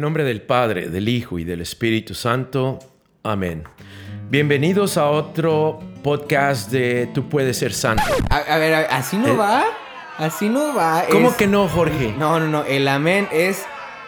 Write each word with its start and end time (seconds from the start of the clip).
El 0.00 0.04
nombre 0.04 0.24
del 0.24 0.40
Padre, 0.40 0.88
del 0.88 1.10
Hijo 1.10 1.38
y 1.38 1.44
del 1.44 1.60
Espíritu 1.60 2.14
Santo. 2.14 2.78
Amén. 3.22 3.64
Bienvenidos 4.30 4.96
a 4.96 5.10
otro 5.10 5.78
podcast 6.02 6.70
de 6.70 7.10
Tú 7.12 7.28
puedes 7.28 7.58
ser 7.58 7.74
santo. 7.74 8.02
A, 8.30 8.56
ver, 8.56 8.86
así 8.88 9.18
no 9.18 9.28
Eh, 9.28 9.36
va. 9.36 9.62
Así 10.16 10.48
no 10.48 10.74
va. 10.74 11.04
¿Cómo 11.12 11.28
es- 11.28 11.34
que 11.34 11.46
no, 11.46 11.68
Jorge? 11.68 12.14
No, 12.18 12.40
no, 12.40 12.46
no. 12.48 12.64
El 12.64 12.88
amén 12.88 13.28
es 13.30 13.66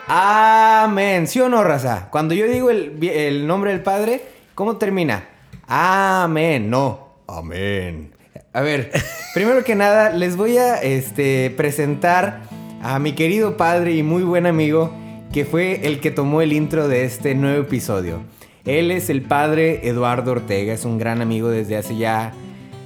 amén. 0.08 1.26
¿Sí 1.26 1.40
o 1.40 1.50
no, 1.50 1.62
raza? 1.62 2.08
Cuando 2.10 2.32
yo 2.32 2.46
digo 2.46 2.70
el, 2.70 2.96
el 3.06 3.46
nombre 3.46 3.72
del 3.72 3.82
Padre, 3.82 4.22
¿cómo 4.54 4.78
termina? 4.78 5.28
Amén. 5.68 6.70
No. 6.70 7.16
Amén. 7.28 8.14
A 8.54 8.62
ver, 8.62 8.92
primero 9.34 9.62
que 9.62 9.74
nada, 9.74 10.08
les 10.08 10.36
voy 10.36 10.56
a 10.56 10.80
este, 10.80 11.50
presentar 11.54 12.44
a 12.82 12.98
mi 12.98 13.12
querido 13.12 13.58
padre 13.58 13.92
y 13.92 14.02
muy 14.02 14.22
buen 14.22 14.46
amigo, 14.46 14.90
que 15.32 15.46
fue 15.46 15.86
el 15.86 16.00
que 16.00 16.10
tomó 16.10 16.42
el 16.42 16.52
intro 16.52 16.88
de 16.88 17.04
este 17.04 17.34
nuevo 17.34 17.62
episodio. 17.62 18.20
Él 18.66 18.90
es 18.90 19.08
el 19.08 19.22
padre 19.22 19.88
Eduardo 19.88 20.32
Ortega, 20.32 20.74
es 20.74 20.84
un 20.84 20.98
gran 20.98 21.22
amigo 21.22 21.48
desde 21.48 21.78
hace 21.78 21.96
ya 21.96 22.34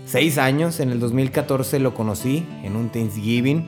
seis 0.06 0.38
años. 0.38 0.78
En 0.78 0.90
el 0.90 1.00
2014 1.00 1.80
lo 1.80 1.92
conocí 1.92 2.46
en 2.62 2.76
un 2.76 2.88
Thanksgiving 2.88 3.64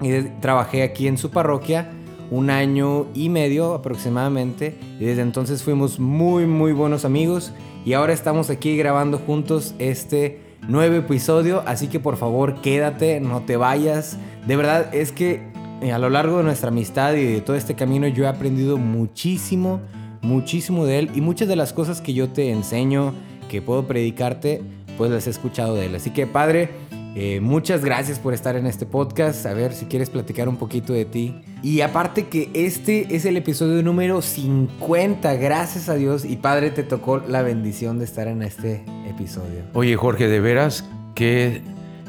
y 0.00 0.22
trabajé 0.40 0.82
aquí 0.82 1.06
en 1.06 1.18
su 1.18 1.30
parroquia 1.30 1.90
un 2.30 2.48
año 2.48 3.06
y 3.14 3.28
medio 3.28 3.74
aproximadamente. 3.74 4.74
Y 4.98 5.04
desde 5.04 5.20
entonces 5.20 5.62
fuimos 5.62 6.00
muy, 6.00 6.46
muy 6.46 6.72
buenos 6.72 7.04
amigos. 7.04 7.52
Y 7.84 7.92
ahora 7.92 8.14
estamos 8.14 8.48
aquí 8.48 8.76
grabando 8.78 9.18
juntos 9.18 9.74
este 9.78 10.40
nuevo 10.66 10.96
episodio. 10.96 11.62
Así 11.66 11.88
que 11.88 12.00
por 12.00 12.16
favor 12.16 12.62
quédate, 12.62 13.20
no 13.20 13.42
te 13.42 13.58
vayas. 13.58 14.18
De 14.46 14.56
verdad 14.56 14.94
es 14.94 15.12
que 15.12 15.57
a 15.92 15.98
lo 15.98 16.10
largo 16.10 16.38
de 16.38 16.44
nuestra 16.44 16.68
amistad 16.68 17.14
y 17.14 17.24
de 17.24 17.40
todo 17.40 17.56
este 17.56 17.74
camino 17.74 18.08
yo 18.08 18.24
he 18.24 18.28
aprendido 18.28 18.76
muchísimo, 18.76 19.80
muchísimo 20.22 20.84
de 20.84 20.98
él. 20.98 21.10
Y 21.14 21.20
muchas 21.20 21.48
de 21.48 21.56
las 21.56 21.72
cosas 21.72 22.00
que 22.00 22.14
yo 22.14 22.28
te 22.28 22.50
enseño, 22.50 23.14
que 23.48 23.62
puedo 23.62 23.86
predicarte, 23.86 24.62
pues 24.96 25.10
las 25.10 25.26
he 25.26 25.30
escuchado 25.30 25.74
de 25.74 25.86
él. 25.86 25.94
Así 25.94 26.10
que 26.10 26.26
padre, 26.26 26.70
eh, 27.14 27.40
muchas 27.40 27.84
gracias 27.84 28.18
por 28.18 28.34
estar 28.34 28.56
en 28.56 28.66
este 28.66 28.86
podcast. 28.86 29.46
A 29.46 29.54
ver 29.54 29.72
si 29.72 29.86
quieres 29.86 30.10
platicar 30.10 30.48
un 30.48 30.56
poquito 30.56 30.92
de 30.92 31.04
ti. 31.04 31.40
Y 31.62 31.80
aparte 31.80 32.26
que 32.26 32.50
este 32.54 33.14
es 33.14 33.24
el 33.24 33.36
episodio 33.36 33.82
número 33.82 34.20
50, 34.20 35.34
gracias 35.34 35.88
a 35.88 35.94
Dios. 35.94 36.24
Y 36.24 36.36
padre, 36.36 36.70
te 36.70 36.82
tocó 36.82 37.18
la 37.18 37.42
bendición 37.42 37.98
de 37.98 38.04
estar 38.04 38.28
en 38.28 38.42
este 38.42 38.84
episodio. 39.08 39.62
Oye, 39.74 39.96
Jorge, 39.96 40.28
de 40.28 40.40
veras 40.40 40.84
que 41.14 41.62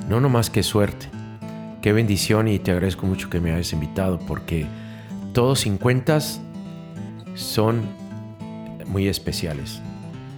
no 0.10 0.20
nomás 0.20 0.50
que 0.50 0.64
suerte. 0.64 1.19
Qué 1.82 1.94
bendición 1.94 2.50
y 2.50 2.60
te 2.60 2.72
agradezco 2.72 3.06
mucho 3.06 3.30
que 3.30 3.40
me 3.40 3.54
hayas 3.54 3.72
invitado 3.72 4.20
porque 4.20 4.66
todos 5.34 5.62
50 5.62 6.20
son 7.36 7.84
muy 8.86 9.08
especiales. 9.08 9.80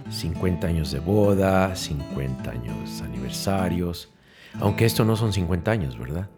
50 0.08 0.68
años 0.68 0.92
de 0.92 1.00
boda, 1.00 1.74
50 1.74 2.48
años 2.48 3.02
aniversarios. 3.02 4.08
Aunque 4.60 4.84
esto 4.84 5.04
no 5.04 5.16
son 5.16 5.32
50 5.32 5.68
años, 5.68 5.98
¿verdad? 5.98 6.28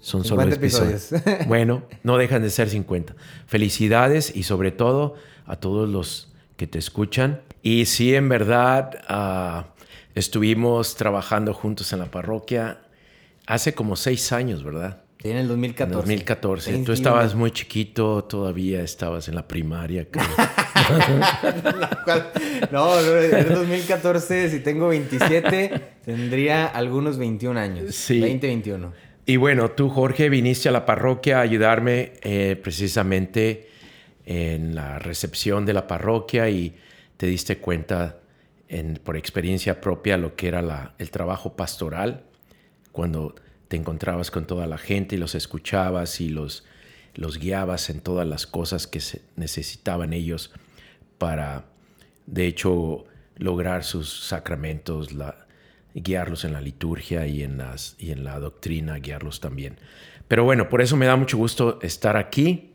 Son 0.00 0.22
solo 0.22 0.42
50 0.42 0.56
episodios. 0.56 1.12
episodios. 1.12 1.46
bueno, 1.48 1.84
no 2.02 2.18
dejan 2.18 2.42
de 2.42 2.50
ser 2.50 2.68
50. 2.68 3.14
Felicidades 3.46 4.36
y 4.36 4.42
sobre 4.42 4.70
todo 4.70 5.14
a 5.46 5.56
todos 5.56 5.88
los 5.88 6.30
que 6.58 6.66
te 6.66 6.78
escuchan. 6.78 7.40
Y 7.62 7.86
sí, 7.86 8.14
en 8.14 8.28
verdad, 8.28 9.00
ah, 9.08 9.68
estuvimos 10.14 10.94
trabajando 10.96 11.54
juntos 11.54 11.90
en 11.94 12.00
la 12.00 12.10
parroquia 12.10 12.80
hace 13.46 13.74
como 13.74 13.96
seis 13.96 14.32
años, 14.32 14.62
¿verdad? 14.64 15.02
Sí, 15.22 15.30
en 15.30 15.36
el 15.36 15.46
2014. 15.48 15.92
En 15.94 16.00
2014. 16.00 16.70
Tú 16.70 16.74
Thanksgiving. 16.76 16.94
estabas 16.94 17.34
muy 17.34 17.50
chiquito, 17.52 18.24
todavía 18.24 18.82
estabas 18.82 19.28
en 19.28 19.36
la 19.36 19.46
primaria. 19.46 20.06
creo. 20.10 20.24
No, 22.70 23.00
no, 23.00 23.16
en 23.18 23.34
el 23.34 23.48
2014, 23.48 24.50
si 24.50 24.60
tengo 24.60 24.88
27, 24.88 25.70
tendría 26.04 26.66
algunos 26.66 27.18
21 27.18 27.58
años. 27.58 27.94
Sí. 27.94 28.20
20, 28.20 28.46
21. 28.46 28.92
Y 29.26 29.36
bueno, 29.36 29.70
tú, 29.70 29.88
Jorge, 29.88 30.28
viniste 30.28 30.68
a 30.68 30.72
la 30.72 30.84
parroquia 30.84 31.38
a 31.38 31.42
ayudarme 31.42 32.14
eh, 32.22 32.56
precisamente 32.60 33.68
en 34.26 34.74
la 34.74 34.98
recepción 34.98 35.64
de 35.64 35.72
la 35.72 35.86
parroquia 35.86 36.48
y 36.50 36.74
te 37.16 37.26
diste 37.26 37.58
cuenta 37.58 38.18
en- 38.68 38.98
por 39.02 39.16
experiencia 39.16 39.80
propia 39.80 40.16
lo 40.16 40.34
que 40.34 40.48
era 40.48 40.62
la- 40.62 40.94
el 40.98 41.10
trabajo 41.10 41.54
pastoral 41.54 42.24
cuando 42.92 43.34
te 43.68 43.76
encontrabas 43.76 44.30
con 44.30 44.46
toda 44.46 44.66
la 44.66 44.78
gente 44.78 45.16
y 45.16 45.18
los 45.18 45.34
escuchabas 45.34 46.20
y 46.20 46.28
los, 46.28 46.64
los 47.14 47.38
guiabas 47.38 47.90
en 47.90 48.00
todas 48.00 48.26
las 48.26 48.46
cosas 48.46 48.86
que 48.86 49.00
necesitaban 49.36 50.12
ellos 50.12 50.52
para, 51.18 51.64
de 52.26 52.46
hecho, 52.46 53.04
lograr 53.36 53.84
sus 53.84 54.26
sacramentos, 54.26 55.12
la- 55.12 55.46
guiarlos 55.94 56.44
en 56.44 56.52
la 56.52 56.60
liturgia 56.60 57.26
y 57.26 57.42
en, 57.42 57.58
las, 57.58 57.96
y 57.98 58.12
en 58.12 58.24
la 58.24 58.38
doctrina, 58.40 58.96
guiarlos 58.96 59.40
también. 59.40 59.76
Pero 60.28 60.44
bueno, 60.44 60.68
por 60.68 60.80
eso 60.80 60.96
me 60.96 61.06
da 61.06 61.16
mucho 61.16 61.36
gusto 61.36 61.78
estar 61.82 62.16
aquí. 62.16 62.70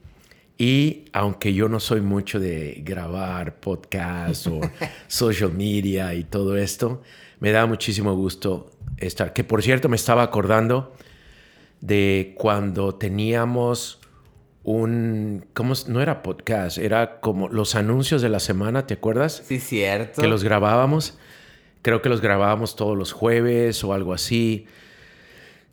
Y 0.59 1.05
aunque 1.13 1.53
yo 1.53 1.69
no 1.69 1.79
soy 1.79 2.01
mucho 2.01 2.39
de 2.39 2.81
grabar 2.83 3.59
podcasts 3.59 4.47
o 4.47 4.59
social 5.07 5.53
media 5.53 6.13
y 6.15 6.23
todo 6.23 6.57
esto, 6.57 7.01
me 7.39 7.51
da 7.51 7.65
muchísimo 7.67 8.15
gusto 8.15 8.71
estar. 8.97 9.33
Que 9.33 9.43
por 9.43 9.61
cierto, 9.63 9.89
me 9.89 9.95
estaba 9.95 10.23
acordando 10.23 10.93
de 11.81 12.33
cuando 12.37 12.95
teníamos 12.95 13.99
un, 14.63 15.45
¿cómo? 15.53 15.73
No 15.87 16.01
era 16.01 16.23
podcast, 16.23 16.77
era 16.77 17.19
como 17.19 17.47
los 17.49 17.75
anuncios 17.75 18.21
de 18.21 18.29
la 18.29 18.39
semana, 18.39 18.85
¿te 18.87 18.95
acuerdas? 18.95 19.43
Sí, 19.45 19.59
cierto. 19.59 20.21
Que 20.21 20.27
los 20.27 20.43
grabábamos. 20.43 21.17
Creo 21.83 22.01
que 22.01 22.09
los 22.09 22.19
grabábamos 22.21 22.75
todos 22.75 22.97
los 22.97 23.13
jueves 23.13 23.83
o 23.83 23.93
algo 23.93 24.13
así. 24.13 24.65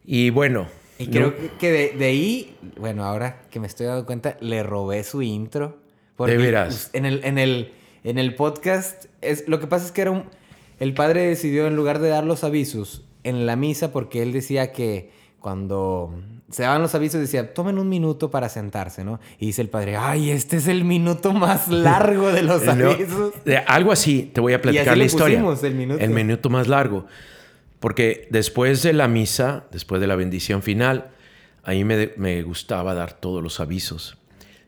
Y 0.04 0.30
bueno. 0.30 0.68
Y 0.98 1.08
creo 1.08 1.34
que- 1.34 1.50
que 1.58 1.72
de, 1.72 1.88
de 1.98 2.04
ahí, 2.04 2.56
bueno, 2.78 3.04
ahora 3.04 3.42
que 3.50 3.58
me 3.58 3.66
estoy 3.66 3.86
dando 3.86 4.06
cuenta, 4.06 4.36
le 4.40 4.62
robé 4.62 5.02
su 5.02 5.22
intro. 5.22 5.78
¿De 6.18 6.36
veras? 6.36 6.90
En 6.92 7.04
el, 7.04 7.24
en 7.24 7.38
el, 7.38 7.72
en 8.04 8.18
el 8.18 8.36
podcast, 8.36 9.06
es, 9.22 9.48
lo 9.48 9.58
que 9.58 9.66
pasa 9.66 9.86
es 9.86 9.90
que 9.92 10.02
era 10.02 10.12
un... 10.12 10.26
El 10.78 10.94
padre 10.94 11.22
decidió, 11.26 11.66
en 11.66 11.74
lugar 11.74 11.98
de 11.98 12.10
dar 12.10 12.22
los 12.24 12.44
avisos 12.44 13.02
en 13.24 13.46
la 13.46 13.56
misa, 13.56 13.90
porque 13.92 14.22
él 14.22 14.32
decía 14.32 14.70
que 14.72 15.10
cuando 15.40 16.14
se 16.50 16.62
daban 16.62 16.80
los 16.80 16.94
avisos, 16.94 17.20
decía, 17.20 17.52
tomen 17.52 17.78
un 17.78 17.88
minuto 17.88 18.30
para 18.30 18.48
sentarse, 18.48 19.04
¿no? 19.04 19.20
Y 19.38 19.46
dice 19.46 19.60
el 19.60 19.68
padre, 19.68 19.96
ay, 19.96 20.30
este 20.30 20.56
es 20.58 20.68
el 20.68 20.84
minuto 20.84 21.32
más 21.32 21.68
largo 21.68 22.30
de 22.32 22.42
los 22.42 22.62
No, 22.64 22.90
avisos. 22.92 23.34
de- 23.44 23.58
algo 23.58 23.92
así, 23.92 24.30
te 24.32 24.40
voy 24.40 24.52
a 24.54 24.62
platicar 24.62 24.88
así 24.88 24.90
la 24.90 24.96
le 24.96 25.04
historia. 25.04 25.38
pusimos 25.38 25.62
el 25.64 25.74
minuto. 25.74 26.02
El 26.04 26.10
minuto 26.10 26.48
más 26.50 26.68
largo. 26.68 27.06
Porque 27.80 28.28
después 28.30 28.82
de 28.82 28.92
la 28.94 29.08
misa, 29.08 29.64
después 29.72 30.00
de 30.00 30.06
la 30.06 30.16
bendición 30.16 30.62
final, 30.62 31.10
ahí 31.62 31.84
me, 31.84 32.12
me 32.16 32.42
gustaba 32.42 32.94
dar 32.94 33.12
todos 33.12 33.42
los 33.42 33.60
avisos. 33.60 34.16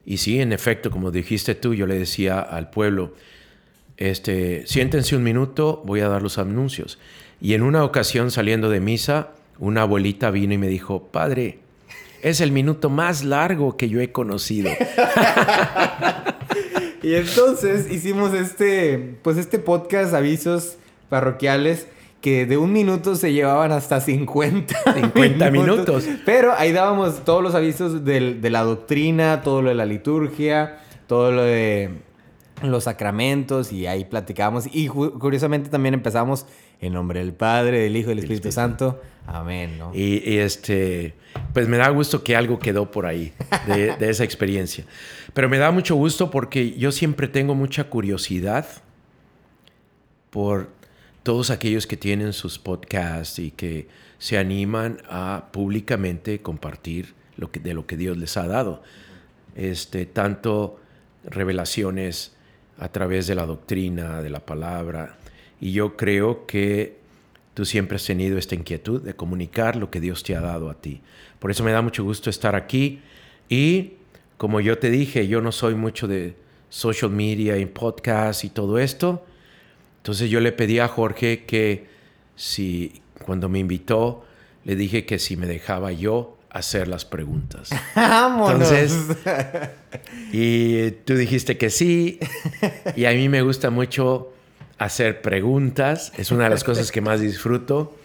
Y 0.04 0.18
sí, 0.18 0.40
en 0.40 0.52
efecto, 0.52 0.90
como 0.90 1.10
dijiste 1.10 1.54
tú, 1.54 1.72
yo 1.74 1.86
le 1.86 1.98
decía 1.98 2.40
al 2.40 2.68
pueblo, 2.68 3.14
este, 3.96 4.66
siéntense 4.66 5.16
un 5.16 5.22
minuto, 5.22 5.82
voy 5.86 6.00
a 6.00 6.08
dar 6.08 6.22
los 6.22 6.36
anuncios. 6.38 6.98
Y 7.40 7.54
en 7.54 7.62
una 7.62 7.84
ocasión 7.84 8.30
saliendo 8.30 8.70
de 8.70 8.80
misa, 8.80 9.28
una 9.58 9.82
abuelita 9.82 10.30
vino 10.30 10.54
y 10.54 10.58
me 10.58 10.68
dijo, 10.68 11.02
padre, 11.04 11.58
es 12.22 12.40
el 12.40 12.50
minuto 12.52 12.90
más 12.90 13.24
largo 13.24 13.76
que 13.76 13.88
yo 13.88 14.00
he 14.00 14.12
conocido. 14.12 14.70
Y 17.02 17.14
entonces 17.14 17.88
hicimos 17.92 18.34
este, 18.34 19.18
pues 19.22 19.36
este 19.36 19.60
podcast, 19.60 20.12
avisos 20.12 20.76
parroquiales, 21.08 21.86
que 22.20 22.46
de 22.46 22.56
un 22.56 22.72
minuto 22.72 23.14
se 23.14 23.32
llevaban 23.32 23.70
hasta 23.70 24.00
50, 24.00 24.74
50 24.92 25.50
minutos. 25.52 26.08
Pero 26.24 26.52
ahí 26.56 26.72
dábamos 26.72 27.24
todos 27.24 27.44
los 27.44 27.54
avisos 27.54 28.04
del- 28.04 28.40
de 28.40 28.50
la 28.50 28.62
doctrina, 28.62 29.42
todo 29.42 29.62
lo 29.62 29.68
de 29.68 29.76
la 29.76 29.84
liturgia, 29.86 30.78
todo 31.06 31.30
lo 31.30 31.42
de 31.44 31.90
los 32.62 32.84
sacramentos 32.84 33.72
y 33.72 33.86
ahí 33.86 34.04
platicábamos. 34.04 34.66
Y 34.72 34.88
curiosamente 34.88 35.68
también 35.68 35.94
empezamos 35.94 36.46
en 36.80 36.92
nombre 36.92 37.20
del 37.20 37.32
Padre, 37.32 37.80
del 37.80 37.96
Hijo 37.96 38.10
y 38.10 38.14
del 38.14 38.18
Espíritu 38.20 38.52
Santo. 38.52 39.00
Amén, 39.26 39.78
¿no? 39.78 39.92
Y, 39.94 40.22
y, 40.24 40.38
este, 40.38 41.14
pues 41.52 41.68
me 41.68 41.76
da 41.76 41.88
gusto 41.88 42.22
que 42.22 42.36
algo 42.36 42.58
quedó 42.58 42.90
por 42.90 43.06
ahí 43.06 43.32
de, 43.66 43.96
de 43.98 44.10
esa 44.10 44.24
experiencia. 44.24 44.84
Pero 45.34 45.48
me 45.48 45.58
da 45.58 45.70
mucho 45.70 45.96
gusto 45.96 46.30
porque 46.30 46.72
yo 46.72 46.92
siempre 46.92 47.28
tengo 47.28 47.54
mucha 47.54 47.84
curiosidad 47.84 48.66
por 50.30 50.70
todos 51.22 51.50
aquellos 51.50 51.86
que 51.86 51.96
tienen 51.96 52.32
sus 52.32 52.58
podcasts 52.58 53.38
y 53.38 53.50
que 53.50 53.88
se 54.18 54.38
animan 54.38 54.98
a 55.08 55.48
públicamente 55.52 56.40
compartir 56.40 57.14
lo 57.36 57.50
que, 57.50 57.60
de 57.60 57.74
lo 57.74 57.86
que 57.86 57.96
Dios 57.96 58.16
les 58.16 58.36
ha 58.36 58.46
dado. 58.46 58.82
Este, 59.56 60.06
tanto 60.06 60.78
revelaciones 61.24 62.35
a 62.78 62.88
través 62.88 63.26
de 63.26 63.34
la 63.34 63.46
doctrina, 63.46 64.22
de 64.22 64.30
la 64.30 64.40
palabra. 64.40 65.16
Y 65.60 65.72
yo 65.72 65.96
creo 65.96 66.46
que 66.46 66.96
tú 67.54 67.64
siempre 67.64 67.96
has 67.96 68.04
tenido 68.04 68.38
esta 68.38 68.54
inquietud 68.54 69.02
de 69.02 69.14
comunicar 69.14 69.76
lo 69.76 69.90
que 69.90 70.00
Dios 70.00 70.22
te 70.22 70.36
ha 70.36 70.40
dado 70.40 70.68
a 70.68 70.74
ti. 70.74 71.00
Por 71.38 71.50
eso 71.50 71.64
me 71.64 71.72
da 71.72 71.82
mucho 71.82 72.04
gusto 72.04 72.28
estar 72.28 72.54
aquí 72.54 73.00
y 73.48 73.94
como 74.36 74.60
yo 74.60 74.78
te 74.78 74.90
dije, 74.90 75.26
yo 75.28 75.40
no 75.40 75.52
soy 75.52 75.74
mucho 75.74 76.06
de 76.06 76.36
social 76.68 77.10
media 77.10 77.56
y 77.56 77.66
podcast 77.66 78.44
y 78.44 78.50
todo 78.50 78.78
esto. 78.78 79.24
Entonces 79.98 80.28
yo 80.28 80.40
le 80.40 80.52
pedí 80.52 80.78
a 80.78 80.88
Jorge 80.88 81.44
que 81.44 81.86
si 82.34 83.00
cuando 83.24 83.48
me 83.48 83.58
invitó, 83.58 84.24
le 84.64 84.76
dije 84.76 85.06
que 85.06 85.18
si 85.18 85.36
me 85.36 85.46
dejaba 85.46 85.92
yo 85.92 86.35
hacer 86.56 86.88
las 86.88 87.04
preguntas. 87.04 87.70
¡Vámonos! 87.94 88.70
Entonces, 88.72 89.16
y 90.32 90.90
tú 91.04 91.14
dijiste 91.14 91.56
que 91.58 91.70
sí. 91.70 92.18
Y 92.96 93.04
a 93.04 93.12
mí 93.12 93.28
me 93.28 93.42
gusta 93.42 93.70
mucho 93.70 94.32
hacer 94.78 95.22
preguntas. 95.22 96.12
Es 96.16 96.30
una 96.30 96.44
de 96.44 96.50
las 96.50 96.64
cosas 96.64 96.90
que 96.90 97.00
más 97.00 97.20
disfruto. 97.20 97.96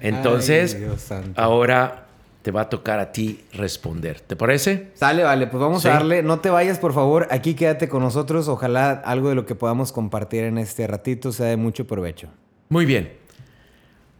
Entonces, 0.00 0.76
Ay, 1.10 1.32
ahora 1.36 2.06
te 2.42 2.52
va 2.52 2.62
a 2.62 2.68
tocar 2.68 3.00
a 3.00 3.10
ti 3.12 3.44
responder. 3.52 4.20
¿Te 4.20 4.36
parece? 4.36 4.90
Sale, 4.94 5.24
vale, 5.24 5.48
pues 5.48 5.60
vamos 5.60 5.82
Sí. 5.82 5.88
a 5.88 5.94
darle. 5.94 6.22
No 6.22 6.38
te 6.40 6.50
vayas, 6.50 6.78
por 6.78 6.94
favor. 6.94 7.26
Aquí 7.30 7.54
quédate 7.54 7.88
con 7.88 8.02
nosotros. 8.02 8.48
Ojalá 8.48 8.92
algo 8.92 9.28
de 9.28 9.34
lo 9.34 9.44
que 9.44 9.54
podamos 9.56 9.90
compartir 9.92 10.44
en 10.44 10.56
este 10.58 10.86
ratito 10.86 11.32
sea 11.32 11.46
de 11.46 11.56
mucho 11.56 11.86
provecho. 11.86 12.28
Muy 12.68 12.86
bien. 12.86 13.12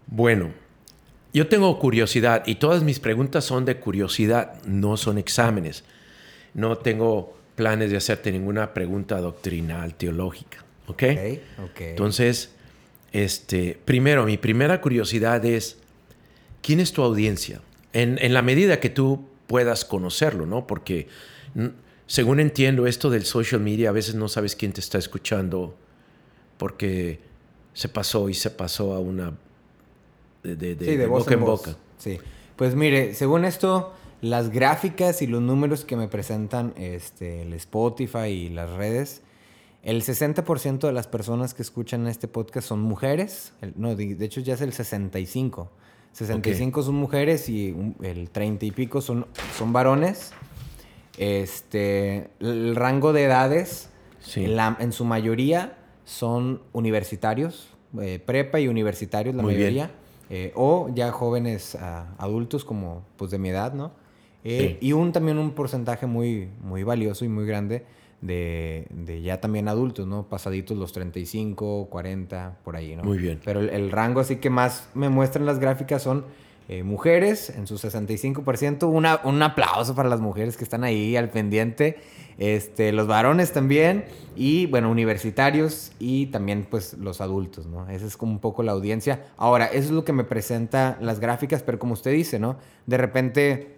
Bueno, 0.08 0.50
yo 1.32 1.48
tengo 1.48 1.78
curiosidad 1.78 2.42
y 2.46 2.56
todas 2.56 2.82
mis 2.82 3.00
preguntas 3.00 3.44
son 3.44 3.64
de 3.64 3.76
curiosidad, 3.76 4.62
no 4.64 4.96
son 4.96 5.18
exámenes. 5.18 5.84
No 6.54 6.78
tengo 6.78 7.36
planes 7.54 7.90
de 7.90 7.96
hacerte 7.96 8.32
ninguna 8.32 8.72
pregunta 8.72 9.20
doctrinal, 9.20 9.94
teológica. 9.94 10.64
¿Ok? 10.86 11.02
Ok, 11.02 11.38
ok. 11.64 11.80
Entonces, 11.80 12.52
este, 13.12 13.78
primero, 13.84 14.24
mi 14.24 14.38
primera 14.38 14.80
curiosidad 14.80 15.44
es, 15.44 15.78
¿quién 16.62 16.80
es 16.80 16.92
tu 16.92 17.02
audiencia? 17.02 17.60
En, 17.92 18.18
en 18.20 18.32
la 18.32 18.42
medida 18.42 18.80
que 18.80 18.90
tú 18.90 19.28
puedas 19.46 19.84
conocerlo, 19.84 20.46
¿no? 20.46 20.66
Porque, 20.66 21.08
según 22.06 22.38
entiendo, 22.38 22.86
esto 22.86 23.10
del 23.10 23.24
social 23.24 23.60
media, 23.60 23.88
a 23.88 23.92
veces 23.92 24.14
no 24.14 24.28
sabes 24.28 24.54
quién 24.54 24.72
te 24.72 24.80
está 24.80 24.98
escuchando 24.98 25.76
porque 26.58 27.20
se 27.72 27.88
pasó 27.88 28.28
y 28.28 28.34
se 28.34 28.50
pasó 28.50 28.94
a 28.94 29.00
una... 29.00 29.32
de, 30.42 30.56
de- 30.56 30.76
sí, 30.78 30.84
de, 30.92 30.96
de 30.96 31.06
boca 31.06 31.34
en 31.34 31.40
voz. 31.40 31.60
boca. 31.66 31.76
Sí. 31.98 32.18
Pues 32.56 32.74
mire, 32.74 33.14
según 33.14 33.44
esto, 33.44 33.92
las 34.20 34.50
gráficas 34.50 35.22
y 35.22 35.26
los 35.26 35.40
números 35.42 35.84
que 35.84 35.96
me 35.96 36.08
presentan 36.08 36.74
este, 36.76 37.42
el 37.42 37.52
Spotify 37.54 38.28
y 38.28 38.48
las 38.48 38.70
redes, 38.70 39.22
el 39.82 40.02
60% 40.02 40.80
de 40.80 40.92
las 40.92 41.06
personas 41.06 41.54
que 41.54 41.62
escuchan 41.62 42.06
este 42.08 42.26
podcast 42.28 42.66
son 42.68 42.80
mujeres. 42.80 43.52
El- 43.60 43.74
no, 43.76 43.94
de, 43.94 44.14
de 44.14 44.24
hecho 44.24 44.40
ya 44.40 44.54
es 44.54 44.60
el 44.60 44.72
65. 44.72 45.70
65 46.12 46.82
son 46.82 46.94
mujeres 46.96 47.48
y 47.48 47.70
un- 47.70 47.94
el 48.02 48.30
30 48.30 48.66
y 48.66 48.70
pico 48.72 49.00
son, 49.00 49.26
son 49.56 49.72
varones. 49.72 50.32
Este, 51.16 52.30
el 52.40 52.76
rango 52.76 53.12
de 53.12 53.24
edades, 53.24 53.90
Sí. 54.20 54.46
la- 54.46 54.76
en 54.80 54.92
su 54.92 55.04
mayoría 55.04 55.76
son 56.04 56.62
universitarios, 56.72 57.68
eh, 58.00 58.20
prepa 58.24 58.60
y 58.60 58.68
universitarios 58.68 59.34
la 59.34 59.42
Muy 59.42 59.54
bien. 59.54 59.68
Eh, 60.30 60.52
o 60.54 60.90
ya 60.94 61.10
jóvenes 61.12 61.76
ah, 61.80 62.14
adultos 62.18 62.64
como 62.64 63.02
pues 63.16 63.30
de 63.30 63.38
mi 63.38 63.48
edad, 63.50 63.72
¿no? 63.72 63.92
Eh, 64.44 64.78
Sí. 64.80 64.86
Y 64.88 64.92
un 64.92 65.12
también 65.12 65.38
un 65.38 65.50
porcentaje 65.52 66.06
muy, 66.06 66.48
muy 66.62 66.82
valioso 66.82 67.24
y 67.24 67.28
muy 67.28 67.44
grande 67.46 67.84
de, 68.20 68.86
de 68.90 69.22
ya 69.22 69.40
también 69.40 69.68
adultos, 69.68 70.06
¿no? 70.06 70.28
Pasaditos 70.28 70.76
los 70.76 70.92
35, 70.92 71.88
40, 71.90 72.58
por 72.64 72.76
ahí, 72.76 72.96
¿no? 72.96 73.04
Muy 73.04 73.18
bien. 73.18 73.40
Pero 73.44 73.60
el, 73.60 73.70
el 73.70 73.90
rango 73.90 74.20
así 74.20 74.36
que 74.36 74.50
más 74.50 74.88
me 74.94 75.08
muestran 75.08 75.46
las 75.46 75.58
gráficas 75.58 76.02
son 76.02 76.24
eh, 76.70 76.82
mujeres 76.82 77.48
en 77.48 77.66
su 77.66 77.76
65%. 77.76 78.86
Una, 78.86 79.20
un 79.24 79.42
aplauso 79.42 79.94
para 79.94 80.10
las 80.10 80.20
mujeres 80.20 80.58
que 80.58 80.64
están 80.64 80.84
ahí 80.84 81.16
al 81.16 81.30
pendiente. 81.30 81.96
Este, 82.36 82.92
los 82.92 83.06
varones 83.06 83.52
también. 83.52 84.04
Y 84.36 84.66
bueno, 84.66 84.90
universitarios 84.90 85.92
y 85.98 86.26
también 86.26 86.66
pues 86.70 86.92
los 86.94 87.22
adultos, 87.22 87.66
¿no? 87.66 87.88
Esa 87.88 88.06
es 88.06 88.18
como 88.18 88.32
un 88.32 88.38
poco 88.38 88.62
la 88.62 88.72
audiencia. 88.72 89.24
Ahora, 89.38 89.64
eso 89.66 89.86
es 89.86 89.90
lo 89.90 90.04
que 90.04 90.12
me 90.12 90.24
presenta 90.24 90.98
las 91.00 91.20
gráficas, 91.20 91.62
pero 91.62 91.78
como 91.78 91.94
usted 91.94 92.12
dice, 92.12 92.38
¿no? 92.38 92.56
De 92.86 92.96
repente... 92.96 93.74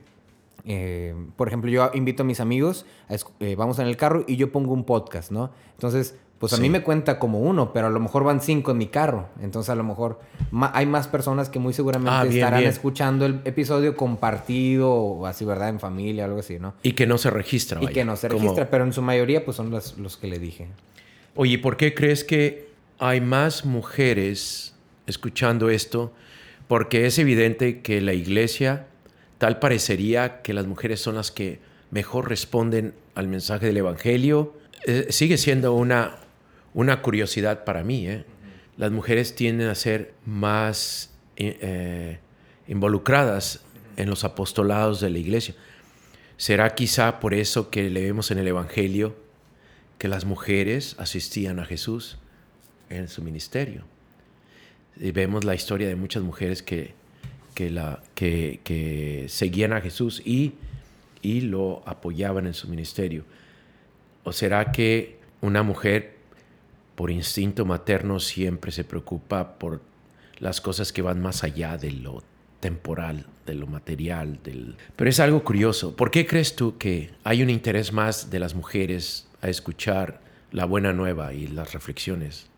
Eh, 0.67 1.15
por 1.37 1.49
ejemplo, 1.49 1.71
yo 1.71 1.91
invito 1.95 2.23
a 2.23 2.27
mis 2.27 2.39
amigos, 2.39 2.85
eh, 3.09 3.55
vamos 3.57 3.79
en 3.79 3.87
el 3.87 3.97
carro 3.97 4.25
y 4.29 4.37
yo 4.37 4.53
pongo 4.53 4.75
un 4.75 4.85
podcast, 4.85 5.31
¿no? 5.31 5.51
Entonces, 5.73 6.17
pues 6.41 6.53
a 6.55 6.57
Sí. 6.57 6.63
mí 6.63 6.71
me 6.71 6.83
cuenta 6.83 7.19
como 7.21 7.39
uno, 7.39 7.73
pero 7.73 7.87
a 7.87 7.91
lo 7.91 8.01
mejor 8.01 8.25
van 8.25 8.41
cinco 8.41 8.71
en 8.73 8.79
mi 8.79 8.87
carro. 8.89 9.29
Entonces, 9.43 9.71
a 9.71 9.75
lo 9.77 9.85
mejor 9.85 10.19
hay 10.73 10.87
más 10.87 11.07
personas 11.07 11.49
que 11.51 11.59
muy 11.61 11.73
seguramente 11.75 12.11
Ah, 12.13 12.25
bien, 12.25 12.37
estarán 12.39 12.61
bien. 12.61 12.71
escuchando 12.71 13.27
el 13.27 13.41
episodio 13.45 13.95
compartido 13.95 14.91
o 14.93 15.27
así, 15.27 15.45
¿verdad? 15.45 15.69
En 15.69 15.79
familia 15.81 16.25
algo 16.25 16.39
así, 16.41 16.59
¿no? 16.59 16.73
Y 16.83 16.93
que 16.95 17.07
no 17.07 17.19
se 17.19 17.29
registra. 17.31 17.79
Y 17.81 17.85
vaya. 17.85 17.95
que 17.95 18.05
no 18.07 18.17
se 18.17 18.29
Como- 18.29 18.41
registra, 18.41 18.71
pero 18.71 18.85
en 18.85 18.93
su 18.95 19.03
mayoría, 19.03 19.45
pues 19.45 19.57
son 19.57 19.71
los, 19.71 19.99
los 19.99 20.17
que 20.17 20.29
le 20.29 20.39
dije. 20.39 20.69
Oye, 21.37 21.59
¿por 21.59 21.77
qué 21.77 21.95
crees 21.95 22.25
que 22.25 22.71
hay 22.99 23.21
más 23.21 23.65
mujeres 23.67 24.75
escuchando 25.07 25.69
esto? 25.69 26.13
Porque 26.69 27.05
es 27.07 27.19
evidente 27.19 27.81
que 27.83 28.01
la 28.01 28.15
iglesia, 28.15 28.87
tal 29.39 29.59
parecería 29.59 30.41
que 30.43 30.55
las 30.55 30.67
mujeres 30.67 31.01
son 31.01 31.17
las 31.17 31.31
que 31.31 31.61
mejor 31.91 32.29
responden 32.31 32.95
al 33.15 33.29
mensaje 33.29 33.67
del 33.67 33.77
Evangelio. 33.77 34.55
Eh, 34.87 35.09
sigue 35.11 35.37
siendo 35.37 35.75
una, 35.75 36.17
una 36.75 37.03
curiosidad 37.03 37.65
para 37.65 37.83
mí. 37.83 38.07
¿eh? 38.09 38.25
Las 38.77 38.91
mujeres 38.91 39.35
tienden 39.35 39.69
a 39.69 39.75
ser 39.75 40.15
más 40.25 41.11
eh, 41.37 41.59
eh, 41.61 42.19
involucradas 42.69 43.63
en 43.97 44.09
los 44.09 44.25
apostolados 44.25 45.01
de 45.01 45.11
la 45.11 45.19
iglesia. 45.19 45.55
¿Será 46.37 46.75
quizá 46.75 47.21
por 47.21 47.35
eso 47.35 47.71
que 47.71 47.91
leemos 47.91 48.31
en 48.31 48.39
el 48.39 48.49
Evangelio 48.49 49.15
que 49.99 50.09
las 50.09 50.25
mujeres 50.25 50.97
asistían 50.99 51.61
a 51.61 51.67
Jesús 51.67 52.19
en 52.89 53.09
su 53.09 53.23
ministerio? 53.23 53.85
Y 54.97 55.11
vemos 55.13 55.45
la 55.45 55.55
historia 55.55 55.89
de 55.89 55.97
muchas 55.97 56.23
mujeres 56.23 56.63
que, 56.63 56.95
que, 57.55 58.61
que 58.65 59.27
seguían 59.29 59.73
a 59.73 59.81
Jesús 59.81 60.23
y, 60.25 60.55
y 61.21 61.43
lo 61.43 61.83
apoyaban 61.87 62.47
en 62.47 62.55
su 62.55 62.69
ministerio. 62.69 63.25
¿O 64.25 64.33
será 64.33 64.73
que 64.73 65.19
una 65.43 65.63
mujer 65.63 66.20
por 67.01 67.11
instinto 67.11 67.65
materno 67.65 68.21
siempre 68.21 68.71
se 68.73 68.85
preocupa 68.85 69.59
por 69.59 69.81
las 70.39 70.61
cosas 70.61 70.93
que 70.93 71.01
van 71.01 71.23
más 71.23 71.45
allá 71.45 71.79
de 71.79 71.93
lo 71.93 72.23
temporal, 72.61 73.27
de 73.47 73.55
lo 73.55 73.67
material? 73.67 74.39
Del... 74.45 74.77
Pero 74.97 75.09
es 75.09 75.19
algo 75.19 75.43
curioso. 75.43 75.97
¿Por 75.97 76.11
qué 76.11 76.27
crees 76.27 76.57
tú 76.57 76.77
que 76.77 77.11
hay 77.25 77.43
un 77.43 77.49
interés 77.49 77.95
más 77.95 78.29
de 78.29 78.39
las 78.39 78.55
mujeres 78.55 79.27
a 79.41 79.49
escuchar 79.49 80.21
la 80.53 80.67
buena 80.67 80.93
nueva 80.93 81.33
y 81.33 81.47
las 81.47 81.73
reflexiones? 81.73 82.51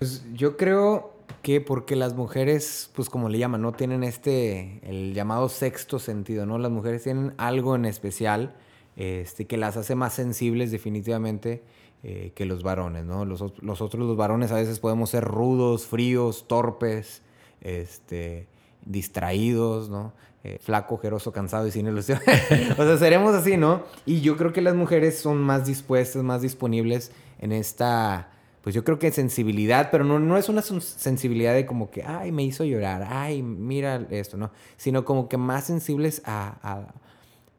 Pues 0.00 0.24
yo 0.34 0.56
creo 0.56 1.14
que 1.42 1.60
porque 1.60 1.94
las 1.94 2.14
mujeres, 2.14 2.90
pues 2.96 3.08
como 3.08 3.28
le 3.28 3.38
llaman, 3.38 3.62
no 3.62 3.74
tienen 3.74 4.02
este, 4.02 4.80
el 4.82 5.14
llamado 5.14 5.48
sexto 5.48 6.00
sentido, 6.00 6.46
¿no? 6.46 6.58
Las 6.58 6.72
mujeres 6.72 7.04
tienen 7.04 7.32
algo 7.36 7.76
en 7.76 7.84
especial 7.84 8.56
este, 8.96 9.46
que 9.46 9.56
las 9.56 9.76
hace 9.76 9.94
más 9.94 10.14
sensibles 10.14 10.72
definitivamente 10.72 11.62
eh, 12.02 12.32
que 12.34 12.44
los 12.46 12.62
varones, 12.62 13.04
¿no? 13.04 13.24
Los, 13.24 13.42
los 13.62 13.80
otros, 13.82 14.06
los 14.06 14.16
varones 14.16 14.52
a 14.52 14.56
veces 14.56 14.78
podemos 14.80 15.10
ser 15.10 15.24
rudos, 15.24 15.86
fríos, 15.86 16.46
torpes, 16.48 17.22
este, 17.60 18.46
distraídos, 18.84 19.88
¿no? 19.88 20.12
Eh, 20.44 20.58
flaco, 20.60 20.94
ojeroso, 20.94 21.32
cansado 21.32 21.66
y 21.66 21.70
sin 21.72 21.86
ilusión. 21.86 22.20
o 22.78 22.82
sea, 22.84 22.96
seremos 22.98 23.34
así, 23.34 23.56
¿no? 23.56 23.82
Y 24.06 24.20
yo 24.20 24.36
creo 24.36 24.52
que 24.52 24.62
las 24.62 24.74
mujeres 24.74 25.18
son 25.18 25.38
más 25.38 25.66
dispuestas, 25.66 26.22
más 26.22 26.42
disponibles 26.42 27.10
en 27.40 27.52
esta 27.52 28.32
pues 28.62 28.74
yo 28.74 28.84
creo 28.84 28.98
que 28.98 29.10
sensibilidad, 29.12 29.88
pero 29.90 30.04
no, 30.04 30.18
no 30.18 30.36
es 30.36 30.48
una 30.50 30.60
sen- 30.60 30.80
sensibilidad 30.80 31.54
de 31.54 31.64
como 31.64 31.90
que, 31.90 32.02
ay, 32.02 32.32
me 32.32 32.42
hizo 32.42 32.64
llorar, 32.64 33.06
ay, 33.08 33.40
mira 33.42 34.04
esto, 34.10 34.36
¿no? 34.36 34.50
Sino 34.76 35.06
como 35.06 35.28
que 35.28 35.38
más 35.38 35.64
sensibles 35.64 36.20
a- 36.26 36.92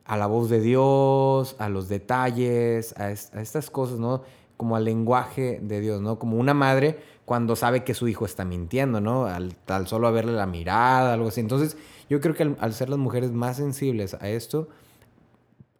a 0.10 0.18
la 0.18 0.26
voz 0.28 0.50
de 0.50 0.60
Dios, 0.60 1.56
a 1.60 1.70
los 1.70 1.88
detalles, 1.88 2.94
a, 2.98 3.12
es- 3.12 3.34
a 3.34 3.42
estas 3.42 3.70
cosas, 3.70 4.00
¿no? 4.00 4.24
Como 4.58 4.76
al 4.76 4.84
lenguaje 4.86 5.60
de 5.62 5.80
Dios, 5.80 6.02
¿no? 6.02 6.18
Como 6.20 6.38
una 6.38 6.54
madre 6.54 7.00
cuando 7.26 7.56
sabe 7.56 7.84
que 7.84 7.94
su 7.94 8.08
hijo 8.08 8.26
está 8.26 8.44
mintiendo, 8.44 9.00
¿no? 9.02 9.26
Al, 9.26 9.54
solo 9.86 10.12
verle 10.12 10.34
la 10.34 10.48
mirada, 10.48 11.14
algo 11.14 11.28
así. 11.30 11.40
Entonces, 11.42 11.78
yo 12.10 12.20
creo 12.22 12.34
que 12.34 12.44
al, 12.44 12.58
al 12.60 12.74
ser 12.74 12.90
las 12.90 12.98
mujeres 13.00 13.32
más 13.32 13.58
sensibles 13.58 14.16
a 14.16 14.28
esto, 14.30 14.68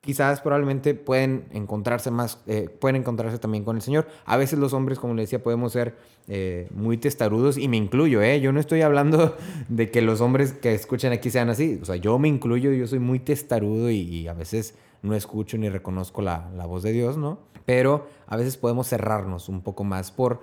quizás 0.02 0.42
probablemente 0.42 0.94
pueden 0.94 1.46
encontrarse 1.52 2.10
más, 2.12 2.40
eh, 2.48 2.70
pueden 2.70 2.98
encontrarse 2.98 3.38
también 3.38 3.64
con 3.64 3.76
el 3.76 3.82
Señor. 3.82 4.08
A 4.26 4.38
veces 4.38 4.58
los 4.58 4.74
hombres, 4.74 5.00
como 5.00 5.14
le 5.14 5.24
decía, 5.24 5.44
podemos 5.44 5.74
ser 5.74 5.98
eh, 6.28 6.68
muy 6.72 6.98
testarudos 6.98 7.58
y 7.58 7.68
me 7.68 7.78
incluyo, 7.78 8.22
¿eh? 8.22 8.40
Yo 8.40 8.52
no 8.52 8.60
estoy 8.60 8.82
hablando 8.82 9.36
de 9.70 9.92
que 9.92 10.02
los 10.02 10.22
hombres 10.22 10.54
que 10.54 10.74
escuchan 10.74 11.12
aquí 11.12 11.30
sean 11.30 11.50
así. 11.50 11.80
O 11.82 11.86
sea, 11.86 11.98
yo 11.98 12.18
me 12.18 12.28
incluyo, 12.28 12.72
yo 12.72 12.88
soy 12.88 13.00
muy 13.00 13.20
testarudo 13.20 13.90
y, 13.90 14.28
a 14.28 14.34
veces 14.34 14.76
no 15.02 15.16
escucho 15.16 15.58
ni 15.58 15.70
reconozco 15.70 16.22
la, 16.22 16.50
la 16.56 16.66
voz 16.66 16.84
de 16.84 16.92
Dios, 16.92 17.18
¿no? 17.18 17.40
Pero 17.66 18.08
a 18.28 18.38
veces 18.38 18.58
podemos 18.58 18.88
cerrarnos 18.88 19.50
un 19.50 19.62
poco 19.62 19.84
más 19.84 20.12
por, 20.12 20.42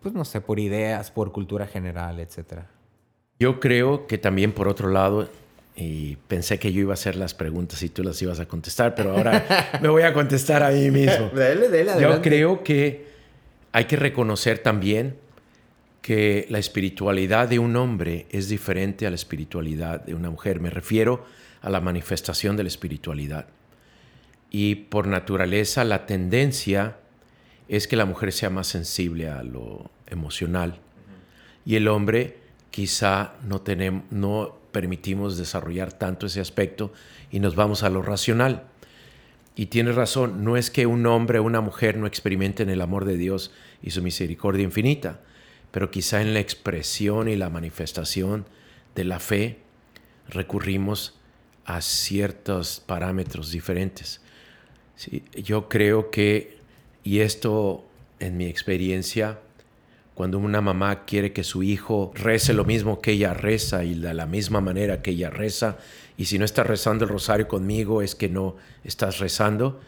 pues 0.00 0.14
no 0.14 0.24
sé, 0.24 0.40
por 0.40 0.58
ideas, 0.58 1.10
por 1.10 1.32
cultura 1.32 1.66
general, 1.66 2.20
etcétera. 2.20 2.70
Yo 3.38 3.60
creo 3.60 4.06
que 4.06 4.16
también 4.16 4.52
por 4.52 4.68
otro 4.68 4.88
lado 4.88 5.28
y 5.76 6.16
pensé 6.28 6.58
que 6.58 6.72
yo 6.72 6.80
iba 6.80 6.92
a 6.92 6.94
hacer 6.94 7.16
las 7.16 7.34
preguntas 7.34 7.82
y 7.82 7.90
tú 7.90 8.02
las 8.02 8.20
ibas 8.22 8.40
a 8.40 8.46
contestar, 8.46 8.94
pero 8.94 9.14
ahora 9.14 9.78
me 9.82 9.88
voy 9.88 10.02
a 10.02 10.12
contestar 10.12 10.62
a 10.62 10.70
mí 10.70 10.90
mismo. 10.90 11.30
Dale, 11.34 11.68
dale, 11.68 12.00
Yo 12.00 12.22
creo 12.22 12.64
que 12.64 13.06
hay 13.72 13.84
que 13.84 13.96
reconocer 13.96 14.58
también 14.58 15.18
que 16.00 16.46
la 16.48 16.58
espiritualidad 16.58 17.48
de 17.48 17.58
un 17.58 17.76
hombre 17.76 18.26
es 18.30 18.48
diferente 18.48 19.06
a 19.06 19.10
la 19.10 19.16
espiritualidad 19.16 20.02
de 20.02 20.14
una 20.14 20.30
mujer. 20.30 20.60
Me 20.60 20.70
refiero 20.70 21.26
a 21.60 21.68
la 21.68 21.80
manifestación 21.80 22.56
de 22.56 22.62
la 22.62 22.68
espiritualidad. 22.68 23.46
Y 24.50 24.76
por 24.76 25.06
naturaleza 25.08 25.84
la 25.84 26.06
tendencia 26.06 26.96
es 27.68 27.86
que 27.86 27.96
la 27.96 28.06
mujer 28.06 28.32
sea 28.32 28.48
más 28.48 28.68
sensible 28.68 29.28
a 29.28 29.42
lo 29.42 29.90
emocional 30.06 30.80
y 31.66 31.74
el 31.74 31.88
hombre 31.88 32.38
quizá 32.70 33.34
no, 33.42 33.60
tenemos, 33.60 34.04
no 34.10 34.56
permitimos 34.76 35.38
desarrollar 35.38 35.90
tanto 35.94 36.26
ese 36.26 36.38
aspecto 36.38 36.92
y 37.30 37.40
nos 37.40 37.56
vamos 37.56 37.82
a 37.82 37.88
lo 37.88 38.02
racional. 38.02 38.64
Y 39.54 39.66
tienes 39.66 39.94
razón, 39.94 40.44
no 40.44 40.58
es 40.58 40.70
que 40.70 40.84
un 40.84 41.06
hombre 41.06 41.38
o 41.38 41.44
una 41.44 41.62
mujer 41.62 41.96
no 41.96 42.06
experimenten 42.06 42.68
el 42.68 42.82
amor 42.82 43.06
de 43.06 43.16
Dios 43.16 43.52
y 43.82 43.92
su 43.92 44.02
misericordia 44.02 44.64
infinita, 44.64 45.20
pero 45.70 45.90
quizá 45.90 46.20
en 46.20 46.34
la 46.34 46.40
expresión 46.40 47.26
y 47.30 47.36
la 47.36 47.48
manifestación 47.48 48.44
de 48.94 49.04
la 49.04 49.18
fe 49.18 49.60
recurrimos 50.28 51.18
a 51.64 51.80
ciertos 51.80 52.80
parámetros 52.80 53.52
diferentes. 53.52 54.20
Yo 55.42 55.70
creo 55.70 56.10
que, 56.10 56.58
y 57.02 57.20
esto 57.20 57.86
en 58.18 58.36
mi 58.36 58.44
experiencia, 58.44 59.40
cuando 60.16 60.38
una 60.38 60.62
mamá 60.62 61.04
quiere 61.04 61.34
que 61.34 61.44
su 61.44 61.62
hijo 61.62 62.10
rece 62.14 62.54
lo 62.54 62.64
mismo 62.64 63.02
que 63.02 63.12
ella 63.12 63.34
reza 63.34 63.84
y 63.84 63.94
de 63.94 64.14
la 64.14 64.24
misma 64.24 64.62
manera 64.62 65.02
que 65.02 65.10
ella 65.10 65.28
reza, 65.28 65.76
y 66.16 66.24
si 66.24 66.38
no 66.38 66.46
estás 66.46 66.66
rezando 66.66 67.04
el 67.04 67.10
rosario 67.10 67.48
conmigo 67.48 68.00
es 68.00 68.14
que 68.14 68.30
no 68.30 68.56
estás 68.82 69.18
rezando, 69.18 69.78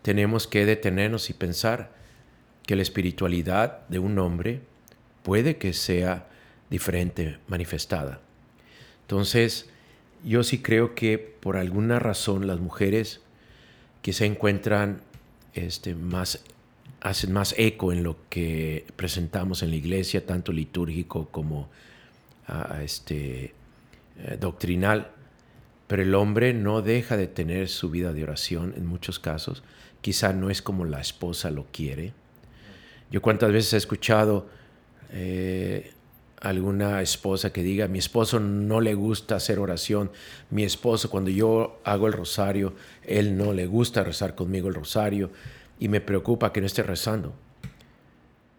tenemos 0.00 0.46
que 0.46 0.64
detenernos 0.64 1.28
y 1.28 1.34
pensar 1.34 1.92
que 2.64 2.76
la 2.76 2.82
espiritualidad 2.82 3.86
de 3.88 3.98
un 3.98 4.18
hombre 4.18 4.62
puede 5.22 5.58
que 5.58 5.74
sea 5.74 6.28
diferente 6.70 7.36
manifestada. 7.46 8.22
Entonces, 9.02 9.68
yo 10.24 10.44
sí 10.44 10.62
creo 10.62 10.94
que 10.94 11.18
por 11.18 11.58
alguna 11.58 11.98
razón 11.98 12.46
las 12.46 12.58
mujeres 12.58 13.20
que 14.00 14.14
se 14.14 14.24
encuentran 14.24 15.02
este, 15.52 15.94
más, 15.94 16.42
hacen 17.00 17.32
más 17.32 17.54
eco 17.58 17.92
en 17.92 18.02
lo 18.02 18.16
que 18.28 18.86
presentamos 18.96 19.62
en 19.62 19.70
la 19.70 19.76
iglesia, 19.76 20.26
tanto 20.26 20.52
litúrgico 20.52 21.28
como 21.30 21.68
uh, 22.48 22.80
este, 22.82 23.54
eh, 24.18 24.36
doctrinal, 24.40 25.10
pero 25.86 26.02
el 26.02 26.14
hombre 26.14 26.52
no 26.52 26.82
deja 26.82 27.16
de 27.16 27.28
tener 27.28 27.68
su 27.68 27.90
vida 27.90 28.12
de 28.12 28.22
oración 28.22 28.74
en 28.76 28.86
muchos 28.86 29.18
casos. 29.18 29.62
Quizá 30.00 30.32
no 30.32 30.50
es 30.50 30.60
como 30.60 30.84
la 30.84 31.00
esposa 31.00 31.50
lo 31.50 31.66
quiere. 31.72 32.12
Yo 33.10 33.22
cuántas 33.22 33.52
veces 33.52 33.72
he 33.72 33.76
escuchado 33.78 34.46
eh, 35.12 35.92
alguna 36.40 37.00
esposa 37.00 37.52
que 37.52 37.62
diga, 37.62 37.88
mi 37.88 37.98
esposo 37.98 38.38
no 38.38 38.80
le 38.80 38.94
gusta 38.94 39.36
hacer 39.36 39.58
oración, 39.58 40.10
mi 40.50 40.62
esposo 40.64 41.10
cuando 41.10 41.30
yo 41.30 41.80
hago 41.84 42.06
el 42.06 42.12
rosario, 42.12 42.74
él 43.02 43.36
no 43.36 43.52
le 43.52 43.66
gusta 43.66 44.04
rezar 44.04 44.34
conmigo 44.34 44.68
el 44.68 44.74
rosario 44.74 45.30
y 45.78 45.88
me 45.88 46.00
preocupa 46.00 46.52
que 46.52 46.60
no 46.60 46.66
esté 46.66 46.82
rezando. 46.82 47.34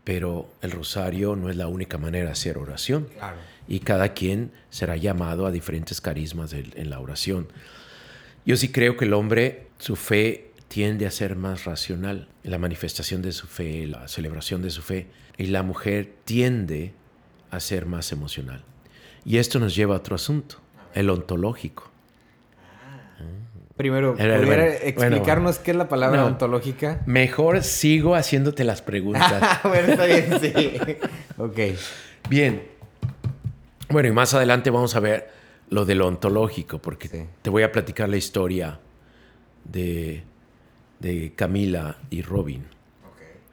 Pero 0.04 0.50
el 0.62 0.72
rosario 0.72 1.36
no 1.36 1.50
es 1.50 1.56
la 1.56 1.68
única 1.68 1.98
manera 1.98 2.28
de 2.28 2.32
hacer 2.32 2.58
oración. 2.58 3.08
Claro. 3.18 3.38
Y 3.68 3.80
cada 3.82 4.14
quien 4.14 4.52
será 4.70 4.96
llamado 4.96 5.46
a 5.46 5.52
diferentes 5.52 6.02
carismas 6.02 6.52
de, 6.52 6.72
en 6.76 6.90
la 6.90 7.00
oración. 7.00 7.48
Yo 8.46 8.58
sí 8.58 8.72
creo 8.72 8.98
que 8.98 9.06
el 9.06 9.14
hombre, 9.14 9.68
su 9.78 9.96
fe 9.96 10.52
tiende 10.70 11.06
a 11.06 11.12
ser 11.12 11.36
más 11.36 11.66
racional, 11.66 12.28
la 12.44 12.58
manifestación 12.58 13.22
de 13.22 13.32
su 13.32 13.48
fe, 13.48 13.86
la 13.88 14.08
celebración 14.08 14.62
de 14.62 14.70
su 14.70 14.82
fe, 14.82 15.08
y 15.38 15.48
la 15.48 15.64
mujer 15.64 16.14
tiende 16.26 16.94
a 17.52 17.60
ser 17.60 17.86
más 17.86 18.12
emocional. 18.12 18.64
Y 19.26 19.38
esto 19.38 19.60
nos 19.60 19.76
lleva 19.76 19.96
a 19.96 19.98
otro 19.98 20.16
asunto, 20.16 20.58
el 20.94 21.10
ontológico. 21.10 21.89
Primero, 23.80 24.16
Era- 24.18 24.36
¿pudiera 24.42 24.64
bueno, 24.66 24.78
explicarnos 24.84 25.52
bueno. 25.56 25.64
qué 25.64 25.72
es 25.72 25.78
la 25.78 25.88
palabra 25.88 26.20
No. 26.20 26.28
ontológica? 26.28 27.00
Mejor 27.06 27.64
sigo 27.64 28.14
haciéndote 28.14 28.66
las 28.66 28.82
preguntas. 28.82 29.42
bueno, 29.64 29.94
está 29.94 30.06
bien, 30.06 30.38
sí. 30.42 30.54
ok. 31.38 31.60
Bien. 32.30 32.62
Bueno, 33.90 34.10
y 34.10 34.12
más 34.12 34.34
adelante 34.34 34.70
vamos 34.70 34.98
a 34.98 35.00
ver 35.00 35.30
lo 35.70 35.86
de 35.86 35.96
lo 35.96 36.08
ontológico, 36.08 36.80
porque 36.80 37.08
Sí. 37.08 37.26
te 37.42 37.50
voy 37.50 37.64
a 37.64 37.72
platicar 37.72 38.10
la 38.10 38.18
historia 38.18 38.82
de, 39.64 40.24
de 41.00 41.32
Camila 41.38 42.00
y 42.10 42.22
Robin. 42.22 42.66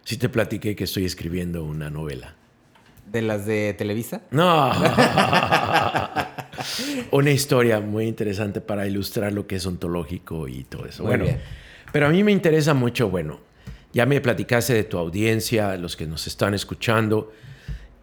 Sí 0.03 0.17
te 0.17 0.29
platiqué 0.29 0.75
que 0.75 0.83
estoy 0.85 1.05
escribiendo 1.05 1.63
una 1.63 1.89
novela. 1.89 2.35
¿De 3.07 3.23
las 3.23 3.47
de 3.47 3.75
Televisa? 3.75 4.23
No. 4.33 4.73
Una 7.11 7.31
historia 7.31 7.81
muy 7.81 8.07
interesante 8.07 8.61
para 8.61 8.87
ilustrar 8.87 9.33
lo 9.33 9.47
que 9.47 9.57
es 9.57 9.67
ontológico 9.67 10.49
y 10.49 10.65
todo 10.65 10.87
eso. 10.87 11.03
Muy 11.03 11.11
bueno, 11.11 11.25
bien. 11.25 11.41
pero 11.93 12.07
a 12.07 12.11
mí 12.11 12.23
me 12.23 12.33
interesa 12.33 12.75
mucho, 12.75 13.09
bueno, 13.11 13.41
ya 13.93 14.07
me 14.07 14.21
platicaste 14.21 14.75
de 14.75 14.85
tu 14.85 14.99
audiencia, 14.99 15.77
los 15.77 15.97
que 15.97 16.07
nos 16.07 16.27
están 16.27 16.55
escuchando, 16.55 17.33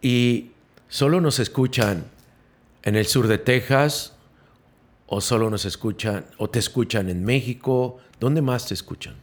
y 0.02 0.52
solo 0.88 1.22
nos 1.22 1.40
escuchan 1.40 2.06
en 2.84 2.96
el 2.96 3.06
sur 3.06 3.28
de 3.28 3.38
Texas, 3.38 4.14
o 5.08 5.22
solo 5.22 5.50
nos 5.50 5.66
escuchan, 5.66 6.26
o 6.38 6.50
te 6.50 6.60
escuchan 6.60 7.10
en 7.10 7.24
México, 7.24 7.98
¿dónde 8.20 8.42
más 8.42 8.68
te 8.68 8.74
escuchan? 8.74 9.16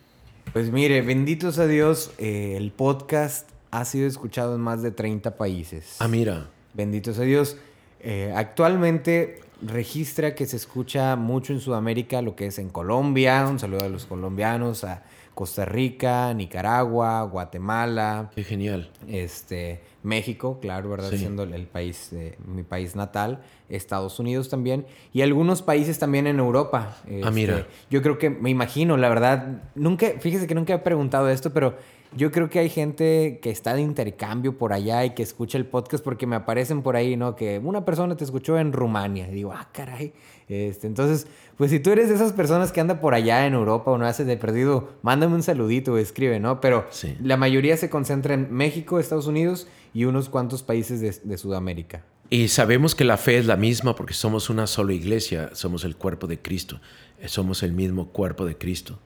Pues 0.53 0.71
mire, 0.71 1.01
benditos 1.03 1.59
a 1.59 1.67
Dios, 1.67 2.13
eh, 2.19 2.55
el 2.57 2.71
podcast 2.71 3.49
ha 3.71 3.85
sido 3.85 4.07
escuchado 4.07 4.55
en 4.55 4.61
más 4.61 4.83
de 4.83 4.91
30 4.91 5.37
países. 5.37 5.97
Ah, 5.99 6.09
mira, 6.09 6.49
Benditos 6.75 7.19
a 7.19 7.23
Dios. 7.23 7.57
Eh, 8.03 8.33
actualmente 8.35 9.41
registra 9.63 10.35
que 10.35 10.47
se 10.47 10.57
escucha 10.57 11.17
mucho 11.17 11.53
en 11.53 11.61
Sudamérica, 11.61 12.23
lo 12.23 12.35
que 12.35 12.47
es 12.47 12.59
en 12.59 12.71
Colombia. 12.71 13.47
Un 13.49 13.59
saludo 13.59 13.85
a 13.85 13.89
los 13.89 14.07
colombianos, 14.07 14.85
a 14.85 15.03
Costa 15.35 15.65
Rica, 15.65 16.33
Nicaragua, 16.35 17.23
Guatemala, 17.23 18.31
qué 18.35 18.45
genial. 18.45 18.91
este, 19.09 19.81
México, 20.03 20.59
claro, 20.61 20.91
¿verdad? 20.91 21.11
Sí. 21.11 21.19
Siendo 21.19 21.45
el 21.45 21.67
país, 21.67 22.13
eh, 22.13 22.37
mi 22.47 22.63
país 22.63 22.97
natal, 22.97 23.41
Estados 23.69 24.19
Unidos 24.19 24.49
también, 24.49 24.87
y 25.13 25.23
algunos 25.23 25.63
países 25.63 25.99
también 25.99 26.27
en 26.27 26.39
Europa. 26.39 26.97
Ah, 27.05 27.09
Este, 27.09 27.31
mira. 27.31 27.67
Yo 27.91 28.03
creo 28.03 28.19
que, 28.19 28.29
me 28.31 28.51
imagino, 28.51 28.97
la 28.97 29.09
verdad, 29.09 29.63
nunca, 29.75 30.09
fíjese 30.19 30.47
que 30.47 30.55
nunca 30.55 30.75
he 30.75 30.79
preguntado 30.79 31.29
esto, 31.29 31.53
pero 31.53 31.77
yo 32.17 32.31
creo 32.33 32.51
que 32.51 32.59
hay 32.59 32.69
gente 32.69 33.39
que 33.43 33.51
está 33.51 33.75
de 33.75 33.83
intercambio 33.83 34.59
por 34.59 34.73
allá 34.73 35.05
y 35.05 35.11
que 35.11 35.23
escucha 35.23 35.59
el 35.59 35.67
podcast 35.67 36.03
porque 36.03 36.27
me 36.27 36.37
aparecen 36.37 36.83
por 36.83 36.97
ahí, 36.97 37.17
¿no? 37.17 37.37
Que 37.37 37.59
una 37.63 37.85
persona 37.85 38.17
te 38.17 38.25
escuchó 38.25 38.59
en 38.59 38.73
Rumania. 38.73 39.29
Y 39.29 39.35
digo, 39.35 39.53
ah, 39.53 39.69
caray. 39.73 40.13
Este, 40.49 40.87
entonces, 40.89 41.29
pues 41.57 41.71
si 41.71 41.79
tú 41.79 41.91
eres 41.91 42.09
de 42.09 42.17
esas 42.17 42.33
personas 42.33 42.73
que 42.73 42.81
anda 42.81 43.01
por 43.01 43.15
allá 43.15 43.47
en 43.47 43.55
Europa 43.55 43.91
o 43.93 43.99
no 43.99 44.07
haces 44.07 44.27
de 44.27 44.37
perdido, 44.37 44.91
mándame 45.03 45.35
un 45.37 45.43
saludito 45.45 45.93
o 45.93 45.97
escribe, 45.99 46.41
¿no? 46.41 46.61
Pero 46.61 46.87
Sí. 46.91 47.17
la 47.23 47.37
mayoría 47.37 47.77
se 47.77 47.89
concentra 47.91 48.35
en 48.35 48.53
México, 48.53 48.99
Estados 48.99 49.27
Unidos 49.29 49.69
y 49.95 50.05
unos 50.05 50.29
cuantos 50.29 50.63
países 50.65 51.01
de, 51.01 51.15
de 51.23 51.39
Sudamérica. 51.39 52.05
Y 52.31 52.49
sabemos 52.49 52.95
que 52.95 53.05
la 53.05 53.17
fe 53.17 53.39
es 53.39 53.47
la 53.47 53.57
misma 53.57 53.95
porque 53.97 54.15
somos 54.15 54.51
una 54.51 54.67
sola 54.67 54.93
iglesia, 54.93 55.51
somos 55.53 55.85
el 55.85 55.97
cuerpo 55.97 56.27
de 56.27 56.39
Cristo, 56.41 56.81
somos 57.27 57.63
el 57.63 57.73
mismo 57.73 58.09
cuerpo 58.09 58.45
de 58.47 58.57
Cristo. 58.57 58.99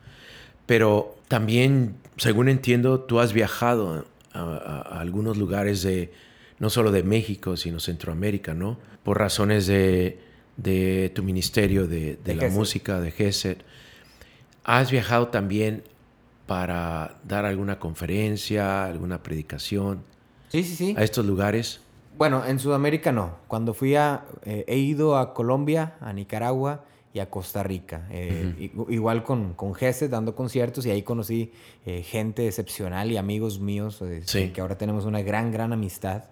Pero 0.67 1.17
también, 1.29 1.97
según 2.17 2.49
entiendo, 2.49 3.01
tú 3.01 3.21
has 3.21 3.33
viajado 3.33 4.05
a, 4.33 4.39
a- 4.39 4.83
a 4.97 5.01
algunos 5.01 5.37
lugares 5.37 5.83
de, 5.83 6.13
no 6.59 6.71
solo 6.71 6.91
de 6.93 7.03
México, 7.03 7.57
sino 7.57 7.81
Centroamérica, 7.81 8.55
¿no? 8.55 8.79
Por 9.03 9.19
razones 9.19 9.67
de, 9.67 10.19
de 10.57 11.11
tu 11.15 11.23
ministerio 11.23 11.87
de, 11.87 12.17
de 12.17 12.17
De 12.25 12.35
la 12.35 12.43
GESED. 12.45 12.57
música, 12.57 13.01
de 13.01 13.11
GESED. 13.11 13.59
¿Has 14.65 14.91
viajado 14.91 15.29
también 15.29 15.83
para 16.47 17.17
dar 17.25 17.45
alguna 17.45 17.79
conferencia, 17.79 18.85
alguna 18.85 19.23
predicación 19.23 20.03
Sí, 20.49 20.63
sí, 20.65 20.77
sí. 20.77 20.95
a 20.97 21.03
estos 21.05 21.27
lugares? 21.27 21.81
Bueno, 22.17 22.45
en 22.47 22.59
Sudamérica 22.59 23.13
no. 23.13 23.37
Cuando 23.49 23.75
fui 23.75 23.97
a... 23.97 24.25
eh, 24.45 24.65
he 24.69 24.77
ido 24.79 25.19
a 25.19 25.35
Colombia, 25.35 25.95
a 26.01 26.13
Nicaragua 26.13 26.85
y 27.15 27.21
a 27.21 27.31
Costa 27.31 27.63
Rica. 27.63 28.07
Eh, 28.11 28.71
Igual 28.89 29.23
con, 29.23 29.55
con 29.55 29.73
Gese 29.75 30.09
dando 30.09 30.35
conciertos 30.35 30.85
y 30.85 30.91
ahí 30.91 31.03
conocí 31.03 31.53
eh, 31.87 32.03
gente 32.03 32.47
excepcional 32.47 33.11
y 33.13 33.17
amigos 33.17 33.61
míos 33.61 34.03
Sí. 34.27 34.51
que 34.51 34.61
ahora 34.61 34.77
tenemos 34.77 35.05
una 35.07 35.23
gran, 35.23 35.51
gran 35.53 35.73
amistad. 35.73 36.25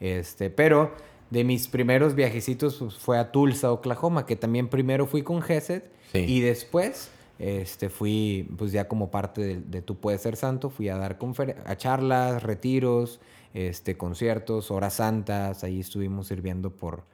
Este, 0.00 0.50
pero 0.50 0.92
de 1.30 1.44
mis 1.44 1.68
primeros 1.68 2.14
viajecitos 2.16 2.74
pues, 2.76 2.94
fue 2.96 3.16
a 3.16 3.30
Tulsa, 3.30 3.72
Oklahoma, 3.72 4.26
que 4.26 4.34
también 4.36 4.68
primero 4.68 5.06
fui 5.06 5.22
con 5.22 5.40
Gesed 5.40 5.84
Sí. 6.12 6.18
y 6.18 6.40
después 6.40 7.10
este, 7.38 7.88
fui, 7.88 8.48
pues 8.58 8.70
ya 8.72 8.86
como 8.88 9.10
parte 9.10 9.40
de, 9.40 9.56
de 9.60 9.82
Tu 9.82 9.96
Puedes 9.96 10.22
Ser 10.22 10.36
Santo, 10.36 10.68
fui 10.70 10.88
a 10.88 10.96
dar 10.96 11.16
a 11.64 11.76
charlas, 11.76 12.42
retiros, 12.42 13.20
este, 13.54 13.96
conciertos, 13.96 14.70
horas 14.72 14.94
santas, 14.94 15.62
ahí 15.64 15.78
estuvimos 15.80 16.26
sirviendo 16.28 16.70
por 16.70 17.04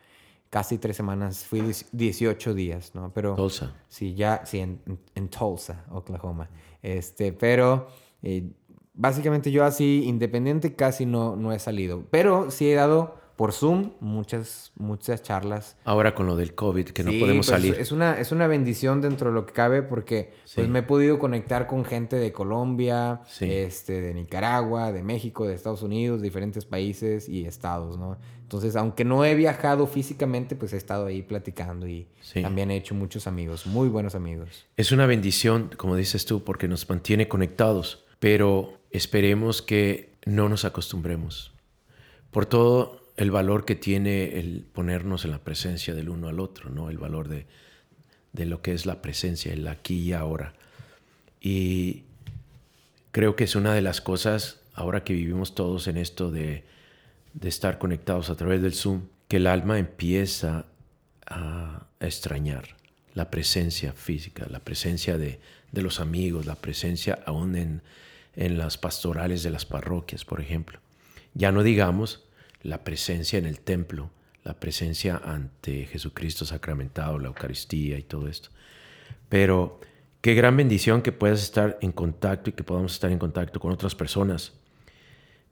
casi 0.51 0.79
tres 0.79 0.97
semanas, 0.97 1.45
fui 1.45 1.63
18 1.93 2.55
días, 2.55 2.95
¿no? 2.95 3.13
Pero... 3.15 3.37
Tulsa. 3.37 3.75
Sí, 3.89 4.15
ya, 4.15 4.45
sí, 4.45 4.59
en, 4.59 4.81
en 5.15 5.29
Tulsa, 5.29 5.85
Oklahoma. 5.91 6.51
Este, 6.83 7.33
pero 7.33 7.89
eh, 8.23 8.51
básicamente 8.95 9.51
yo 9.51 9.65
así, 9.65 10.03
independiente, 10.05 10.75
casi 10.75 11.07
no, 11.07 11.37
no 11.37 11.53
he 11.53 11.59
salido. 11.59 12.05
Pero 12.11 12.51
sí 12.51 12.71
he 12.71 12.75
dado 12.75 13.21
por 13.41 13.53
Zoom 13.53 13.93
muchas, 14.01 14.71
muchas 14.77 15.23
charlas. 15.23 15.79
Ahora 15.85 16.15
con 16.15 16.27
lo 16.27 16.37
del 16.37 16.55
COVID, 16.55 16.91
que 16.91 17.03
no 17.03 17.11
podemos 17.13 17.47
pues, 17.47 17.59
salir. 17.59 17.75
Es 17.79 17.91
una, 17.91 18.21
es 18.21 18.33
una 18.33 18.47
bendición 18.47 19.01
dentro 19.01 19.31
de 19.31 19.35
lo 19.35 19.47
que 19.47 19.55
cabe 19.55 19.83
porque 19.83 20.35
pues, 20.55 20.69
me 20.69 20.81
he 20.81 20.83
podido 20.83 21.19
conectar 21.19 21.67
con 21.67 21.87
gente 21.87 22.17
de 22.17 22.33
Colombia, 22.33 23.23
este, 23.41 24.03
de 24.03 24.13
Nicaragua, 24.13 24.93
de 24.93 25.03
México, 25.03 25.47
de 25.47 25.55
Estados 25.55 25.83
Unidos, 25.83 26.21
diferentes 26.21 26.67
países 26.67 27.31
y 27.31 27.47
estados, 27.47 27.97
¿no? 27.97 28.19
Entonces, 28.51 28.75
aunque 28.75 29.05
no 29.05 29.25
he 29.25 29.37
viajado 29.37 29.87
físicamente, 29.87 30.57
pues 30.57 30.73
he 30.73 30.77
estado 30.77 31.07
ahí 31.07 31.23
platicando 31.23 31.87
y 31.87 32.09
también 32.43 32.73
he 32.73 32.77
hecho 32.77 32.97
muchos 32.97 33.29
amigos, 33.29 33.65
muy 33.65 33.89
buenos 33.89 34.17
amigos. 34.17 34.67
Es 34.77 34.91
una 34.91 35.07
bendición, 35.07 35.71
como 35.77 35.95
dices 35.95 36.25
tú, 36.25 36.43
porque 36.43 36.67
nos 36.67 36.89
mantiene 36.89 37.29
conectados, 37.29 38.05
pero 38.19 38.81
esperemos 38.91 39.63
que 39.63 40.17
no 40.27 40.49
nos 40.49 40.65
acostumbremos. 40.65 41.53
Por 42.33 42.45
todo 42.45 43.13
el 43.17 43.31
valor 43.31 43.65
que 43.65 43.77
tiene 43.77 44.41
el 44.41 44.67
ponernos 44.73 45.25
en 45.25 45.31
la 45.31 45.39
presencia 45.39 45.95
del 45.95 46.09
uno 46.09 46.27
al 46.27 46.41
otro, 46.41 46.71
¿no? 46.71 46.91
El 46.91 46.99
valor 46.99 47.29
de, 47.29 47.47
lo 48.35 48.63
que 48.63 48.73
es 48.73 48.85
la 48.85 49.01
presencia, 49.01 49.53
el 49.53 49.69
aquí 49.69 49.95
y 50.01 50.13
ahora. 50.13 50.55
Y 51.41 52.03
creo 53.13 53.37
que 53.37 53.45
es 53.45 53.55
una 53.55 53.75
de 53.75 53.83
las 53.83 54.01
cosas, 54.01 54.61
ahora 54.75 55.05
que 55.05 55.13
vivimos 55.13 55.55
todos 55.55 55.87
en 55.87 55.97
esto 55.97 56.33
de, 56.33 56.65
estar 57.43 57.79
conectados 57.79 58.31
a 58.31 58.37
través 58.37 58.63
del 58.63 58.75
Zoom, 58.75 59.03
que 59.29 59.37
el 59.37 59.47
alma 59.47 59.79
empieza 59.79 60.67
a, 61.27 61.87
extrañar 62.01 62.77
la 63.13 63.31
presencia 63.31 63.93
física, 63.93 64.47
la 64.49 64.61
presencia 64.61 65.19
de, 65.19 65.39
los 65.73 66.01
amigos, 66.01 66.47
la 66.47 66.55
presencia 66.55 67.19
aún 67.27 67.57
en, 67.57 67.83
en 68.35 68.57
las 68.57 68.79
pastorales 68.79 69.43
de 69.43 69.51
las 69.51 69.67
parroquias, 69.67 70.25
por 70.25 70.41
ejemplo. 70.41 70.81
Ya 71.35 71.53
no 71.53 71.63
digamos 71.63 72.25
la 72.63 72.85
presencia 72.85 73.39
en 73.39 73.45
el 73.45 73.61
templo, 73.61 74.11
la 74.45 74.59
presencia 74.59 75.21
ante 75.23 75.87
Jesucristo 75.87 76.45
sacramentado, 76.47 77.19
la 77.19 77.29
Eucaristía 77.29 77.99
y 77.99 78.03
todo 78.03 78.29
esto. 78.29 78.49
Pero 79.29 79.81
qué 80.21 80.35
gran 80.35 80.57
bendición 80.57 81.03
que 81.03 81.13
puedas 81.13 81.43
estar 81.43 81.79
en 81.83 81.93
contacto 81.93 82.51
y 82.51 82.53
que 82.53 82.65
podamos 82.65 82.95
estar 82.95 83.11
en 83.11 83.19
contacto 83.19 83.61
con 83.61 83.73
otras 83.73 83.95
personas. 83.95 84.53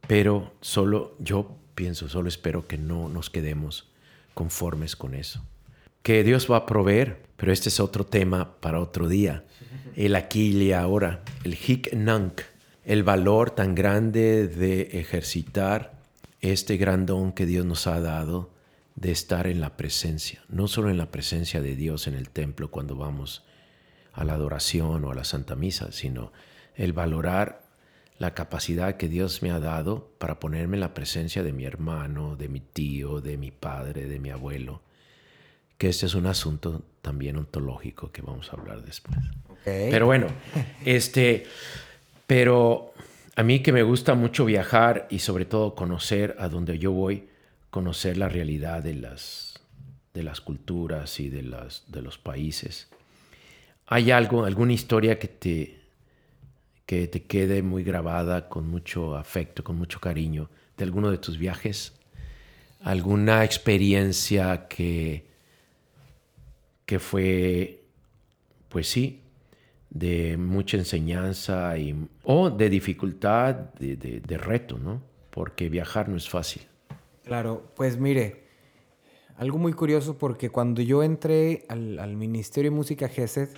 Pero 0.06 0.54
solo 0.60 1.16
yo 1.18 1.58
pienso, 1.78 2.08
solo 2.08 2.28
espero 2.28 2.66
que 2.66 2.76
no 2.76 3.08
nos 3.08 3.30
quedemos 3.30 3.88
conformes 4.34 4.96
con 4.96 5.14
eso. 5.14 5.44
Que 6.02 6.24
Dios 6.24 6.50
va 6.50 6.56
a 6.56 6.66
proveer, 6.66 7.22
pero 7.36 7.52
este 7.52 7.68
es 7.68 7.78
otro 7.78 8.04
tema 8.04 8.60
para 8.60 8.80
otro 8.80 9.06
día. 9.06 9.44
El 9.94 10.16
aquí 10.16 10.48
y 10.60 10.72
ahora, 10.72 11.22
el 11.44 11.54
hik 11.54 11.92
nank, 11.92 12.40
el 12.84 13.04
valor 13.04 13.52
tan 13.52 13.76
grande 13.76 14.48
de 14.48 14.98
ejercitar 14.98 16.00
este 16.40 16.78
gran 16.78 17.06
don 17.06 17.30
que 17.30 17.46
Dios 17.46 17.64
nos 17.64 17.86
ha 17.86 18.00
dado 18.00 18.50
de 18.96 19.12
estar 19.12 19.46
en 19.46 19.60
la 19.60 19.76
presencia, 19.76 20.42
no 20.48 20.66
solo 20.66 20.90
en 20.90 20.98
la 20.98 21.12
presencia 21.12 21.62
de 21.62 21.76
Dios 21.76 22.08
en 22.08 22.14
el 22.14 22.28
templo 22.28 22.72
cuando 22.72 22.96
vamos 22.96 23.44
a 24.12 24.24
la 24.24 24.32
adoración 24.32 25.04
o 25.04 25.12
a 25.12 25.14
la 25.14 25.22
Santa 25.22 25.54
Misa, 25.54 25.92
sino 25.92 26.32
el 26.74 26.92
valorar 26.92 27.67
la 28.18 28.34
capacidad 28.34 28.96
que 28.96 29.08
Dios 29.08 29.42
me 29.42 29.50
ha 29.50 29.60
dado 29.60 30.10
para 30.18 30.40
ponerme 30.40 30.76
en 30.76 30.80
la 30.80 30.94
presencia 30.94 31.42
de 31.42 31.52
mi 31.52 31.64
hermano, 31.64 32.36
de 32.36 32.48
mi 32.48 32.60
tío, 32.60 33.20
de 33.20 33.36
mi 33.36 33.52
padre, 33.52 34.06
de 34.06 34.18
mi 34.18 34.30
abuelo, 34.30 34.82
que 35.78 35.88
este 35.88 36.06
es 36.06 36.14
un 36.14 36.26
asunto 36.26 36.82
también 37.00 37.36
ontológico 37.36 38.10
que 38.10 38.22
vamos 38.22 38.52
a 38.52 38.56
hablar 38.56 38.82
después. 38.82 39.16
Pero 39.64 40.06
bueno, 40.06 40.26
este, 40.84 41.46
pero 42.26 42.92
a 43.36 43.42
mí 43.44 43.60
que 43.60 43.72
me 43.72 43.82
gusta 43.82 44.14
mucho 44.14 44.44
viajar 44.44 45.06
y 45.10 45.20
sobre 45.20 45.44
todo 45.44 45.76
conocer 45.76 46.34
a 46.40 46.48
donde 46.48 46.78
yo 46.78 46.90
voy, 46.90 47.28
conocer 47.70 48.16
la 48.16 48.28
realidad 48.28 48.82
de 48.82 48.94
las, 48.94 49.60
de 50.12 50.24
las 50.24 50.40
culturas 50.40 51.20
y 51.20 51.28
de, 51.28 51.42
las, 51.42 51.84
de 51.86 52.02
los 52.02 52.18
países. 52.18 52.88
¿Hay 53.86 54.10
algo, 54.10 54.44
alguna 54.44 54.72
historia 54.72 55.18
que 55.18 55.28
te, 55.28 55.77
que 56.88 57.06
te 57.06 57.22
quede 57.24 57.62
muy 57.62 57.84
grabada 57.84 58.48
con 58.48 58.66
mucho 58.66 59.14
afecto, 59.14 59.62
con 59.62 59.76
mucho 59.76 60.00
cariño 60.00 60.48
de 60.78 60.84
alguno 60.84 61.10
de 61.10 61.18
tus 61.18 61.36
viajes? 61.36 61.92
¿Alguna 62.80 63.44
experiencia 63.44 64.68
que, 64.68 65.26
que 66.86 66.98
fue, 66.98 67.82
pues 68.70 68.88
sí, 68.88 69.20
de 69.90 70.38
mucha 70.38 70.78
enseñanza 70.78 71.76
y, 71.76 71.94
o 72.22 72.48
de 72.48 72.70
dificultad, 72.70 73.54
de, 73.74 74.38
reto, 74.38 74.78
¿no? 74.78 75.02
Porque 75.30 75.68
viajar 75.68 76.08
no 76.08 76.16
es 76.16 76.26
fácil. 76.26 76.62
Claro, 77.22 77.70
pues 77.76 77.98
mire, 77.98 78.44
algo 79.36 79.58
muy 79.58 79.74
curioso 79.74 80.16
porque 80.16 80.48
cuando 80.48 80.80
yo 80.80 81.02
entré 81.02 81.66
al, 81.68 82.16
Ministerio 82.16 82.70
de 82.70 82.76
Música 82.78 83.08
GESED, 83.08 83.50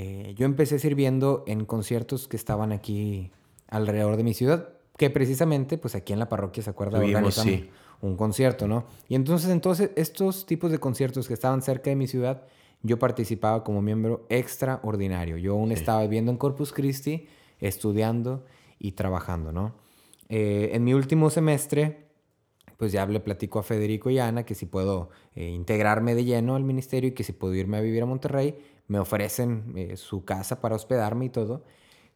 eh, 0.00 0.32
yo 0.36 0.46
empecé 0.46 0.78
sirviendo 0.78 1.42
en 1.48 1.64
conciertos 1.64 2.28
que 2.28 2.36
estaban 2.36 2.70
aquí 2.70 3.32
alrededor 3.66 4.16
de 4.16 4.22
mi 4.22 4.32
ciudad, 4.32 4.68
que 4.96 5.10
precisamente, 5.10 5.76
pues 5.76 5.96
aquí 5.96 6.12
en 6.12 6.20
la 6.20 6.28
parroquia, 6.28 6.62
¿se 6.62 6.70
acuerda? 6.70 7.00
Organizamos 7.00 7.64
un 8.00 8.16
concierto, 8.16 8.68
¿no? 8.68 8.84
Y 9.08 9.16
entonces, 9.16 9.50
entonces, 9.50 9.90
estos 9.96 10.46
tipos 10.46 10.70
de 10.70 10.78
conciertos 10.78 11.26
que 11.26 11.34
estaban 11.34 11.62
cerca 11.62 11.90
de 11.90 11.96
mi 11.96 12.06
ciudad, 12.06 12.44
yo 12.84 13.00
participaba 13.00 13.64
como 13.64 13.82
miembro 13.82 14.24
extraordinario. 14.28 15.36
Yo 15.36 15.54
aún 15.54 15.72
estaba 15.72 16.02
viviendo 16.02 16.30
en 16.30 16.36
Corpus 16.36 16.72
Christi, 16.72 17.26
estudiando 17.58 18.44
y 18.78 18.92
trabajando, 18.92 19.50
¿no? 19.50 19.74
Eh, 20.28 20.70
en 20.74 20.84
mi 20.84 20.94
último 20.94 21.28
semestre, 21.28 22.06
pues 22.76 22.92
ya 22.92 23.04
le 23.04 23.18
platico 23.18 23.58
a 23.58 23.64
Federico 23.64 24.10
y 24.10 24.20
a 24.20 24.28
Ana 24.28 24.44
que 24.44 24.54
si 24.54 24.64
puedo 24.64 25.10
eh, 25.34 25.48
integrarme 25.48 26.14
de 26.14 26.24
lleno 26.24 26.54
al 26.54 26.62
ministerio 26.62 27.10
y 27.10 27.14
que 27.14 27.24
si 27.24 27.32
puedo 27.32 27.52
irme 27.56 27.78
a 27.78 27.80
vivir 27.80 28.04
a 28.04 28.06
Monterrey, 28.06 28.56
me 28.88 28.98
ofrecen 28.98 29.72
eh, 29.76 29.96
su 29.96 30.24
casa 30.24 30.60
para 30.60 30.74
hospedarme 30.74 31.26
y 31.26 31.30
todo. 31.30 31.64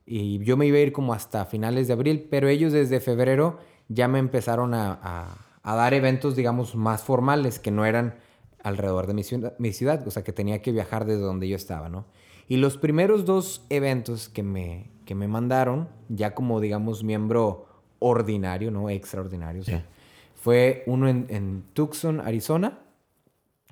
Y 0.05 0.43
yo 0.45 0.57
me 0.57 0.67
iba 0.67 0.79
a 0.79 0.81
ir 0.81 0.93
como 0.93 1.15
hasta 1.15 1.45
finales 1.47 1.87
de 1.87 1.93
abril, 1.93 2.27
pero 2.31 2.49
ellos 2.49 2.73
desde 2.73 3.01
febrero 3.01 3.59
ya 3.89 4.09
me 4.09 4.19
empezaron 4.19 4.75
a, 4.75 5.37
a 5.63 5.77
dar 5.77 5.95
eventos, 5.95 6.35
digamos, 6.35 6.75
más 6.75 7.03
formales, 7.03 7.59
que 7.59 7.71
no 7.71 7.85
eran 7.85 8.17
alrededor 8.63 9.07
de 9.07 9.15
mi 9.15 9.25
ciudad, 9.25 9.55
mi 9.59 9.73
ciudad, 9.73 10.07
o 10.07 10.11
sea 10.11 10.23
que 10.23 10.33
tenía 10.33 10.63
que 10.63 10.73
viajar 10.73 11.05
desde 11.05 11.23
donde 11.23 11.49
yo 11.49 11.57
estaba, 11.57 11.89
¿no? 11.89 12.07
Y 12.49 12.57
los 12.57 12.77
primeros 12.77 13.25
dos 13.25 13.65
eventos 13.71 14.29
que 14.29 14.43
me, 14.43 14.91
que 15.05 15.15
me 15.15 15.29
mandaron, 15.29 15.89
ya 16.09 16.35
como 16.35 16.61
digamos 16.61 17.05
miembro 17.05 17.67
ordinario, 17.99 18.71
no 18.71 18.91
extraordinario, 18.91 19.63
fue 20.35 20.83
uno 20.87 21.09
en, 21.09 21.65
Tucson, 21.73 22.21
Arizona, 22.21 22.81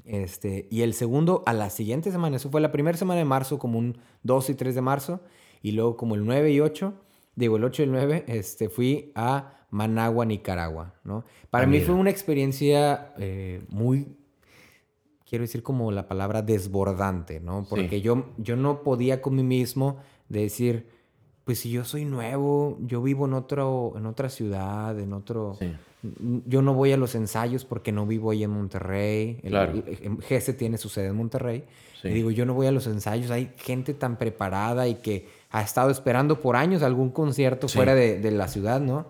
este, 0.05 0.67
y 0.71 0.83
el 0.83 0.95
segundo 0.95 1.43
a 1.47 1.53
la 1.53 1.71
siguiente 1.71 2.11
semana, 2.11 2.37
eso 2.37 2.51
fue 2.51 2.61
la 2.61 2.73
primera 2.73 2.97
semana 2.97 3.19
de 3.19 3.25
marzo, 3.25 3.59
como 3.59 3.79
un 3.79 3.99
2 4.23 4.51
y 4.51 4.55
3 4.55 4.75
de 4.75 4.81
marzo, 4.81 5.21
y 5.63 5.73
luego 5.73 5.97
como 5.97 6.15
el 6.15 6.25
9 6.25 6.53
y 6.53 6.61
8, 6.61 6.95
digo 7.37 7.57
el 7.57 7.65
8 7.65 7.83
y 7.83 7.85
el 7.85 7.93
9, 7.93 8.25
este, 8.29 8.69
fui 8.69 9.13
a 9.15 9.67
Managua, 9.71 10.25
Nicaragua, 10.25 10.95
¿no? 11.05 11.25
Para 11.51 11.65
ah, 11.65 11.67
mí 11.69 11.81
fue 11.81 11.95
una 11.95 12.11
experiencia 12.11 13.13
eh, 13.19 13.63
muy 13.69 14.17
quiero 15.31 15.45
decir 15.45 15.63
como 15.63 15.93
la 15.93 16.09
palabra 16.09 16.43
desbordante, 16.43 17.39
¿no? 17.39 17.65
Porque 17.71 18.01
yo, 18.01 18.27
yo 18.37 18.57
no 18.57 18.83
podía 18.83 19.23
con 19.23 19.37
mí 19.37 19.45
mismo 19.45 19.99
decir, 20.29 20.89
pues 21.51 21.59
si 21.59 21.71
yo 21.73 21.85
soy 21.85 22.05
nuevo, 22.05 22.79
yo 22.81 23.03
vivo 23.03 23.27
en, 23.27 23.33
otro, 23.33 23.95
en 23.97 24.07
otra 24.07 24.29
ciudad, 24.29 24.97
en 24.97 25.13
otro... 25.13 25.59
Yo 26.47 26.63
no 26.63 26.75
voy 26.75 26.93
a 26.93 26.97
los 26.97 27.17
ensayos 27.17 27.65
porque 27.65 27.91
no 27.91 28.07
vivo 28.07 28.31
ahí 28.31 28.45
en 28.45 28.51
Monterrey. 28.51 29.41
Claro. 29.43 29.73
El, 29.73 30.19
GS 30.19 30.57
tiene 30.57 30.79
su 30.79 30.89
sede 30.89 31.09
en 31.09 31.17
Monterrey. 31.17 31.65
Y 32.05 32.11
digo, 32.11 32.31
yo 32.31 32.47
no 32.47 32.55
voy 32.55 32.69
a 32.69 32.71
los 32.71 32.87
ensayos. 32.87 33.33
Hay 33.33 33.51
gente 33.57 33.95
tan 33.95 34.17
preparada 34.17 34.87
y 34.87 34.95
que 34.95 35.27
ha 35.51 35.61
estado 35.61 35.91
esperando 35.91 36.41
por 36.41 36.55
años 36.55 36.85
algún 36.85 37.11
concierto 37.11 37.67
fuera 37.67 37.97
de, 37.97 38.21
de, 38.21 38.31
la 38.31 38.47
ciudad, 38.47 38.81
¿no? 38.81 39.07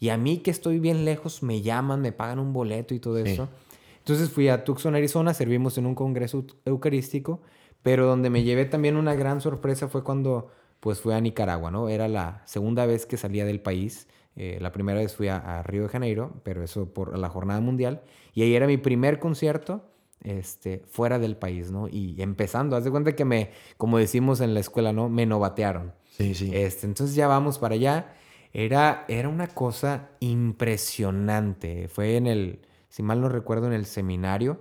Y 0.00 0.08
a 0.08 0.16
mí 0.16 0.38
que 0.38 0.50
estoy 0.50 0.78
bien 0.78 1.04
lejos, 1.04 1.42
me 1.42 1.60
llaman, 1.60 2.00
me 2.00 2.12
pagan 2.12 2.38
un 2.38 2.54
boleto 2.54 2.94
y 2.94 3.00
todo 3.00 3.18
eso. 3.18 3.50
Entonces 3.98 4.30
fui 4.30 4.48
a 4.48 4.64
Tucson, 4.64 4.94
Arizona, 4.94 5.34
servimos 5.34 5.76
en 5.76 5.84
un 5.84 5.94
congreso 5.94 6.42
eucarístico, 6.64 7.42
pero 7.82 8.06
donde 8.06 8.30
me 8.30 8.44
llevé 8.44 8.64
también 8.64 8.96
una 8.96 9.14
gran 9.14 9.42
sorpresa 9.42 9.88
fue 9.88 10.02
cuando 10.02 10.48
pues 10.82 11.00
fui 11.00 11.14
a 11.14 11.20
Nicaragua, 11.20 11.70
¿no? 11.70 11.88
Era 11.88 12.08
la 12.08 12.42
segunda 12.44 12.86
vez 12.86 13.06
que 13.06 13.16
salía 13.16 13.44
del 13.44 13.60
país. 13.60 14.08
Eh, 14.34 14.58
la 14.60 14.72
primera 14.72 14.98
vez 14.98 15.14
fui 15.14 15.28
a, 15.28 15.62
Río 15.62 15.84
de 15.84 15.88
Janeiro, 15.88 16.40
pero 16.42 16.64
eso 16.64 16.92
por 16.92 17.16
la 17.16 17.28
jornada 17.28 17.60
mundial. 17.60 18.02
Y 18.34 18.42
ahí 18.42 18.56
era 18.56 18.66
mi 18.66 18.78
primer 18.78 19.20
concierto 19.20 19.84
este, 20.24 20.82
fuera 20.90 21.20
del 21.20 21.36
país, 21.36 21.70
¿no? 21.70 21.86
Y 21.86 22.20
empezando, 22.20 22.74
haz 22.74 22.82
de 22.82 22.90
cuenta 22.90 23.14
que 23.14 23.24
me, 23.24 23.52
como 23.76 23.96
decimos 23.96 24.40
en 24.40 24.54
la 24.54 24.60
escuela, 24.60 24.92
¿no? 24.92 25.08
Me 25.08 25.24
novatearon. 25.24 25.92
Sí, 26.10 26.34
sí. 26.34 26.50
Este, 26.52 26.88
entonces 26.88 27.14
ya 27.14 27.28
vamos 27.28 27.60
para 27.60 27.76
allá. 27.76 28.16
Era, 28.52 29.04
era 29.06 29.28
una 29.28 29.46
cosa 29.46 30.08
impresionante. 30.18 31.86
Fue 31.86 32.16
en 32.16 32.26
el, 32.26 32.58
si 32.88 33.04
mal 33.04 33.20
no 33.20 33.28
recuerdo, 33.28 33.68
en 33.68 33.72
el 33.72 33.86
seminario. 33.86 34.58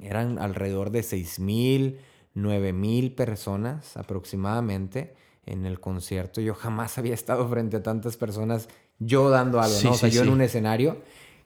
eran 0.00 0.38
alrededor 0.38 0.90
de 0.90 1.02
6 1.02 1.40
mil, 1.40 1.98
9 2.32 2.72
mil 2.72 3.12
personas 3.12 3.98
aproximadamente 3.98 5.25
en 5.46 5.64
el 5.64 5.80
concierto. 5.80 6.40
Yo 6.40 6.54
jamás 6.54 6.98
había 6.98 7.14
estado 7.14 7.48
frente 7.48 7.78
a 7.78 7.82
tantas 7.82 8.16
personas 8.16 8.68
yo 8.98 9.30
dando 9.30 9.60
algo, 9.60 9.76
¿no? 9.84 9.92
O 9.92 9.94
sea, 9.94 10.08
yo 10.08 10.22
en 10.22 10.28
un 10.30 10.40
escenario. 10.40 11.00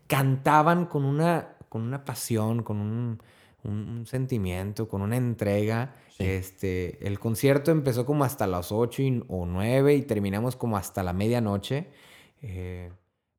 Cantaban 0.07 0.87
con 0.87 1.05
una, 1.05 1.57
con 1.69 1.83
una 1.83 2.05
pasión, 2.05 2.63
con 2.63 2.79
un, 2.79 3.23
un, 3.63 4.07
sentimiento, 4.07 4.89
con 4.89 5.03
una 5.03 5.17
entrega. 5.17 5.95
Este, 6.19 7.07
el 7.07 7.21
concierto 7.21 7.71
empezó 7.71 8.05
como 8.05 8.25
hasta 8.25 8.47
las 8.47 8.73
8 8.73 9.03
o 9.29 9.47
9 9.47 9.95
y 9.95 10.03
terminamos 10.03 10.57
como 10.57 10.77
hasta 10.77 11.03
la 11.03 11.13
medianoche. 11.13 11.89
Eh, 12.43 12.91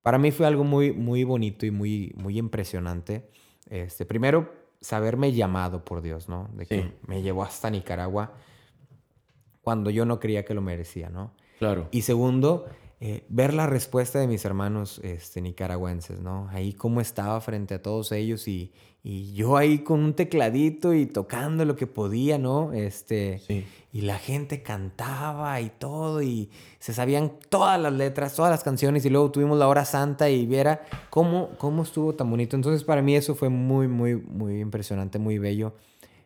para 0.02 0.18
mí 0.18 0.32
fue 0.32 0.48
algo 0.48 0.64
muy, 0.64 0.94
muy 0.94 1.24
bonito 1.24 1.66
y 1.66 1.72
muy, 1.72 2.14
muy 2.16 2.38
impresionante. 2.38 3.30
Este, 3.70 4.06
primero, 4.06 4.52
saberme 4.80 5.34
llamado 5.34 5.84
por 5.84 6.02
Dios, 6.02 6.30
¿no? 6.30 6.50
De 6.54 6.66
que 6.66 6.94
me 7.06 7.22
llevó 7.22 7.44
hasta 7.44 7.70
Nicaragua 7.70 8.34
cuando 9.62 9.90
yo 9.90 10.06
no 10.06 10.20
creía 10.20 10.46
que 10.46 10.54
lo 10.54 10.62
merecía, 10.62 11.10
¿no? 11.10 11.34
Claro. 11.60 11.88
Y 11.92 12.02
segundo, 12.02 12.66
eh, 13.00 13.26
ver 13.30 13.54
la 13.54 13.68
respuesta 13.68 14.20
de 14.20 14.28
mis 14.28 14.46
hermanos 14.46 15.00
este, 15.04 15.42
nicaragüenses, 15.42 16.20
¿no? 16.20 16.48
Ahí 16.52 16.74
cómo 16.74 17.02
estaba 17.02 17.42
frente 17.42 17.74
a 17.76 17.82
todos 17.82 18.12
ellos 18.12 18.48
y, 18.48 18.72
y, 19.04 19.34
yo 19.34 19.58
ahí 19.58 19.80
con 19.80 20.04
un 20.04 20.14
tecladito 20.14 20.94
y 20.94 21.08
tocando 21.08 21.66
lo 21.66 21.76
que 21.76 21.88
podía, 21.88 22.38
¿no? 22.38 22.74
Este, 22.74 23.40
sí. 23.40 23.66
Y 23.92 24.02
la 24.02 24.20
gente 24.20 24.62
cantaba 24.62 25.60
y 25.62 25.70
todo 25.70 26.22
y 26.22 26.50
se 26.80 26.94
sabían 26.94 27.34
todas 27.50 27.80
las 27.82 27.92
letras, 27.92 28.36
todas 28.36 28.52
las 28.52 28.64
canciones 28.64 29.04
y 29.04 29.10
luego 29.10 29.32
tuvimos 29.32 29.58
la 29.58 29.68
hora 29.68 29.84
santa 29.84 30.30
y 30.30 30.46
viera 30.46 30.84
cómo, 31.10 31.50
cómo 31.58 31.84
estuvo 31.84 32.14
tan 32.14 32.30
bonito. 32.30 32.56
Entonces 32.56 32.84
para 32.84 33.02
mí 33.02 33.16
eso 33.16 33.36
fue 33.36 33.50
muy, 33.50 33.88
muy, 33.88 34.16
muy 34.16 34.60
impresionante, 34.60 35.20
muy 35.20 35.40
bello 35.40 35.74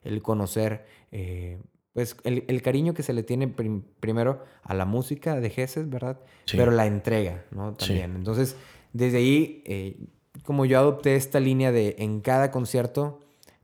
el 0.04 0.22
conocer 0.22 0.86
eh, 1.12 1.60
pues 1.96 2.18
el, 2.26 2.62
cariño 2.62 2.94
que 2.94 3.04
se 3.04 3.14
le 3.14 3.24
tiene 3.24 3.48
primero 3.48 4.44
a 4.64 4.74
la 4.74 4.84
música 4.84 5.40
de 5.40 5.50
Gesed, 5.50 5.88
¿verdad? 5.88 6.20
Pero 6.52 6.70
la 6.72 6.88
entrega, 6.88 7.46
¿no? 7.52 7.74
También. 7.74 8.18
Entonces, 8.18 8.58
desde 8.92 9.20
ahí, 9.20 9.64
eh, 9.66 9.96
como 10.44 10.66
yo 10.66 10.78
adopté 10.78 11.16
esta 11.16 11.40
línea 11.40 11.72
de 11.72 11.96
en 12.00 12.20
cada 12.20 12.52
concierto, 12.52 13.22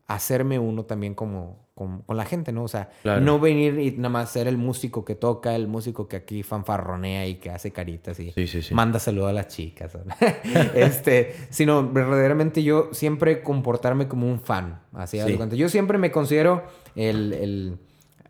hacerme 0.08 0.60
uno 0.60 0.86
también 0.86 1.14
como, 1.14 1.68
con 1.76 2.06
la 2.08 2.24
gente, 2.24 2.54
¿no? 2.54 2.64
O 2.64 2.68
sea, 2.70 2.90
no 3.04 3.38
venir 3.38 3.78
y 3.80 3.92
nada 3.98 4.08
más 4.08 4.32
ser 4.32 4.48
el 4.48 4.58
músico 4.58 5.04
que 5.04 5.16
toca, 5.16 5.54
el 5.54 5.68
músico 5.68 6.08
que 6.08 6.16
aquí 6.16 6.42
fanfarronea 6.42 7.28
y 7.28 7.36
que 7.36 7.50
hace 7.50 7.72
caritas 7.72 8.18
y 8.22 8.34
manda 8.72 9.00
saludo 9.00 9.28
a 9.28 9.34
las 9.34 9.50
chicas, 9.50 9.98
este, 10.74 11.36
sino 11.50 11.92
verdaderamente 11.92 12.64
yo 12.64 12.92
siempre 12.94 13.44
comportarme 13.44 14.08
como 14.08 14.26
un 14.26 14.40
fan, 14.40 14.84
así, 14.94 15.20
yo 15.52 15.68
siempre 15.68 15.98
me 15.98 16.12
considero 16.12 16.64
el 16.96 17.78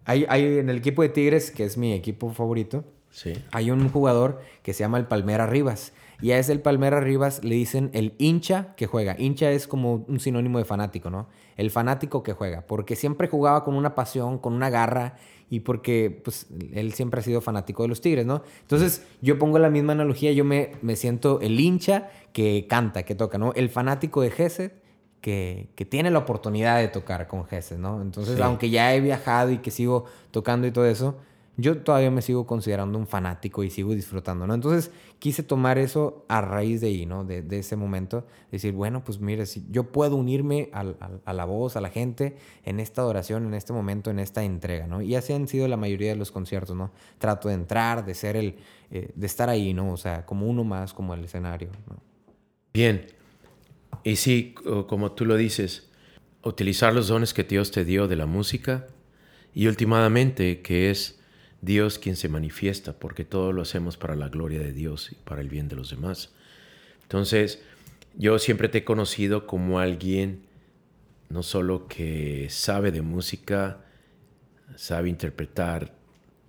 hay, 0.06 0.26
en 0.58 0.70
el 0.70 0.78
equipo 0.78 1.02
de 1.02 1.10
Tigres, 1.10 1.52
que 1.52 1.64
es 1.64 1.78
mi 1.78 1.94
equipo 1.94 2.32
favorito, 2.32 2.84
sí. 3.10 3.34
hay 3.52 3.72
un 3.72 3.90
jugador 3.90 4.42
que 4.64 4.74
se 4.74 4.80
llama 4.80 4.98
el 4.98 5.06
Palmera 5.06 5.48
Rivas. 5.48 5.94
Y 6.22 6.32
a 6.32 6.38
ese 6.38 6.52
el 6.52 6.62
Palmera 6.62 7.00
Rivas 7.00 7.44
le 7.44 7.56
dicen 7.56 7.90
el 7.94 8.14
hincha 8.20 8.76
que 8.76 8.86
juega. 8.86 9.16
Hincha 9.18 9.50
es 9.52 9.68
como 9.68 10.06
un 10.08 10.20
sinónimo 10.20 10.60
de 10.60 10.66
fanático, 10.66 11.10
¿no? 11.10 11.28
El 11.58 11.72
fanático 11.72 12.22
que 12.22 12.34
juega. 12.34 12.62
Porque 12.68 12.96
siempre 12.96 13.28
jugaba 13.28 13.64
con 13.64 13.76
una 13.76 13.96
pasión, 13.96 14.38
con 14.38 14.54
una 14.54 14.70
garra. 14.70 15.16
Y 15.50 15.62
porque 15.62 16.22
pues, 16.24 16.48
él 16.74 16.94
siempre 16.94 17.20
ha 17.20 17.24
sido 17.24 17.42
fanático 17.42 17.82
de 17.82 17.90
los 17.90 18.02
Tigres, 18.02 18.26
¿no? 18.26 18.44
Entonces 18.62 19.06
yo 19.22 19.40
pongo 19.40 19.58
la 19.58 19.72
misma 19.72 19.94
analogía. 19.94 20.32
Yo 20.32 20.46
me, 20.46 20.74
me 20.84 20.96
siento 20.96 21.42
el 21.42 21.60
hincha 21.60 22.12
que 22.34 22.68
canta, 22.70 23.04
que 23.04 23.16
toca, 23.16 23.40
¿no? 23.40 23.52
El 23.56 23.70
fanático 23.70 24.22
de 24.22 24.30
Gesed 24.30 24.72
que, 25.22 25.70
tiene 25.90 26.10
la 26.12 26.20
oportunidad 26.20 26.80
de 26.80 26.88
tocar 26.88 27.28
con 27.28 27.46
Gesed, 27.46 27.78
¿no? 27.78 28.02
Entonces, 28.02 28.40
aunque 28.42 28.70
ya 28.70 28.94
he 28.94 29.00
viajado 29.00 29.52
y 29.52 29.60
que 29.60 29.72
sigo 29.72 30.06
tocando 30.32 30.68
y 30.68 30.72
todo 30.72 30.86
eso, 30.86 31.16
yo 31.58 31.78
todavía 31.78 32.10
me 32.10 32.22
sigo 32.22 32.48
considerando 32.48 32.98
un 32.98 33.06
fanático 33.06 33.64
y 33.64 33.70
sigo 33.70 33.94
disfrutando, 33.94 34.48
¿no? 34.48 34.54
Entonces, 34.54 34.92
quise 35.20 35.44
tomar 35.44 35.78
eso 35.78 36.26
a 36.28 36.42
raíz 36.42 36.82
de 36.82 36.88
ahí, 36.88 37.06
¿no? 37.06 37.24
De, 37.24 37.46
ese 37.52 37.76
momento, 37.76 38.26
decir, 38.52 38.74
bueno, 38.74 39.04
pues 39.04 39.20
mire, 39.20 39.46
si 39.46 39.66
yo 39.70 39.92
puedo 39.92 40.16
unirme 40.16 40.70
a 40.74 41.34
la 41.34 41.46
voz, 41.46 41.76
a 41.76 41.82
la 41.82 41.90
gente, 41.90 42.38
en 42.64 42.80
esta 42.80 43.02
adoración, 43.02 43.46
en 43.46 43.54
este 43.54 43.74
momento, 43.74 44.10
en 44.10 44.20
esta 44.20 44.44
entrega, 44.44 44.88
¿no? 44.88 45.02
Y 45.02 45.16
así 45.16 45.34
han 45.34 45.48
sido 45.48 45.68
la 45.68 45.78
mayoría 45.78 46.10
de 46.10 46.16
los 46.16 46.32
conciertos, 46.32 46.76
¿no? 46.76 46.92
Trato 47.20 47.50
de 47.50 47.56
entrar, 47.56 48.06
de 48.06 48.16
ser 48.16 48.38
el, 48.38 48.56
eh, 48.90 49.12
de 49.14 49.28
estar 49.28 49.50
ahí, 49.50 49.74
¿no? 49.74 49.92
O 49.92 49.98
sea, 49.98 50.26
como 50.26 50.48
uno 50.48 50.64
más, 50.64 50.94
como 50.94 51.14
el 51.14 51.26
escenario, 51.26 51.70
¿no? 51.88 51.98
Bien, 52.74 53.06
y 54.04 54.16
sí, 54.16 54.56
como 54.88 55.12
tú 55.12 55.26
lo 55.26 55.36
dices, 55.36 55.90
utilizar 56.44 56.94
los 56.94 57.08
dones 57.08 57.34
que 57.34 57.44
Dios 57.44 57.72
te 57.72 57.86
dio 57.86 58.08
de 58.08 58.16
la 58.16 58.26
música 58.26 58.88
y 59.54 59.68
últimamente 59.68 60.62
que 60.62 60.90
es 60.90 61.20
Dios 61.62 62.00
quien 62.00 62.16
se 62.16 62.30
manifiesta, 62.30 62.94
porque 62.94 63.24
todo 63.24 63.52
lo 63.52 63.62
hacemos 63.62 63.98
para 63.98 64.16
la 64.16 64.30
gloria 64.30 64.60
de 64.60 64.74
Dios 64.74 65.12
y 65.12 65.16
para 65.16 65.42
el 65.42 65.50
bien 65.50 65.68
de 65.68 65.76
los 65.76 65.92
demás. 65.92 66.32
Entonces, 67.04 67.62
yo 68.18 68.40
siempre 68.40 68.70
te 68.70 68.80
he 68.80 68.84
conocido 68.84 69.46
como 69.46 69.80
alguien 69.80 70.50
no 71.32 71.44
solo 71.44 71.88
que 71.88 72.48
sabe 72.50 72.92
de 72.92 73.02
música, 73.02 73.86
sabe 74.76 75.10
interpretar 75.10 75.96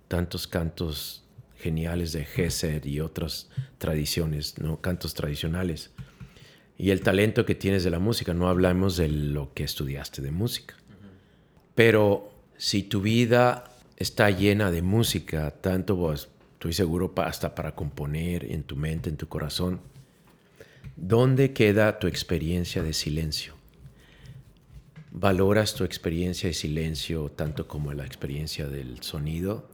tantos 0.09 0.45
cantos 0.45 1.23
geniales 1.57 2.11
de 2.11 2.25
Gesed 2.25 2.83
y 2.83 2.99
otras 2.99 3.49
tradiciones, 3.77 4.57
no 4.59 4.81
cantos 4.81 5.13
tradicionales, 5.13 5.92
y 6.77 6.91
el 6.91 7.01
talento 7.01 7.45
que 7.45 7.55
tienes 7.55 7.83
de 7.83 7.89
la 7.91 7.99
música. 7.99 8.33
No 8.33 8.47
hablamos 8.47 8.97
de 8.97 9.07
lo 9.07 9.53
que 9.53 9.63
estudiaste 9.63 10.21
de 10.21 10.31
música. 10.31 10.75
Pero 11.75 12.31
si 12.57 12.83
tu 12.83 13.01
vida 13.01 13.65
está 13.97 14.29
llena 14.29 14.71
de 14.71 14.81
música, 14.81 15.51
tanto 15.51 15.95
vos, 15.95 16.29
estoy 16.53 16.73
seguro 16.73 17.13
hasta 17.17 17.55
para 17.55 17.75
componer 17.75 18.51
en 18.51 18.63
tu 18.63 18.75
mente, 18.75 19.09
en 19.09 19.17
tu 19.17 19.27
corazón, 19.27 19.81
¿dónde 20.95 21.53
queda 21.53 21.99
tu 21.99 22.07
experiencia 22.07 22.83
de 22.83 22.93
silencio? 22.93 23.55
¿Valoras 25.11 25.75
tu 25.75 25.83
experiencia 25.83 26.47
de 26.47 26.53
silencio 26.53 27.29
tanto 27.29 27.67
como 27.67 27.93
la 27.93 28.05
experiencia 28.05 28.67
del 28.67 29.01
sonido? 29.03 29.69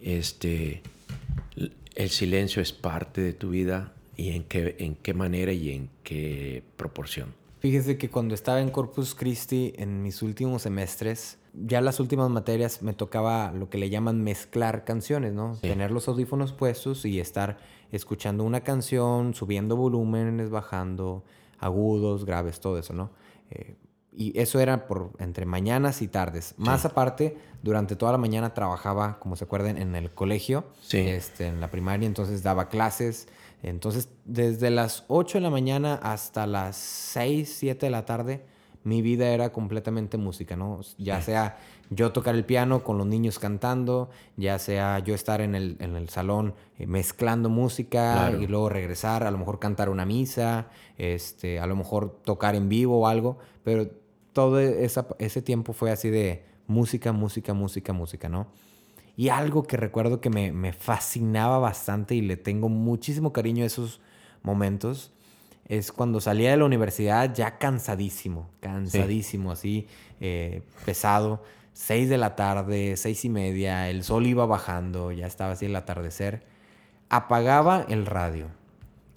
Este, 0.00 0.82
¿El 1.94 2.10
silencio 2.10 2.62
es 2.62 2.72
parte 2.72 3.20
de 3.20 3.32
tu 3.32 3.50
vida? 3.50 3.92
¿Y 4.20 4.36
en 4.36 4.44
qué, 4.44 4.76
en 4.78 4.96
qué 4.96 5.14
manera 5.14 5.50
y 5.50 5.70
en 5.70 5.88
qué 6.02 6.62
proporción? 6.76 7.32
Fíjese 7.60 7.96
que 7.96 8.10
cuando 8.10 8.34
estaba 8.34 8.60
en 8.60 8.68
Corpus 8.68 9.14
Christi 9.14 9.72
en 9.78 10.02
mis 10.02 10.20
últimos 10.20 10.60
semestres, 10.60 11.38
ya 11.54 11.80
las 11.80 12.00
últimas 12.00 12.28
materias 12.28 12.82
me 12.82 12.92
tocaba 12.92 13.50
lo 13.52 13.70
que 13.70 13.78
le 13.78 13.88
llaman 13.88 14.22
mezclar 14.22 14.84
canciones, 14.84 15.32
¿no? 15.32 15.56
Tener 15.62 15.90
los 15.90 16.06
audífonos 16.06 16.52
puestos 16.52 17.06
y 17.06 17.18
estar 17.18 17.56
escuchando 17.92 18.44
una 18.44 18.60
canción, 18.60 19.32
subiendo 19.32 19.74
volúmenes, 19.76 20.50
bajando, 20.50 21.24
agudos, 21.58 22.26
graves, 22.26 22.60
todo 22.60 22.78
eso, 22.78 22.92
¿no? 22.92 23.12
Eh, 23.50 23.76
y 24.12 24.38
eso 24.38 24.60
era 24.60 24.86
por 24.86 25.12
entre 25.18 25.46
mañanas 25.46 26.02
y 26.02 26.08
tardes. 26.08 26.54
Más 26.58 26.84
aparte, 26.84 27.38
durante 27.62 27.96
toda 27.96 28.12
la 28.12 28.18
mañana 28.18 28.52
trabajaba, 28.52 29.18
como 29.18 29.34
se 29.36 29.44
acuerdan, 29.44 29.78
en 29.78 29.96
el 29.96 30.10
colegio, 30.10 30.66
este, 30.90 31.46
en 31.46 31.60
la 31.60 31.70
primaria, 31.70 32.06
entonces 32.06 32.42
daba 32.42 32.68
clases, 32.68 33.28
entonces, 33.62 34.08
desde 34.24 34.70
las 34.70 35.04
8 35.08 35.38
de 35.38 35.42
la 35.42 35.50
mañana 35.50 35.94
hasta 36.02 36.46
las 36.46 36.76
6, 36.76 37.56
7 37.58 37.86
de 37.86 37.90
la 37.90 38.04
tarde, 38.04 38.44
mi 38.82 39.02
vida 39.02 39.28
era 39.28 39.52
completamente 39.52 40.16
música, 40.16 40.56
¿no? 40.56 40.80
Ya 40.96 41.20
sea 41.20 41.58
yo 41.90 42.12
tocar 42.12 42.34
el 42.34 42.44
piano 42.44 42.82
con 42.82 42.96
los 42.96 43.06
niños 43.06 43.38
cantando, 43.38 44.08
ya 44.36 44.58
sea 44.58 45.00
yo 45.00 45.14
estar 45.14 45.42
en 45.42 45.54
el, 45.54 45.76
en 45.80 45.96
el 45.96 46.08
salón 46.08 46.54
eh, 46.78 46.86
mezclando 46.86 47.50
música 47.50 48.32
y 48.40 48.46
luego 48.46 48.70
regresar, 48.70 49.24
a 49.24 49.30
lo 49.30 49.36
mejor 49.36 49.58
cantar 49.58 49.90
una 49.90 50.06
misa, 50.06 50.68
este, 50.96 51.60
a 51.60 51.66
lo 51.66 51.76
mejor 51.76 52.20
tocar 52.24 52.54
en 52.54 52.68
vivo 52.68 53.00
o 53.00 53.06
algo, 53.06 53.38
pero 53.64 53.88
todo 54.32 54.60
ese 54.60 55.42
tiempo 55.42 55.74
fue 55.74 55.90
así 55.90 56.08
de 56.08 56.44
música, 56.66 57.12
música, 57.12 57.52
música, 57.52 57.92
música, 57.92 58.28
¿no? 58.30 58.46
Y 59.16 59.28
algo 59.28 59.64
que 59.64 59.76
recuerdo 59.76 60.20
que 60.20 60.30
me, 60.30 60.72
fascinaba 60.72 61.58
bastante 61.58 62.14
y 62.14 62.20
le 62.20 62.36
tengo 62.36 62.68
muchísimo 62.68 63.32
cariño 63.32 63.64
a 63.64 63.66
esos 63.66 64.00
momentos 64.42 65.12
es 65.66 65.92
cuando 65.92 66.20
salía 66.20 66.50
de 66.50 66.56
la 66.56 66.64
universidad 66.64 67.32
ya 67.32 67.58
cansadísimo, 67.58 68.50
cansadísimo, 68.60 69.52
así, 69.52 69.86
eh, 70.20 70.62
pesado. 70.84 71.42
Seis 71.72 72.08
de 72.08 72.18
la 72.18 72.34
tarde, 72.34 72.96
seis 72.96 73.24
y 73.24 73.28
media, 73.28 73.88
el 73.88 74.02
sol 74.02 74.26
iba 74.26 74.44
bajando, 74.46 75.12
ya 75.12 75.26
estaba 75.26 75.52
así 75.52 75.66
el 75.66 75.76
atardecer. 75.76 76.42
Apagaba 77.08 77.86
el 77.88 78.06
radio, 78.06 78.48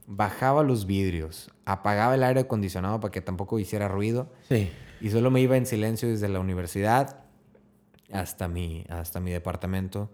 bajaba 0.06 0.64
los 0.64 0.86
vidrios, 0.86 1.50
apagaba 1.66 2.14
el 2.14 2.24
aire 2.24 2.42
acondicionado 2.42 3.00
para 3.00 3.12
que 3.12 3.22
tampoco 3.22 3.58
hiciera 3.58 3.88
ruido. 3.88 4.32
Sí. 4.48 4.70
Y 5.02 5.10
solo 5.10 5.32
me 5.32 5.42
iba 5.42 5.58
en 5.58 5.66
silencio 5.66 6.08
desde 6.08 6.30
la 6.30 6.40
universidad 6.40 7.23
hasta 8.14 8.48
mi, 8.48 8.86
hasta 8.90 9.20
mi 9.20 9.32
departamento, 9.32 10.10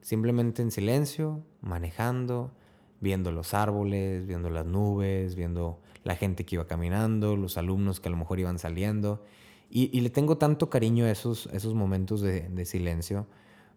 simplemente 0.00 0.62
en 0.62 0.70
silencio, 0.70 1.42
manejando, 1.60 2.52
viendo 3.00 3.32
los 3.32 3.54
árboles, 3.54 4.26
viendo 4.26 4.50
las 4.50 4.66
nubes, 4.66 5.34
viendo 5.34 5.80
la 6.04 6.16
gente 6.16 6.44
que 6.44 6.56
iba 6.56 6.66
caminando, 6.66 7.36
los 7.36 7.58
alumnos 7.58 8.00
que 8.00 8.08
a 8.08 8.10
lo 8.10 8.16
mejor 8.16 8.40
iban 8.40 8.58
saliendo. 8.58 9.22
Y, 9.70 10.00
le 10.00 10.08
tengo 10.08 10.38
tanto 10.38 10.70
cariño 10.70 11.04
a 11.04 11.10
esos, 11.10 11.46
esos 11.52 11.74
momentos 11.74 12.22
de, 12.22 12.48
de, 12.48 12.64
silencio 12.64 13.26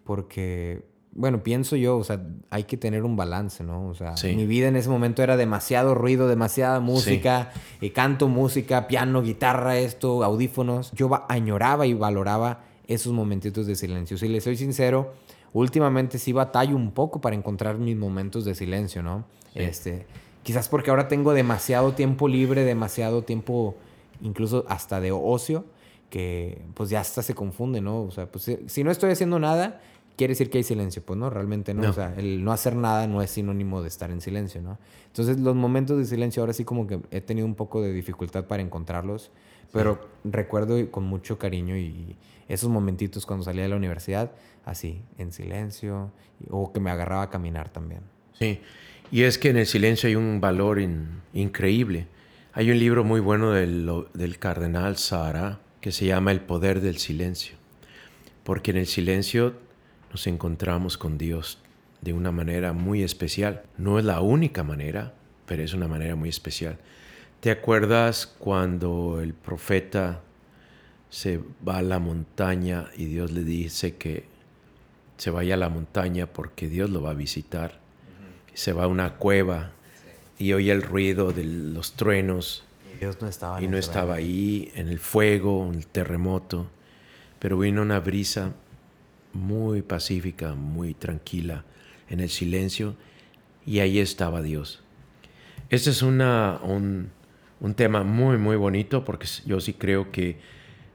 porque, 0.06 0.86
bueno, 1.12 1.44
pienso 1.44 1.76
yo, 1.76 1.98
o 1.98 2.04
sea, 2.06 2.26
hay 2.50 2.64
que 2.64 2.78
tener 2.78 3.04
un 3.04 3.18
balance, 3.18 3.62
¿no? 3.64 3.90
O 3.90 3.94
sea, 3.94 4.16
mi 4.24 4.46
vida 4.46 4.70
en 4.70 4.78
ese 4.78 4.90
momento 4.90 5.22
era 5.22 5.36
demasiado 5.36 5.94
ruido, 5.94 6.30
demasiada 6.30 6.80
música, 6.80 7.52
y 7.82 7.90
canto 7.90 8.30
música, 8.30 8.88
piano, 8.88 9.22
guitarra, 9.22 9.78
esto, 9.78 10.24
audífonos. 10.24 10.92
Yo 10.94 11.26
añoraba 11.28 11.86
y 11.86 11.94
valoraba 11.94 12.64
esos 12.94 13.14
momentitos 13.14 13.68
de 13.68 13.76
silencio. 13.76 14.18
Si 14.18 14.28
le 14.28 14.42
soy 14.42 14.58
sincero, 14.58 15.14
últimamente 15.54 16.18
sí 16.18 16.34
batallo 16.34 16.76
un 16.76 16.92
poco 16.92 17.22
para 17.22 17.36
encontrar 17.36 17.78
mis 17.78 17.96
momentos 17.96 18.46
de 18.46 18.56
silencio, 18.56 19.04
¿no? 19.04 19.26
Este, 19.54 20.06
quizás 20.44 20.70
porque 20.70 20.90
ahora 20.90 21.08
tengo 21.08 21.34
demasiado 21.34 21.94
tiempo 21.94 22.28
libre, 22.28 22.64
demasiado 22.64 23.24
tiempo 23.24 23.76
incluso 24.22 24.66
hasta 24.68 25.00
de 25.02 25.12
ocio 25.12 25.66
que 26.10 26.62
pues 26.74 26.90
ya 26.90 27.00
hasta 27.00 27.24
se 27.24 27.34
confunde, 27.34 27.82
¿no? 27.82 28.02
O 28.04 28.12
sea, 28.12 28.28
pues 28.28 28.58
si 28.68 28.84
no 28.84 28.92
estoy 28.92 29.12
haciendo 29.12 29.40
nada, 29.40 29.82
quiere 30.18 30.34
decir 30.34 30.50
que 30.50 30.60
hay 30.60 30.64
silencio. 30.64 31.02
Pues 31.04 31.18
no, 31.18 31.30
realmente 31.30 31.74
no. 31.74 31.90
O 31.90 31.94
sea, 31.94 32.14
el 32.18 32.44
no 32.44 32.52
hacer 32.52 32.76
nada 32.76 33.08
no 33.08 33.22
es 33.22 33.32
sinónimo 33.32 33.82
de 33.82 33.88
estar 33.88 34.12
en 34.12 34.22
silencio, 34.22 34.62
¿no? 34.62 34.78
Entonces 35.08 35.40
los 35.40 35.56
momentos 35.56 35.98
de 35.98 36.06
silencio 36.06 36.44
ahora 36.44 36.54
sí 36.54 36.66
como 36.66 36.86
que 36.86 37.00
he 37.12 37.22
tenido 37.22 37.48
un 37.48 37.56
poco 37.56 37.82
de 37.82 37.94
dificultad 37.94 38.46
para 38.46 38.62
encontrarlos, 38.62 39.32
pero 39.72 40.00
recuerdo 40.24 40.92
con 40.92 41.06
mucho 41.06 41.40
cariño 41.40 41.78
y 41.78 42.16
esos 42.54 42.70
momentitos 42.70 43.26
cuando 43.26 43.46
salía 43.46 43.64
de 43.64 43.70
la 43.70 43.76
universidad, 43.76 44.32
así, 44.66 45.02
en 45.18 45.32
silencio, 45.32 46.12
o 46.50 46.72
que 46.74 46.80
me 46.80 46.92
agarraba 46.92 47.24
a 47.24 47.30
caminar 47.30 47.70
también. 47.70 48.02
Sí, 48.38 48.60
y 49.12 49.24
es 49.24 49.38
que 49.38 49.50
en 49.50 49.58
el 49.58 49.66
silencio 49.66 50.08
hay 50.08 50.16
un 50.16 50.42
valor 50.42 50.80
increíble. 51.34 52.08
Hay 52.54 52.72
un 52.72 52.80
libro 52.80 53.04
muy 53.04 53.20
bueno 53.20 53.52
del, 53.52 53.90
del 54.14 54.40
cardenal 54.40 54.98
Sara 54.98 55.60
que 55.80 55.92
se 55.92 56.06
llama 56.06 56.32
El 56.32 56.42
poder 56.42 56.82
del 56.82 56.98
silencio, 56.98 57.56
porque 58.44 58.72
en 58.72 58.78
el 58.78 58.88
silencio 58.88 59.56
nos 60.12 60.28
encontramos 60.28 60.98
con 60.98 61.18
Dios 61.18 61.60
de 62.02 62.14
una 62.14 62.32
manera 62.32 62.74
muy 62.74 63.04
especial. 63.04 63.64
No 63.78 63.98
es 63.98 64.06
la 64.06 64.22
única 64.22 64.64
manera, 64.64 65.14
pero 65.46 65.64
es 65.64 65.74
una 65.74 65.88
manera 65.88 66.16
muy 66.16 66.30
especial. 66.30 66.78
¿Te 67.40 67.50
acuerdas 67.52 68.28
cuando 68.28 69.20
el 69.22 69.34
profeta 69.34 70.22
se 71.12 71.42
va 71.68 71.78
a 71.78 71.82
la 71.82 72.00
montaña 72.00 72.88
y 72.96 73.06
Dios 73.06 73.32
le 73.32 73.44
dice 73.44 73.98
que 73.98 74.24
se 75.18 75.30
vaya 75.30 75.56
a 75.56 75.58
la 75.58 75.70
montaña 75.70 76.26
porque 76.26 76.70
Dios 76.70 76.90
lo 76.90 77.02
va 77.02 77.12
a 77.12 77.14
visitar? 77.14 77.80
Se 78.54 78.72
va 78.72 78.86
a 78.86 78.88
una 78.88 79.18
cueva 79.18 79.72
y 80.40 80.54
oye 80.54 80.72
el 80.72 80.82
ruido 80.82 81.34
de 81.34 81.44
los 81.44 81.94
truenos 81.94 82.64
Dios 82.98 83.22
no 83.22 83.28
estaba, 83.28 83.62
y 83.62 83.68
no 83.68 83.78
estaba 83.78 84.16
ahí, 84.16 84.72
en 84.74 84.88
el 84.88 85.00
fuego, 85.00 85.68
en 85.68 85.76
el 85.76 85.88
terremoto, 85.88 86.68
pero 87.40 87.58
vino 87.58 87.82
una 87.82 88.00
brisa 88.00 88.54
muy 89.34 89.82
pacífica, 89.82 90.54
muy 90.54 90.94
tranquila, 90.94 91.66
en 92.10 92.22
el 92.22 92.30
silencio, 92.30 92.96
y 93.66 93.80
ahí 93.80 94.00
estaba 94.00 94.42
Dios. 94.42 94.82
Este 95.70 95.90
es 95.90 96.04
una, 96.04 96.60
un, 96.64 97.10
un 97.60 97.74
tema 97.74 98.04
muy, 98.04 98.38
muy 98.38 98.56
bonito 98.56 99.04
porque 99.04 99.28
yo 99.46 99.60
sí 99.60 99.74
creo 99.74 100.12
que 100.12 100.40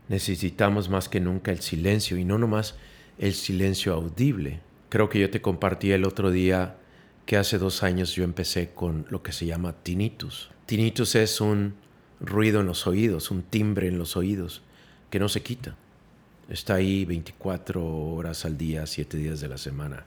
necesitamos 0.08 0.88
más 0.88 1.08
que 1.08 1.20
nunca 1.20 1.52
el 1.52 1.60
silencio 1.60 2.16
y 2.16 2.24
no 2.24 2.38
nomás 2.38 2.74
el 3.18 3.34
silencio 3.34 3.94
audible. 3.94 4.60
Creo 4.88 5.08
que 5.08 5.18
yo 5.18 5.30
te 5.30 5.40
compartí 5.40 5.92
el 5.92 6.04
otro 6.04 6.30
día 6.30 6.76
que 7.24 7.36
hace 7.36 7.58
dos 7.58 7.82
años 7.82 8.14
yo 8.14 8.24
empecé 8.24 8.70
con 8.70 9.06
lo 9.10 9.22
que 9.22 9.32
se 9.32 9.46
llama 9.46 9.74
tinnitus. 9.82 10.50
Tinnitus 10.66 11.14
es 11.16 11.40
un 11.40 11.74
ruido 12.20 12.60
en 12.60 12.66
los 12.66 12.86
oídos, 12.86 13.30
un 13.30 13.42
timbre 13.42 13.88
en 13.88 13.98
los 13.98 14.16
oídos 14.16 14.62
que 15.10 15.18
no 15.18 15.28
se 15.28 15.42
quita. 15.42 15.76
Está 16.48 16.74
ahí 16.74 17.04
24 17.04 17.84
horas 17.84 18.44
al 18.44 18.56
día, 18.56 18.86
7 18.86 19.16
días 19.16 19.40
de 19.40 19.48
la 19.48 19.58
semana. 19.58 20.04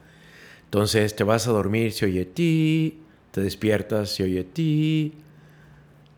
Entonces 0.63 1.15
te 1.15 1.23
vas 1.23 1.47
a 1.47 1.51
dormir, 1.51 1.91
se 1.91 2.05
oye 2.05 2.25
ti, 2.25 2.99
te 3.31 3.41
despiertas, 3.41 4.15
se 4.15 4.23
oye 4.23 4.43
ti, 4.45 5.13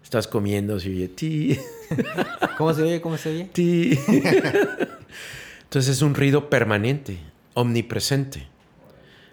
estás 0.03 0.27
comiendo, 0.27 0.79
se 0.79 0.89
oye 0.89 1.07
ti. 1.07 1.57
¿Cómo 2.57 2.73
se 2.73 2.83
oye? 2.83 3.01
¿Cómo 3.01 3.17
se 3.17 3.29
oye? 3.29 3.49
Ti. 3.53 3.97
Entonces 5.63 5.95
es 5.95 6.01
un 6.01 6.15
ruido 6.15 6.49
permanente, 6.49 7.17
omnipresente. 7.53 8.47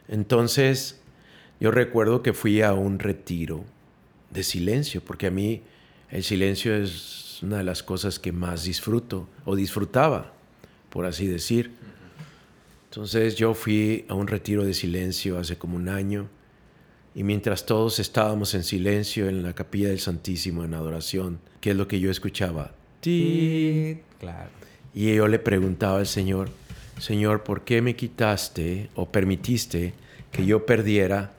Entonces 0.08 1.00
yo 1.60 1.70
recuerdo 1.70 2.22
que 2.22 2.32
fui 2.32 2.62
a 2.62 2.72
un 2.72 2.98
retiro 2.98 3.64
de 4.30 4.42
silencio, 4.42 5.02
porque 5.04 5.26
a 5.26 5.30
mí 5.30 5.62
el 6.10 6.22
silencio 6.22 6.74
es 6.74 7.42
una 7.42 7.58
de 7.58 7.64
las 7.64 7.82
cosas 7.82 8.18
que 8.18 8.32
más 8.32 8.64
disfruto 8.64 9.28
o 9.44 9.56
disfrutaba, 9.56 10.32
por 10.90 11.06
así 11.06 11.26
decir. 11.26 11.72
Entonces 12.90 13.36
yo 13.36 13.54
fui 13.54 14.04
a 14.08 14.14
un 14.14 14.26
retiro 14.26 14.64
de 14.64 14.74
silencio 14.74 15.38
hace 15.38 15.58
como 15.58 15.76
un 15.76 15.88
año 15.88 16.28
y 17.18 17.24
mientras 17.24 17.66
todos 17.66 17.98
estábamos 17.98 18.54
en 18.54 18.62
silencio 18.62 19.28
en 19.28 19.42
la 19.42 19.52
capilla 19.52 19.88
del 19.88 19.98
Santísimo 19.98 20.62
en 20.62 20.72
adoración, 20.72 21.40
¿qué 21.60 21.70
es 21.70 21.76
lo 21.76 21.88
que 21.88 21.98
yo 21.98 22.12
escuchaba? 22.12 22.70
¡Ti! 23.00 23.98
Claro. 24.20 24.50
Y 24.94 25.12
yo 25.16 25.26
le 25.26 25.40
preguntaba 25.40 25.98
al 25.98 26.06
Señor, 26.06 26.48
Señor, 27.00 27.42
¿por 27.42 27.62
qué 27.62 27.82
me 27.82 27.96
quitaste 27.96 28.88
o 28.94 29.08
permitiste 29.10 29.94
que 30.30 30.46
yo 30.46 30.64
perdiera 30.64 31.32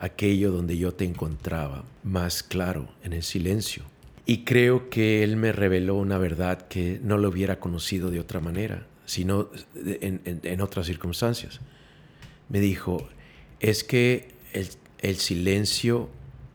aquello 0.00 0.50
donde 0.50 0.78
yo 0.78 0.94
te 0.94 1.04
encontraba 1.04 1.84
más 2.04 2.42
claro, 2.42 2.88
en 3.04 3.12
el 3.12 3.22
silencio? 3.22 3.82
Y 4.24 4.44
creo 4.44 4.88
que 4.88 5.22
Él 5.22 5.36
me 5.36 5.52
reveló 5.52 5.96
una 5.96 6.16
verdad 6.16 6.68
que 6.68 7.00
no 7.02 7.18
lo 7.18 7.28
hubiera 7.28 7.60
conocido 7.60 8.10
de 8.10 8.20
otra 8.20 8.40
manera, 8.40 8.86
sino 9.04 9.50
en, 9.74 10.60
otras 10.62 10.86
circunstancias. 10.86 11.60
Me 12.48 12.60
dijo, 12.60 13.06
es 13.60 13.84
que 13.84 14.28
el, 14.54 14.68
silencio 15.16 16.08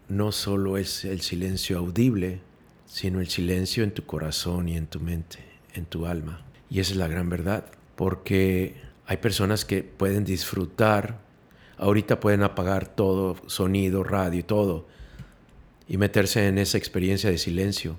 no 0.09 0.31
solo 0.31 0.77
es 0.77 1.05
el 1.05 1.21
silencio 1.21 1.77
audible, 1.77 2.41
sino 2.85 3.21
el 3.21 3.29
silencio 3.29 3.83
en 3.83 3.93
tu 3.93 4.05
corazón 4.05 4.69
y 4.69 4.77
en 4.77 4.87
tu 4.87 4.99
mente, 4.99 5.39
en 5.73 5.85
tu 5.85 6.05
alma. 6.05 6.45
Y 6.69 6.79
esa 6.79 6.91
es 6.91 6.97
la 6.97 7.07
gran 7.07 7.29
verdad, 7.29 7.65
porque 7.95 8.75
hay 9.05 9.17
personas 9.17 9.65
que 9.65 9.83
pueden 9.83 10.25
disfrutar, 10.25 11.19
ahorita 11.77 12.19
pueden 12.19 12.43
apagar 12.43 12.87
todo, 12.87 13.37
sonido, 13.47 14.03
radio 14.03 14.45
todo, 14.45 14.87
y 15.87 15.97
meterse 15.97 16.47
en 16.47 16.57
esa 16.57 16.77
experiencia 16.77 17.29
de 17.29 17.37
silencio, 17.37 17.95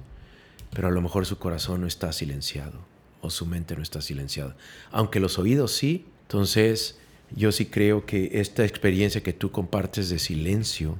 pero 0.73 0.89
a 0.89 0.91
lo 0.91 1.01
mejor 1.01 1.27
su 1.27 1.39
corazón 1.39 1.83
no 1.83 1.87
está 1.87 2.13
silenciado 2.13 2.79
o 3.21 3.31
su 3.31 3.47
mente 3.47 3.77
no 3.77 3.83
está 3.83 4.01
silenciada, 4.01 4.57
aunque 4.91 5.21
los 5.21 5.39
oídos 5.39 5.73
sí. 5.73 6.07
Entonces, 6.23 6.99
yo 7.37 7.53
sí 7.53 7.66
creo 7.66 8.07
que 8.07 8.31
esta 8.40 8.64
experiencia 8.64 9.23
que 9.23 9.33
tú 9.33 9.51
compartes 9.51 10.09
de 10.09 10.18
silencio 10.18 10.99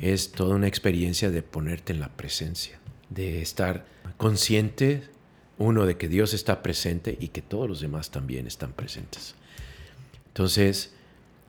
es 0.00 0.32
toda 0.32 0.54
una 0.54 0.66
experiencia 0.66 1.30
de 1.30 1.42
ponerte 1.42 1.92
en 1.92 2.00
la 2.00 2.08
presencia, 2.08 2.78
de 3.08 3.42
estar 3.42 3.86
consciente, 4.16 5.02
uno, 5.58 5.86
de 5.86 5.96
que 5.96 6.08
Dios 6.08 6.32
está 6.32 6.62
presente 6.62 7.16
y 7.20 7.28
que 7.28 7.42
todos 7.42 7.68
los 7.68 7.80
demás 7.80 8.10
también 8.10 8.46
están 8.46 8.72
presentes. 8.72 9.34
Entonces, 10.28 10.92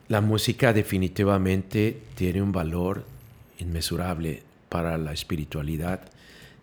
la 0.07 0.21
música 0.21 0.73
definitivamente 0.73 2.01
tiene 2.15 2.41
un 2.41 2.51
valor 2.51 3.05
inmesurable 3.59 4.43
para 4.67 4.97
la 4.97 5.13
espiritualidad 5.13 6.01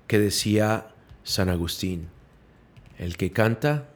que 0.07 0.19
decía 0.19 0.89
San 1.25 1.49
Agustín, 1.49 2.09
el 2.99 3.17
que 3.17 3.31
canta, 3.31 3.89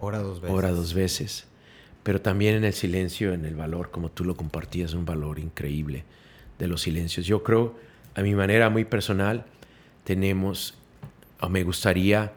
ora 0.00 0.18
dos 0.18 0.40
veces. 0.40 0.56
Ora 0.56 0.70
dos 0.70 0.94
veces. 0.94 1.46
Pero 2.04 2.20
también 2.20 2.54
en 2.54 2.64
el 2.64 2.72
silencio, 2.72 3.32
en 3.32 3.44
el 3.44 3.56
valor, 3.56 3.90
como 3.90 4.10
tú 4.10 4.24
lo 4.24 4.36
compartías, 4.36 4.94
un 4.94 5.04
valor 5.04 5.40
increíble 5.40 6.04
de 6.58 6.68
los 6.68 6.82
silencios. 6.82 7.26
Yo 7.26 7.42
creo, 7.42 7.74
a 8.14 8.22
mi 8.22 8.36
manera 8.36 8.70
muy 8.70 8.84
personal, 8.84 9.44
tenemos, 10.04 10.74
o 11.40 11.48
me 11.48 11.64
gustaría, 11.64 12.34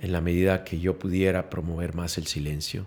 en 0.00 0.12
la 0.12 0.22
medida 0.22 0.64
que 0.64 0.80
yo 0.80 0.98
pudiera, 0.98 1.50
promover 1.50 1.94
más 1.94 2.16
el 2.16 2.26
silencio, 2.26 2.86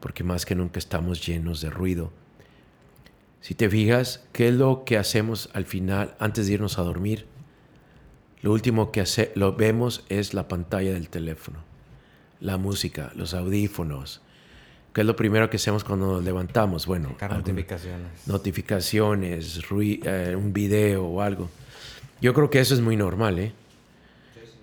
porque 0.00 0.24
más 0.24 0.44
que 0.44 0.56
nunca 0.56 0.80
estamos 0.80 1.24
llenos 1.24 1.60
de 1.60 1.70
ruido 1.70 2.10
si 3.44 3.54
te 3.54 3.68
fijas, 3.68 4.24
¿qué 4.32 4.48
es 4.48 4.54
lo 4.54 4.86
que 4.86 4.96
hacemos 4.96 5.50
al 5.52 5.66
final, 5.66 6.14
antes 6.18 6.46
de 6.46 6.54
irnos 6.54 6.78
a 6.78 6.82
dormir? 6.82 7.26
Lo 8.40 8.52
último 8.52 8.90
que 8.90 9.02
hace, 9.02 9.32
lo 9.34 9.54
vemos 9.54 10.02
es 10.08 10.32
la 10.32 10.48
pantalla 10.48 10.94
del 10.94 11.10
teléfono, 11.10 11.58
la 12.40 12.56
música, 12.56 13.12
los 13.14 13.34
audífonos. 13.34 14.22
¿Qué 14.94 15.00
es 15.00 15.06
lo 15.08 15.16
primero 15.16 15.50
que 15.50 15.56
hacemos 15.56 15.82
cuando 15.82 16.06
nos 16.06 16.24
levantamos? 16.24 16.86
Bueno, 16.86 17.16
notificaciones. 17.20 18.06
Notificaciones, 18.26 19.60
eh, 19.80 20.36
un 20.38 20.52
video 20.52 21.04
o 21.04 21.20
algo. 21.20 21.50
Yo 22.20 22.32
creo 22.32 22.48
que 22.48 22.60
eso 22.60 22.74
es 22.74 22.80
muy 22.80 22.96
normal, 22.96 23.40
¿eh? 23.40 23.52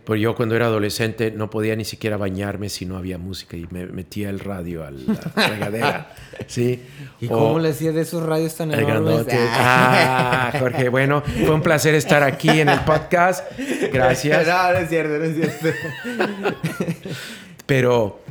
Pues 0.05 0.21
yo 0.21 0.33
cuando 0.33 0.55
era 0.55 0.67
adolescente 0.67 1.31
no 1.31 1.49
podía 1.49 1.75
ni 1.75 1.83
siquiera 1.83 2.15
bañarme 2.15 2.69
si 2.69 2.85
no 2.85 2.95
había 2.95 3.17
música 3.17 3.57
y 3.57 3.67
me 3.71 3.85
metía 3.87 4.29
el 4.29 4.39
radio 4.39 4.85
a 4.85 4.91
la 4.91 5.15
regadera. 5.49 6.13
¿sí? 6.47 6.81
¿Y 7.19 7.27
cómo 7.27 7.59
le 7.59 7.69
hacía 7.69 7.91
de 7.91 8.01
esos 8.01 8.23
radios 8.23 8.55
tan 8.55 8.73
enormes? 8.73 9.27
Ah, 9.33 10.53
Jorge, 10.57 10.87
bueno, 10.87 11.23
fue 11.45 11.53
un 11.53 11.61
placer 11.61 11.93
estar 11.93 12.23
aquí 12.23 12.49
en 12.61 12.69
el 12.69 12.79
podcast. 12.79 13.45
Gracias. 13.91 14.47
No, 14.47 14.71
no 14.71 14.79
es 14.79 14.89
cierto, 14.89 15.17
no 15.17 15.23
es 15.25 15.35
cierto. 15.35 15.77
pero, 17.65 18.21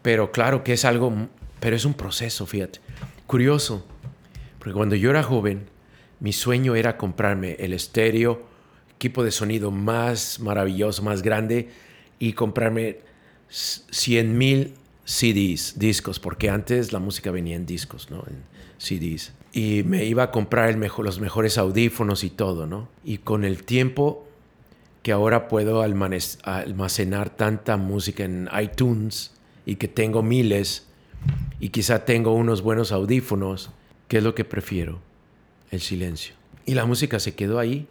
pero 0.00 0.30
claro 0.30 0.64
que 0.64 0.74
es 0.74 0.84
algo, 0.84 1.12
pero 1.60 1.76
es 1.76 1.84
un 1.84 1.94
proceso, 1.94 2.46
fíjate. 2.46 2.80
Curioso, 3.26 3.86
porque 4.58 4.74
cuando 4.74 4.96
yo 4.96 5.10
era 5.10 5.22
joven, 5.22 5.66
mi 6.18 6.32
sueño 6.32 6.74
era 6.74 6.96
comprarme 6.96 7.56
el 7.60 7.72
estéreo 7.72 8.50
equipo 9.00 9.24
de 9.24 9.30
sonido 9.30 9.70
más 9.70 10.40
maravilloso, 10.40 11.02
más 11.02 11.22
grande 11.22 11.70
y 12.18 12.34
comprarme 12.34 12.98
100 13.48 14.36
mil 14.36 14.74
CDs, 15.06 15.78
discos, 15.78 16.20
porque 16.20 16.50
antes 16.50 16.92
la 16.92 16.98
música 16.98 17.30
venía 17.30 17.56
en 17.56 17.64
discos, 17.64 18.10
¿no? 18.10 18.22
En 18.26 18.42
CDs. 18.76 19.32
Y 19.54 19.84
me 19.84 20.04
iba 20.04 20.24
a 20.24 20.30
comprar 20.30 20.76
los 20.76 21.18
mejores 21.18 21.56
audífonos 21.56 22.24
y 22.24 22.28
todo, 22.28 22.66
¿no? 22.66 22.90
Y 23.02 23.18
con 23.18 23.46
el 23.46 23.64
tiempo 23.64 24.28
que 25.02 25.12
ahora 25.12 25.48
puedo 25.48 25.80
almacenar 25.80 27.30
tanta 27.30 27.78
música 27.78 28.24
en 28.24 28.50
iTunes 28.60 29.32
y 29.64 29.76
que 29.76 29.88
tengo 29.88 30.22
miles 30.22 30.89
y 31.58 31.68
quizá 31.68 32.04
tengo 32.04 32.32
unos 32.34 32.62
buenos 32.62 32.92
audífonos, 32.92 33.70
¿qué 34.08 34.18
es 34.18 34.24
lo 34.24 34.34
que 34.34 34.44
prefiero? 34.44 35.00
El 35.70 35.80
silencio. 35.80 36.34
Y 36.66 36.74
la 36.74 36.86
música 36.86 37.20
se 37.20 37.34
quedó 37.34 37.58
ahí 37.58 37.86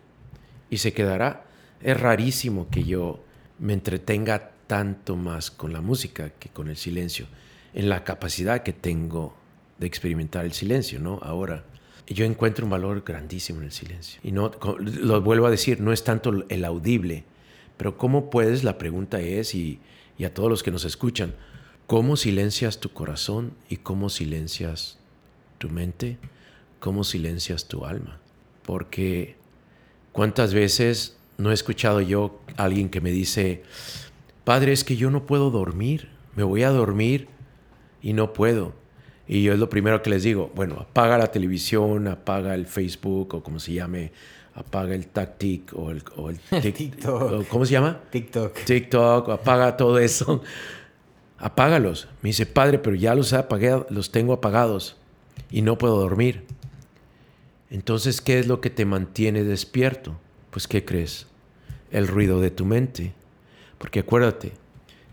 y 0.69 0.77
se 0.77 0.93
quedará. 0.93 1.45
Es 1.81 1.99
rarísimo 1.99 2.67
que 2.69 2.83
yo 2.83 3.23
me 3.59 3.73
entretenga 3.73 4.51
tanto 4.67 5.15
más 5.15 5.51
con 5.51 5.73
la 5.73 5.81
música 5.81 6.31
que 6.31 6.49
con 6.49 6.67
el 6.67 6.77
silencio, 6.77 7.27
en 7.73 7.89
la 7.89 8.03
capacidad 8.03 8.63
que 8.63 8.73
tengo 8.73 9.35
de 9.77 9.87
experimentar 9.87 10.45
el 10.45 10.53
silencio, 10.53 10.99
¿no? 10.99 11.19
Ahora, 11.21 11.63
yo 12.07 12.25
encuentro 12.25 12.65
un 12.65 12.71
valor 12.71 13.03
grandísimo 13.05 13.59
en 13.59 13.65
el 13.65 13.71
silencio. 13.71 14.19
Y 14.23 14.31
no, 14.31 14.51
lo 14.79 15.21
vuelvo 15.21 15.45
a 15.45 15.51
decir, 15.51 15.79
no 15.79 15.93
es 15.93 16.03
tanto 16.03 16.45
el 16.49 16.65
audible, 16.65 17.23
pero 17.77 17.97
¿cómo 17.97 18.29
puedes? 18.29 18.63
La 18.63 18.77
pregunta 18.77 19.19
es, 19.21 19.55
y, 19.55 19.79
y 20.17 20.25
a 20.25 20.33
todos 20.33 20.49
los 20.49 20.63
que 20.63 20.71
nos 20.71 20.85
escuchan, 20.85 21.33
¿cómo 21.89 22.15
silencias 22.15 22.79
tu 22.79 22.91
corazón 22.93 23.51
y 23.69 23.75
cómo 23.77 24.07
silencias 24.07 24.97
tu 25.57 25.69
mente? 25.69 26.17
¿Cómo 26.79 27.03
silencias 27.03 27.67
tu 27.67 27.83
alma? 27.83 28.21
Porque 28.63 29.35
¿Cuántas 30.11 30.53
veces 30.53 31.17
no 31.37 31.51
he 31.51 31.53
escuchado 31.53 32.01
yo 32.01 32.41
a 32.57 32.63
alguien 32.63 32.89
que 32.89 32.99
me 32.99 33.11
dice, 33.11 33.63
Padre, 34.43 34.73
es 34.73 34.83
que 34.83 34.97
yo 34.97 35.11
no 35.11 35.25
puedo 35.25 35.51
dormir, 35.51 36.09
me 36.35 36.43
voy 36.43 36.63
a 36.63 36.71
dormir 36.71 37.27
y 38.01 38.13
no 38.13 38.33
puedo? 38.33 38.73
Y 39.27 39.43
yo 39.43 39.53
es 39.53 39.59
lo 39.59 39.69
primero 39.69 40.01
que 40.01 40.09
les 40.09 40.23
digo, 40.23 40.51
bueno, 40.55 40.75
apaga 40.79 41.17
la 41.17 41.31
televisión, 41.31 42.07
apaga 42.07 42.55
el 42.55 42.65
Facebook 42.65 43.35
o 43.35 43.43
como 43.43 43.59
se 43.59 43.73
llame, 43.73 44.11
apaga 44.55 44.95
el 44.95 45.07
tactic 45.07 45.71
o 45.73 45.91
el, 45.91 46.03
o 46.17 46.31
el 46.31 46.39
TikTok. 46.73 47.47
¿Cómo 47.47 47.65
se 47.65 47.73
llama? 47.73 48.01
TikTok. 48.09 48.57
TikTok, 48.65 49.29
apaga 49.29 49.77
todo 49.77 49.99
eso. 49.99 50.41
Apágalos. 51.39 52.07
Me 52.21 52.29
dice, 52.29 52.45
padre, 52.45 52.79
pero 52.79 52.95
ya 52.95 53.15
los, 53.15 53.33
apagué, 53.33 53.83
los 53.89 54.11
tengo 54.11 54.33
apagados 54.33 54.97
y 55.49 55.61
no 55.61 55.77
puedo 55.77 55.99
dormir. 55.99 56.45
Entonces, 57.69 58.21
¿qué 58.21 58.39
es 58.39 58.47
lo 58.47 58.61
que 58.61 58.69
te 58.69 58.85
mantiene 58.85 59.43
despierto? 59.43 60.19
Pues, 60.51 60.67
¿qué 60.67 60.83
crees? 60.85 61.27
El 61.91 62.07
ruido 62.07 62.41
de 62.41 62.51
tu 62.51 62.65
mente. 62.65 63.13
Porque 63.77 63.99
acuérdate 63.99 64.51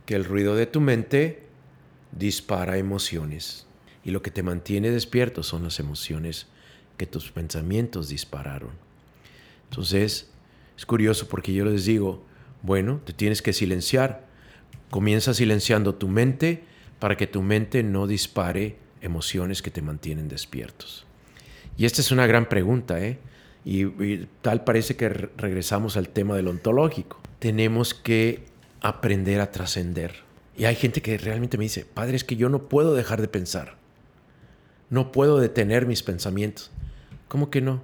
que 0.04 0.14
el 0.14 0.24
ruido 0.24 0.56
de 0.56 0.66
tu 0.66 0.80
mente 0.80 1.42
dispara 2.12 2.78
emociones. 2.78 3.66
Y 4.04 4.10
lo 4.10 4.22
que 4.22 4.30
te 4.30 4.42
mantiene 4.42 4.90
despierto 4.90 5.42
son 5.42 5.64
las 5.64 5.80
emociones 5.80 6.46
que 6.96 7.06
tus 7.06 7.30
pensamientos 7.30 8.08
dispararon. 8.08 8.70
Entonces, 9.70 10.30
es 10.76 10.86
curioso 10.86 11.28
porque 11.28 11.52
yo 11.52 11.64
les 11.64 11.84
digo, 11.84 12.22
bueno, 12.62 13.00
te 13.04 13.12
tienes 13.12 13.42
que 13.42 13.52
silenciar. 13.52 14.25
Comienza 14.90 15.34
silenciando 15.34 15.94
tu 15.94 16.08
mente 16.08 16.64
para 16.98 17.16
que 17.16 17.26
tu 17.26 17.42
mente 17.42 17.82
no 17.82 18.06
dispare 18.06 18.76
emociones 19.00 19.62
que 19.62 19.70
te 19.70 19.82
mantienen 19.82 20.28
despiertos. 20.28 21.06
Y 21.76 21.84
esta 21.84 22.00
es 22.00 22.10
una 22.10 22.26
gran 22.26 22.48
pregunta, 22.48 23.00
¿eh? 23.00 23.18
Y, 23.64 24.26
tal 24.42 24.62
parece 24.62 24.96
que 24.96 25.08
regresamos 25.08 25.96
al 25.96 26.08
tema 26.08 26.36
del 26.36 26.46
ontológico. 26.46 27.20
Tenemos 27.40 27.94
que 27.94 28.44
aprender 28.80 29.40
a 29.40 29.50
trascender. 29.50 30.14
Y 30.56 30.66
hay 30.66 30.76
gente 30.76 31.02
que 31.02 31.18
realmente 31.18 31.58
me 31.58 31.64
dice, 31.64 31.84
padre, 31.84 32.16
es 32.16 32.24
que 32.24 32.36
yo 32.36 32.48
no 32.48 32.68
puedo 32.68 32.94
dejar 32.94 33.20
de 33.20 33.28
pensar. 33.28 33.76
No 34.88 35.10
puedo 35.10 35.38
detener 35.38 35.84
mis 35.84 36.04
pensamientos. 36.04 36.70
¿Cómo 37.26 37.50
que 37.50 37.60
no? 37.60 37.82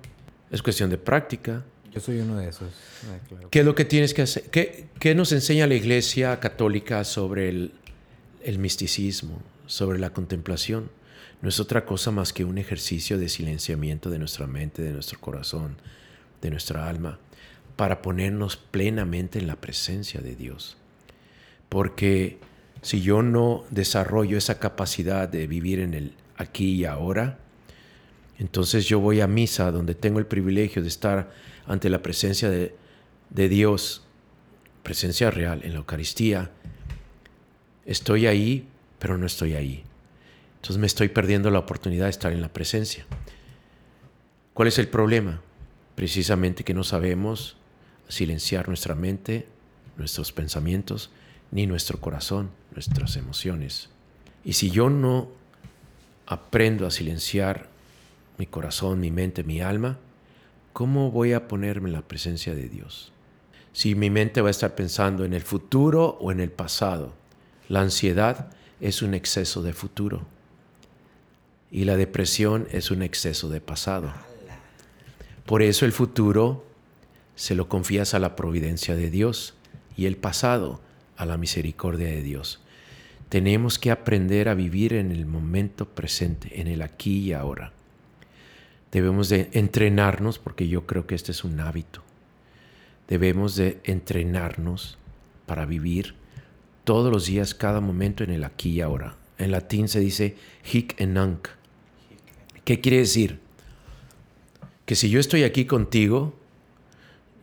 Es 0.52 0.62
cuestión 0.62 0.88
de 0.88 0.98
práctica. 0.98 1.64
Yo 1.94 2.00
soy 2.00 2.20
uno 2.20 2.36
de 2.36 2.48
esos. 2.48 2.72
Ah, 3.04 3.18
¿Qué 3.50 3.60
es 3.60 3.64
lo 3.64 3.74
que 3.74 3.84
tienes 3.84 4.14
que 4.14 4.22
hacer? 4.22 4.44
¿Qué, 4.44 4.86
qué 4.98 5.14
nos 5.14 5.32
enseña 5.32 5.66
la 5.66 5.74
Iglesia 5.74 6.40
Católica 6.40 7.04
sobre 7.04 7.48
el, 7.48 7.72
el 8.42 8.58
misticismo, 8.58 9.42
sobre 9.66 9.98
la 9.98 10.10
contemplación? 10.10 10.90
no 11.42 11.48
es 11.48 11.58
otra 11.58 11.84
cosa 11.84 12.12
más 12.12 12.32
que 12.32 12.44
un 12.44 12.56
ejercicio 12.56 13.18
de 13.18 13.28
silenciamiento 13.28 14.10
de 14.10 14.20
nuestra 14.20 14.46
mente, 14.46 14.80
de 14.80 14.92
nuestro 14.92 15.18
corazón, 15.18 15.76
de 16.40 16.50
nuestra 16.50 16.88
alma, 16.88 17.18
para 17.74 18.00
ponernos 18.00 18.56
plenamente 18.56 19.40
en 19.40 19.48
la 19.48 19.56
presencia 19.56 20.20
de 20.20 20.36
Dios. 20.36 20.76
Porque 21.68 22.38
si 22.80 23.02
yo 23.02 23.22
no 23.22 23.64
desarrollo 23.70 24.38
esa 24.38 24.60
capacidad 24.60 25.28
de 25.28 25.48
vivir 25.48 25.80
en 25.80 25.94
el 25.94 26.12
aquí 26.36 26.74
y 26.74 26.84
ahora, 26.84 27.38
entonces 28.38 28.86
yo 28.86 29.00
voy 29.00 29.20
a 29.20 29.26
misa 29.26 29.72
donde 29.72 29.96
tengo 29.96 30.20
el 30.20 30.26
privilegio 30.26 30.80
de 30.80 30.88
estar 30.88 31.32
ante 31.66 31.88
la 31.88 32.02
presencia 32.02 32.50
de, 32.50 32.74
de 33.30 33.48
Dios, 33.48 34.02
presencia 34.82 35.30
real 35.30 35.60
en 35.64 35.72
la 35.72 35.78
Eucaristía. 35.78 36.50
Estoy 37.86 38.26
ahí, 38.26 38.66
pero 38.98 39.18
no 39.18 39.26
estoy 39.26 39.54
ahí. 39.54 39.84
Entonces 40.56 40.78
me 40.78 40.86
estoy 40.86 41.08
perdiendo 41.08 41.50
la 41.50 41.58
oportunidad 41.58 42.04
de 42.04 42.10
estar 42.10 42.32
en 42.32 42.40
la 42.40 42.52
presencia. 42.52 43.04
¿Cuál 44.54 44.68
es 44.68 44.78
el 44.78 44.88
problema? 44.88 45.40
Precisamente 45.94 46.62
que 46.62 46.74
no 46.74 46.84
sabemos 46.84 47.56
silenciar 48.08 48.68
nuestra 48.68 48.94
mente, 48.94 49.46
nuestros 49.96 50.32
pensamientos, 50.32 51.10
ni 51.50 51.66
nuestro 51.66 52.00
corazón, 52.00 52.50
nuestras 52.72 53.16
emociones. 53.16 53.88
Y 54.44 54.54
si 54.54 54.70
yo 54.70 54.90
no 54.90 55.28
aprendo 56.26 56.86
a 56.86 56.90
silenciar 56.90 57.68
mi 58.38 58.46
corazón, 58.46 59.00
mi 59.00 59.10
mente, 59.10 59.44
mi 59.44 59.60
alma, 59.60 59.98
¿cómo 60.72 61.10
voy 61.10 61.32
a 61.32 61.48
ponerme 61.48 61.88
en 61.88 61.94
la 61.94 62.02
presencia 62.02 62.54
de 62.54 62.68
Dios? 62.68 63.12
Si 63.72 63.94
mi 63.94 64.10
mente 64.10 64.40
va 64.40 64.48
a 64.48 64.50
estar 64.50 64.74
pensando 64.74 65.24
en 65.24 65.32
el 65.32 65.42
futuro 65.42 66.18
o 66.20 66.30
en 66.30 66.40
el 66.40 66.50
pasado, 66.50 67.14
la 67.68 67.80
ansiedad 67.80 68.50
es 68.80 69.00
un 69.00 69.14
exceso 69.14 69.62
de 69.62 69.72
futuro. 69.72 70.26
Y 71.70 71.84
la 71.84 71.96
depresión 71.96 72.68
es 72.70 72.90
un 72.90 73.02
exceso 73.02 73.48
de 73.48 73.60
pasado. 73.60 74.12
Por 75.46 75.62
eso 75.62 75.86
el 75.86 75.92
futuro 75.92 76.66
se 77.34 77.54
lo 77.54 77.68
confías 77.68 78.12
a 78.14 78.18
la 78.18 78.36
providencia 78.36 78.94
de 78.94 79.10
Dios 79.10 79.54
y 79.96 80.06
el 80.06 80.16
pasado 80.16 80.80
a 81.16 81.24
la 81.24 81.38
misericordia 81.38 82.08
de 82.08 82.22
Dios. 82.22 82.60
Tenemos 83.28 83.78
que 83.78 83.90
aprender 83.90 84.50
a 84.50 84.54
vivir 84.54 84.92
en 84.92 85.10
el 85.10 85.24
momento 85.24 85.88
presente, 85.88 86.60
en 86.60 86.68
el 86.68 86.82
aquí 86.82 87.20
y 87.20 87.32
ahora. 87.32 87.72
Debemos 88.92 89.30
de 89.30 89.48
entrenarnos, 89.52 90.38
porque 90.38 90.68
yo 90.68 90.86
creo 90.86 91.06
que 91.06 91.14
este 91.14 91.32
es 91.32 91.44
un 91.44 91.58
hábito. 91.60 92.02
Debemos 93.08 93.56
de 93.56 93.80
entrenarnos 93.84 94.98
para 95.46 95.64
vivir 95.64 96.14
todos 96.84 97.10
los 97.10 97.26
días, 97.26 97.54
cada 97.54 97.80
momento 97.80 98.22
en 98.22 98.30
el 98.30 98.44
aquí 98.44 98.70
y 98.70 98.80
ahora. 98.82 99.16
En 99.38 99.50
latín 99.50 99.88
se 99.88 99.98
dice 99.98 100.36
hic 100.70 101.00
en 101.00 101.14
nunc, 101.14 101.48
¿Qué 102.64 102.80
quiere 102.80 102.98
decir? 102.98 103.40
Que 104.86 104.94
si 104.94 105.10
yo 105.10 105.18
estoy 105.18 105.42
aquí 105.42 105.64
contigo, 105.64 106.34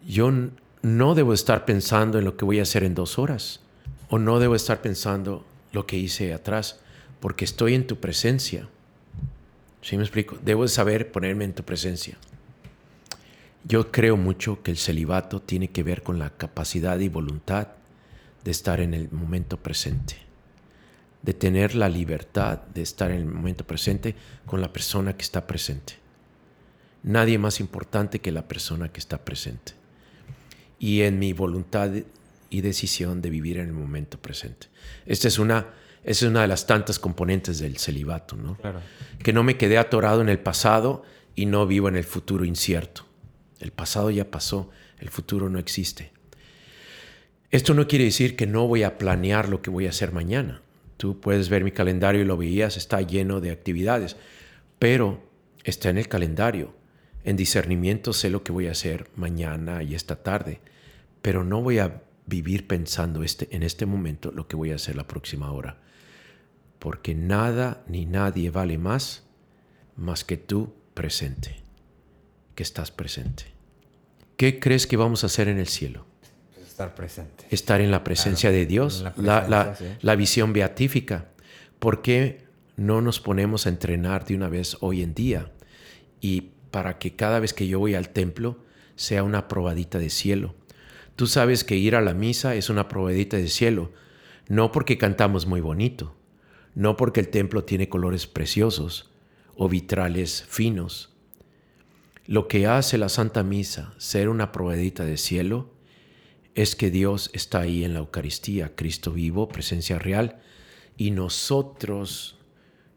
yo 0.07 0.31
no 0.81 1.15
debo 1.15 1.33
estar 1.33 1.65
pensando 1.65 2.19
en 2.19 2.25
lo 2.25 2.37
que 2.37 2.45
voy 2.45 2.59
a 2.59 2.63
hacer 2.63 2.83
en 2.83 2.95
dos 2.95 3.19
horas. 3.19 3.59
O 4.09 4.17
no 4.17 4.39
debo 4.39 4.55
estar 4.55 4.81
pensando 4.81 5.45
lo 5.71 5.85
que 5.85 5.97
hice 5.97 6.33
atrás, 6.33 6.79
porque 7.19 7.43
estoy 7.43 7.75
en 7.75 7.85
tu 7.85 7.97
presencia. 7.97 8.69
¿Sí 9.81 9.97
me 9.97 10.03
explico? 10.03 10.37
Debo 10.43 10.67
saber 10.67 11.11
ponerme 11.11 11.45
en 11.45 11.53
tu 11.53 11.63
presencia. 11.63 12.17
Yo 13.63 13.91
creo 13.91 14.17
mucho 14.17 14.61
que 14.63 14.71
el 14.71 14.77
celibato 14.77 15.41
tiene 15.41 15.69
que 15.69 15.83
ver 15.83 16.03
con 16.03 16.19
la 16.19 16.31
capacidad 16.31 16.99
y 16.99 17.09
voluntad 17.09 17.69
de 18.43 18.51
estar 18.51 18.79
en 18.79 18.93
el 18.93 19.11
momento 19.11 19.57
presente 19.57 20.29
de 21.21 21.33
tener 21.33 21.75
la 21.75 21.89
libertad 21.89 22.59
de 22.73 22.81
estar 22.81 23.11
en 23.11 23.17
el 23.17 23.25
momento 23.25 23.65
presente 23.65 24.15
con 24.45 24.61
la 24.61 24.71
persona 24.71 25.15
que 25.15 25.23
está 25.23 25.45
presente. 25.47 25.93
Nadie 27.03 27.37
más 27.37 27.59
importante 27.59 28.19
que 28.19 28.31
la 28.31 28.47
persona 28.47 28.89
que 28.89 28.99
está 28.99 29.23
presente. 29.23 29.73
Y 30.79 31.01
en 31.01 31.19
mi 31.19 31.33
voluntad 31.33 31.91
y 32.49 32.61
decisión 32.61 33.21
de 33.21 33.29
vivir 33.29 33.57
en 33.57 33.67
el 33.67 33.73
momento 33.73 34.17
presente. 34.17 34.67
Esta 35.05 35.27
es 35.27 35.39
una, 35.39 35.67
esta 36.03 36.25
es 36.25 36.29
una 36.29 36.41
de 36.41 36.47
las 36.47 36.65
tantas 36.65 36.99
componentes 36.99 37.59
del 37.59 37.77
celibato, 37.77 38.35
¿no? 38.35 38.55
Claro. 38.57 38.79
Que 39.21 39.33
no 39.33 39.43
me 39.43 39.57
quedé 39.57 39.77
atorado 39.77 40.21
en 40.21 40.29
el 40.29 40.39
pasado 40.39 41.03
y 41.35 41.45
no 41.45 41.67
vivo 41.67 41.89
en 41.89 41.95
el 41.95 42.03
futuro 42.03 42.45
incierto. 42.45 43.05
El 43.59 43.71
pasado 43.71 44.09
ya 44.09 44.31
pasó, 44.31 44.69
el 44.99 45.09
futuro 45.09 45.49
no 45.49 45.59
existe. 45.59 46.11
Esto 47.51 47.73
no 47.73 47.87
quiere 47.87 48.05
decir 48.05 48.35
que 48.35 48.47
no 48.47 48.67
voy 48.67 48.83
a 48.83 48.97
planear 48.97 49.49
lo 49.49 49.61
que 49.61 49.69
voy 49.69 49.87
a 49.87 49.89
hacer 49.89 50.11
mañana. 50.11 50.61
Tú 50.97 51.19
puedes 51.19 51.49
ver 51.49 51.63
mi 51.63 51.71
calendario 51.71 52.21
y 52.21 52.25
lo 52.25 52.37
veías, 52.37 52.77
está 52.77 53.01
lleno 53.01 53.41
de 53.41 53.51
actividades, 53.51 54.17
pero 54.77 55.23
está 55.63 55.89
en 55.89 55.97
el 55.97 56.07
calendario. 56.07 56.75
En 57.23 57.37
discernimiento 57.37 58.13
sé 58.13 58.29
lo 58.29 58.43
que 58.43 58.51
voy 58.51 58.67
a 58.67 58.71
hacer 58.71 59.09
mañana 59.15 59.83
y 59.83 59.95
esta 59.95 60.17
tarde, 60.17 60.61
pero 61.21 61.43
no 61.43 61.61
voy 61.61 61.79
a 61.79 62.03
vivir 62.25 62.67
pensando 62.67 63.23
este, 63.23 63.47
en 63.51 63.63
este 63.63 63.85
momento 63.85 64.31
lo 64.31 64.47
que 64.47 64.55
voy 64.55 64.71
a 64.71 64.75
hacer 64.75 64.95
la 64.95 65.07
próxima 65.07 65.51
hora, 65.51 65.81
porque 66.79 67.13
nada 67.15 67.83
ni 67.87 68.05
nadie 68.05 68.49
vale 68.51 68.77
más 68.77 69.23
más 69.95 70.23
que 70.23 70.37
tú 70.37 70.73
presente, 70.93 71.57
que 72.55 72.63
estás 72.63 72.89
presente. 72.91 73.43
¿Qué 74.37 74.59
crees 74.59 74.87
que 74.87 74.95
vamos 74.95 75.23
a 75.23 75.27
hacer 75.27 75.49
en 75.49 75.59
el 75.59 75.67
cielo? 75.67 76.05
Pues 76.55 76.67
estar 76.67 76.95
presente. 76.95 77.45
Estar 77.51 77.81
en 77.81 77.91
la 77.91 78.03
presencia 78.05 78.49
de 78.51 78.65
Dios, 78.65 79.01
la, 79.01 79.13
la 79.17 79.47
la- 79.49 79.63
presencia, 79.65 79.95
sí. 79.99 80.05
la 80.05 80.15
visión 80.15 80.53
beatífica. 80.53 81.29
¿Por 81.79 82.01
qué 82.01 82.45
no 82.77 83.01
nos 83.01 83.19
ponemos 83.19 83.65
a 83.65 83.69
entrenar 83.69 84.25
de 84.25 84.35
una 84.35 84.47
vez 84.47 84.77
hoy 84.79 85.01
en 85.01 85.13
día? 85.13 85.51
Y 86.21 86.51
para 86.71 86.97
que 86.97 87.15
cada 87.17 87.39
vez 87.41 87.53
que 87.53 87.67
yo 87.67 87.79
voy 87.79 87.95
al 87.95 88.09
templo 88.09 88.59
sea 88.95 89.23
una 89.23 89.49
probadita 89.49 89.97
de 89.99 90.09
cielo. 90.09 90.55
Tú 91.17 91.27
sabes 91.27 91.65
que 91.65 91.75
ir 91.75 91.95
a 91.97 92.01
la 92.01 92.13
misa 92.13 92.55
es 92.55 92.69
una 92.69 92.87
probadita 92.87 93.35
de 93.35 93.49
cielo, 93.49 93.91
no 94.47 94.71
porque 94.71 94.97
cantamos 94.97 95.45
muy 95.45 95.59
bonito, 95.59 96.15
no 96.75 96.95
porque 96.97 97.19
el 97.19 97.29
templo 97.29 97.63
tiene 97.63 97.89
colores 97.89 98.27
preciosos 98.27 99.11
o 99.55 99.67
vitrales 99.69 100.43
finos. 100.47 101.09
Lo 102.25 102.47
que 102.47 102.67
hace 102.67 102.97
la 102.97 103.09
Santa 103.09 103.43
Misa 103.43 103.93
ser 103.97 104.29
una 104.29 104.51
probadita 104.51 105.03
de 105.03 105.17
cielo 105.17 105.71
es 106.55 106.75
que 106.75 106.91
Dios 106.91 107.31
está 107.33 107.61
ahí 107.61 107.83
en 107.83 107.93
la 107.93 107.99
Eucaristía, 107.99 108.75
Cristo 108.75 109.11
vivo, 109.11 109.47
presencia 109.47 109.97
real, 109.97 110.39
y 110.97 111.11
nosotros 111.11 112.37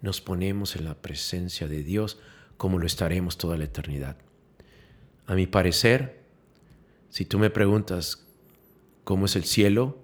nos 0.01 0.21
ponemos 0.21 0.77
en 0.77 0.85
la 0.85 1.01
presencia 1.01 1.69
de 1.69 1.83
Dios 1.83 2.19
como 2.57 2.79
lo 2.79 2.87
estaremos 2.87 3.39
toda 3.39 3.57
la 3.57 3.65
eternidad. 3.65 4.17
A 5.27 5.35
mi 5.35 5.47
parecer, 5.47 6.21
si 7.09 7.25
tú 7.25 7.39
me 7.39 7.51
preguntas 7.51 8.27
cómo 9.05 9.27
es 9.27 9.37
el 9.37 9.45
cielo, 9.45 9.99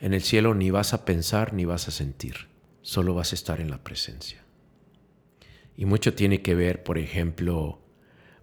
en 0.00 0.14
el 0.14 0.22
cielo 0.22 0.54
ni 0.54 0.70
vas 0.70 0.94
a 0.94 1.04
pensar 1.04 1.52
ni 1.52 1.64
vas 1.64 1.88
a 1.88 1.90
sentir, 1.90 2.47
solo 2.88 3.12
vas 3.12 3.32
a 3.32 3.34
estar 3.34 3.60
en 3.60 3.68
la 3.70 3.84
presencia. 3.84 4.42
Y 5.76 5.84
mucho 5.84 6.14
tiene 6.14 6.40
que 6.40 6.54
ver, 6.54 6.82
por 6.82 6.96
ejemplo, 6.96 7.80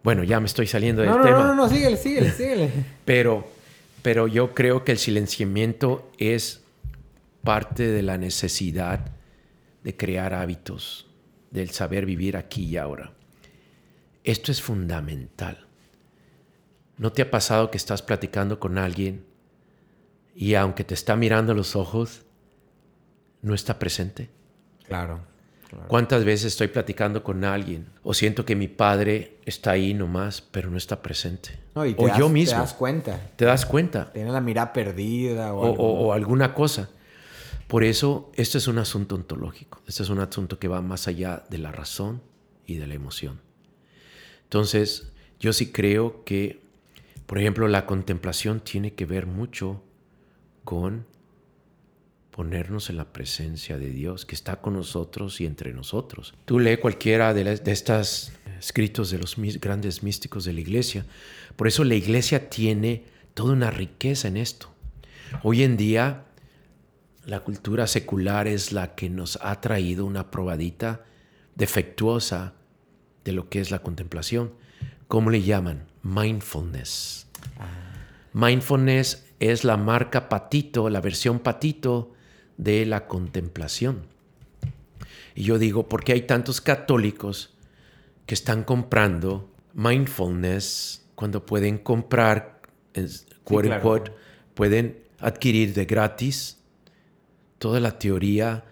bueno, 0.03 0.23
ya 0.23 0.39
me 0.39 0.45
estoy 0.45 0.67
saliendo 0.67 1.01
del 1.01 1.09
No, 1.09 1.17
no, 1.17 1.23
tema. 1.23 1.39
no, 1.39 1.47
no, 1.47 1.55
no, 1.55 1.67
síguele, 1.67 1.97
síguele, 1.97 2.29
síguele. 2.31 2.69
Pero, 3.05 3.47
pero 4.03 4.27
yo 4.27 4.53
creo 4.53 4.83
que 4.83 4.91
el 4.91 4.99
silenciamiento 4.99 6.11
es 6.19 6.61
parte 7.43 7.87
de 7.87 8.03
la 8.03 8.19
necesidad 8.19 9.13
de 9.83 9.97
crear 9.97 10.35
hábitos, 10.35 11.07
del 11.49 11.71
saber 11.71 12.05
vivir 12.05 12.37
aquí 12.37 12.65
y 12.65 12.77
ahora. 12.77 13.13
Esto 14.23 14.51
es 14.51 14.61
fundamental. 14.61 15.65
¿No 16.99 17.11
te 17.11 17.23
ha 17.23 17.31
pasado 17.31 17.71
que 17.71 17.77
estás 17.77 18.03
platicando 18.03 18.59
con 18.59 18.77
alguien 18.77 19.25
y 20.35 20.53
aunque 20.53 20.83
te 20.83 20.93
está 20.93 21.15
mirando 21.15 21.53
a 21.53 21.55
los 21.55 21.75
ojos, 21.75 22.25
no 23.41 23.55
está 23.55 23.79
presente? 23.79 24.34
Claro. 24.87 25.19
claro. 25.69 25.87
¿Cuántas 25.87 26.23
veces 26.25 26.47
estoy 26.47 26.67
platicando 26.67 27.23
con 27.23 27.43
alguien 27.43 27.87
o 28.03 28.13
siento 28.13 28.45
que 28.45 28.55
mi 28.55 28.67
padre 28.67 29.37
está 29.45 29.71
ahí 29.71 29.93
nomás, 29.93 30.41
pero 30.41 30.69
no 30.69 30.77
está 30.77 31.01
presente? 31.01 31.49
No, 31.75 31.85
y 31.85 31.93
te 31.93 32.03
o 32.03 32.07
das- 32.07 32.17
yo 32.17 32.29
mismo. 32.29 32.53
Te 32.55 32.59
das 32.61 32.73
cuenta. 32.73 33.19
¿Te 33.35 33.45
das 33.45 33.65
cuenta? 33.65 34.11
Tiene 34.13 34.31
la 34.31 34.41
mirada 34.41 34.71
perdida 34.73 35.53
o, 35.53 35.59
o, 35.59 35.65
algo. 35.65 35.83
o- 35.83 36.07
o 36.07 36.13
alguna 36.13 36.53
cosa. 36.53 36.89
Por 37.67 37.83
eso, 37.83 38.31
esto 38.35 38.57
es 38.59 38.67
un 38.67 38.77
asunto 38.77 39.15
ontológico. 39.15 39.81
Este 39.87 40.03
es 40.03 40.09
un 40.09 40.19
asunto 40.19 40.59
que 40.59 40.67
va 40.67 40.81
más 40.81 41.07
allá 41.07 41.43
de 41.49 41.57
la 41.57 41.71
razón 41.71 42.21
y 42.67 42.75
de 42.75 42.85
la 42.87 42.93
emoción. 42.93 43.41
Entonces, 44.43 45.11
yo 45.39 45.51
sí 45.53 45.71
creo 45.71 46.23
que, 46.23 46.61
por 47.25 47.39
ejemplo, 47.39 47.67
la 47.67 47.85
contemplación 47.85 48.59
tiene 48.59 48.93
que 48.93 49.05
ver 49.05 49.25
mucho 49.25 49.81
con 50.63 51.05
ponernos 52.35 52.89
en 52.89 52.97
la 52.97 53.13
presencia 53.13 53.77
de 53.77 53.89
Dios, 53.91 54.25
que 54.25 54.35
está 54.35 54.57
con 54.57 54.73
nosotros 54.73 55.39
y 55.39 55.45
entre 55.45 55.71
nosotros. 55.71 56.33
Tú 56.43 56.59
lee 56.59 56.75
cualquiera 56.75 57.33
de, 57.33 57.45
las- 57.45 57.63
de 57.63 57.71
estas 57.71 58.33
escritos 58.59 59.09
de 59.09 59.19
los 59.19 59.37
grandes 59.61 60.03
místicos 60.03 60.43
de 60.43 60.51
la 60.51 60.59
iglesia. 60.59 61.05
Por 61.55 61.69
eso 61.69 61.85
la 61.85 61.95
iglesia 61.95 62.49
tiene 62.49 63.05
toda 63.35 63.53
una 63.53 63.71
riqueza 63.71 64.27
en 64.27 64.35
esto. 64.35 64.69
Hoy 65.43 65.63
en 65.63 65.77
día, 65.77 66.25
la 67.25 67.39
cultura 67.39 67.87
secular 67.87 68.47
es 68.49 68.73
la 68.73 68.95
que 68.95 69.09
nos 69.09 69.39
ha 69.41 69.61
traído 69.61 70.05
una 70.05 70.29
probadita 70.29 71.05
defectuosa 71.55 72.53
de 73.23 73.31
lo 73.31 73.47
que 73.47 73.61
es 73.61 73.71
la 73.71 73.79
contemplación. 73.79 74.51
¿Cómo 75.07 75.29
le 75.29 75.41
llaman? 75.41 75.85
Mindfulness. 76.03 77.27
Mindfulness 78.33 79.25
es 79.39 79.63
la 79.63 79.77
marca 79.77 80.27
patito, 80.27 80.89
la 80.89 80.99
versión 80.99 81.39
patito 81.39 82.11
de 82.57 82.85
la 82.85 83.07
contemplación. 83.07 84.03
Y 85.35 85.43
yo 85.43 85.59
digo, 85.59 85.89
¿por 85.89 86.03
qué 86.03 86.13
hay 86.13 86.21
tantos 86.21 86.61
católicos 86.61 87.53
que 88.25 88.33
están 88.33 88.63
comprando 88.63 89.49
mindfulness 89.73 91.05
cuando 91.15 91.45
pueden 91.45 91.77
comprar, 91.77 92.61
quote 93.43 93.67
claro. 93.67 93.75
unquote, 93.75 94.11
pueden 94.53 94.99
adquirir 95.19 95.73
de 95.73 95.85
gratis 95.85 96.57
toda 97.57 97.79
la 97.79 97.99
teoría, 97.99 98.63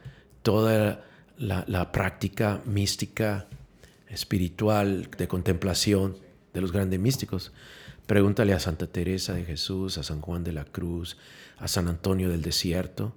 toda 0.41 1.05
la, 1.37 1.65
la 1.67 1.91
práctica 1.91 2.61
mística, 2.65 3.47
espiritual, 4.07 5.09
de 5.17 5.27
contemplación 5.27 6.17
de 6.53 6.61
los 6.61 6.71
grandes 6.71 6.99
místicos? 6.99 7.51
Pregúntale 8.05 8.53
a 8.53 8.59
Santa 8.59 8.87
Teresa 8.87 9.33
de 9.33 9.45
Jesús, 9.45 9.97
a 9.97 10.03
San 10.03 10.21
Juan 10.21 10.43
de 10.43 10.51
la 10.53 10.65
Cruz, 10.65 11.17
a 11.57 11.67
San 11.67 11.87
Antonio 11.87 12.29
del 12.29 12.41
Desierto. 12.41 13.13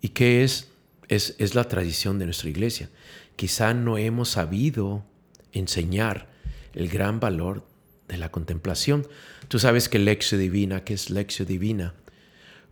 ¿Y 0.00 0.10
qué 0.10 0.44
es? 0.44 0.68
Es, 1.08 1.34
es 1.38 1.54
la 1.54 1.64
tradición 1.64 2.18
de 2.18 2.26
nuestra 2.26 2.50
iglesia. 2.50 2.90
Quizá 3.36 3.72
no 3.72 3.98
hemos 3.98 4.30
sabido 4.30 5.04
enseñar 5.52 6.28
el 6.74 6.88
gran 6.88 7.20
valor 7.20 7.66
de 8.08 8.18
la 8.18 8.30
contemplación. 8.30 9.06
Tú 9.48 9.58
sabes 9.58 9.88
que 9.88 9.98
lección 9.98 10.40
divina, 10.40 10.84
¿qué 10.84 10.94
es 10.94 11.10
lección 11.10 11.48
divina? 11.48 11.94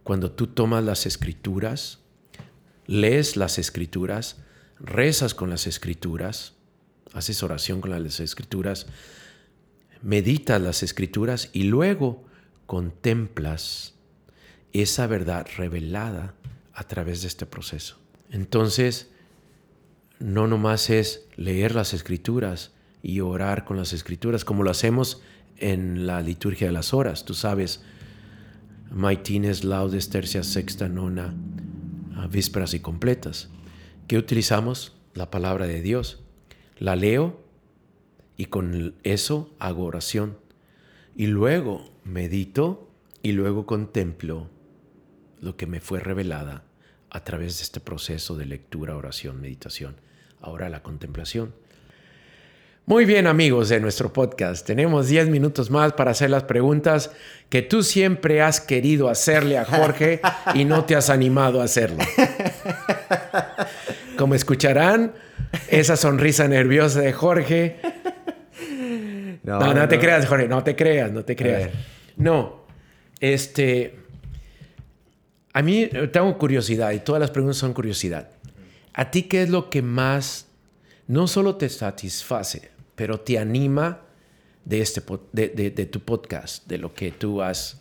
Cuando 0.02 0.30
tú 0.30 0.48
tomas 0.48 0.84
las 0.84 1.06
escrituras, 1.06 2.00
lees 2.86 3.36
las 3.36 3.58
escrituras, 3.58 4.36
rezas 4.78 5.34
con 5.34 5.50
las 5.50 5.66
escrituras, 5.66 6.54
haces 7.12 7.42
oración 7.42 7.80
con 7.80 7.90
las 7.90 8.20
escrituras, 8.20 8.86
meditas 10.02 10.60
las 10.60 10.82
escrituras 10.82 11.50
y 11.52 11.64
luego 11.64 12.24
contemplas 12.66 13.94
esa 14.72 15.06
verdad 15.06 15.46
revelada 15.56 16.34
a 16.76 16.84
través 16.84 17.22
de 17.22 17.28
este 17.28 17.46
proceso. 17.46 17.98
Entonces, 18.30 19.10
no 20.20 20.46
nomás 20.46 20.90
es 20.90 21.26
leer 21.36 21.74
las 21.74 21.94
escrituras 21.94 22.72
y 23.02 23.20
orar 23.20 23.64
con 23.64 23.78
las 23.78 23.94
escrituras, 23.94 24.44
como 24.44 24.62
lo 24.62 24.70
hacemos 24.70 25.22
en 25.56 26.06
la 26.06 26.20
liturgia 26.20 26.66
de 26.66 26.74
las 26.74 26.92
horas. 26.92 27.24
Tú 27.24 27.32
sabes, 27.32 27.82
maitines, 28.90 29.64
laudes, 29.64 30.10
tercia, 30.10 30.42
sexta, 30.42 30.88
nona, 30.88 31.34
vísperas 32.30 32.74
y 32.74 32.80
completas. 32.80 33.48
¿Qué 34.06 34.18
utilizamos? 34.18 34.96
La 35.14 35.30
palabra 35.30 35.66
de 35.66 35.80
Dios. 35.80 36.20
La 36.78 36.94
leo 36.94 37.42
y 38.36 38.46
con 38.46 38.96
eso 39.02 39.54
hago 39.58 39.84
oración. 39.84 40.36
Y 41.16 41.28
luego 41.28 41.90
medito 42.04 42.90
y 43.22 43.32
luego 43.32 43.64
contemplo 43.64 44.50
lo 45.40 45.56
que 45.56 45.66
me 45.66 45.80
fue 45.80 46.00
revelada 46.00 46.65
a 47.10 47.24
través 47.24 47.58
de 47.58 47.64
este 47.64 47.80
proceso 47.80 48.36
de 48.36 48.46
lectura, 48.46 48.96
oración, 48.96 49.40
meditación. 49.40 49.96
Ahora 50.40 50.68
la 50.68 50.82
contemplación. 50.82 51.54
Muy 52.84 53.04
bien 53.04 53.26
amigos 53.26 53.68
de 53.68 53.80
nuestro 53.80 54.12
podcast, 54.12 54.64
tenemos 54.64 55.08
10 55.08 55.28
minutos 55.28 55.70
más 55.70 55.94
para 55.94 56.12
hacer 56.12 56.30
las 56.30 56.44
preguntas 56.44 57.10
que 57.48 57.62
tú 57.62 57.82
siempre 57.82 58.42
has 58.42 58.60
querido 58.60 59.08
hacerle 59.08 59.58
a 59.58 59.64
Jorge 59.64 60.20
y 60.54 60.64
no 60.64 60.84
te 60.84 60.94
has 60.94 61.10
animado 61.10 61.60
a 61.60 61.64
hacerlo. 61.64 62.04
Como 64.16 64.36
escucharán, 64.36 65.14
esa 65.68 65.96
sonrisa 65.96 66.46
nerviosa 66.46 67.00
de 67.00 67.12
Jorge 67.12 67.80
no, 69.46 69.74
no, 69.74 69.88
te 69.88 69.98
creas, 70.00 70.26
Jorge, 70.26 70.48
no 70.48 70.64
te 70.64 70.74
creas, 70.74 71.12
no 71.12 71.24
te 71.24 71.36
creas. 71.36 71.70
No, 72.16 72.66
este, 73.20 73.94
A 75.56 75.62
mí 75.62 75.88
eh, 75.90 76.08
tengo 76.12 76.36
curiosidad 76.36 76.92
y 76.92 76.98
todas 76.98 77.18
las 77.18 77.30
preguntas 77.30 77.56
son 77.56 77.72
curiosidad. 77.72 78.28
¿A 78.92 79.10
ti 79.10 79.22
qué 79.22 79.42
es 79.42 79.48
lo 79.48 79.70
que 79.70 79.80
más 79.80 80.48
no 81.06 81.26
solo 81.26 81.56
te 81.56 81.70
satisface, 81.70 82.70
pero 82.94 83.20
te 83.20 83.38
anima 83.38 84.02
de, 84.66 84.82
este, 84.82 85.02
de, 85.32 85.70
de, 85.70 85.86
tu 85.86 86.00
podcast, 86.00 86.66
de 86.66 86.76
lo 86.76 86.92
que 86.92 87.10
tú 87.10 87.40
has 87.40 87.80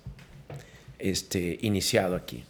este, 0.99 1.57
iniciado 1.63 2.15
aquí? 2.15 2.45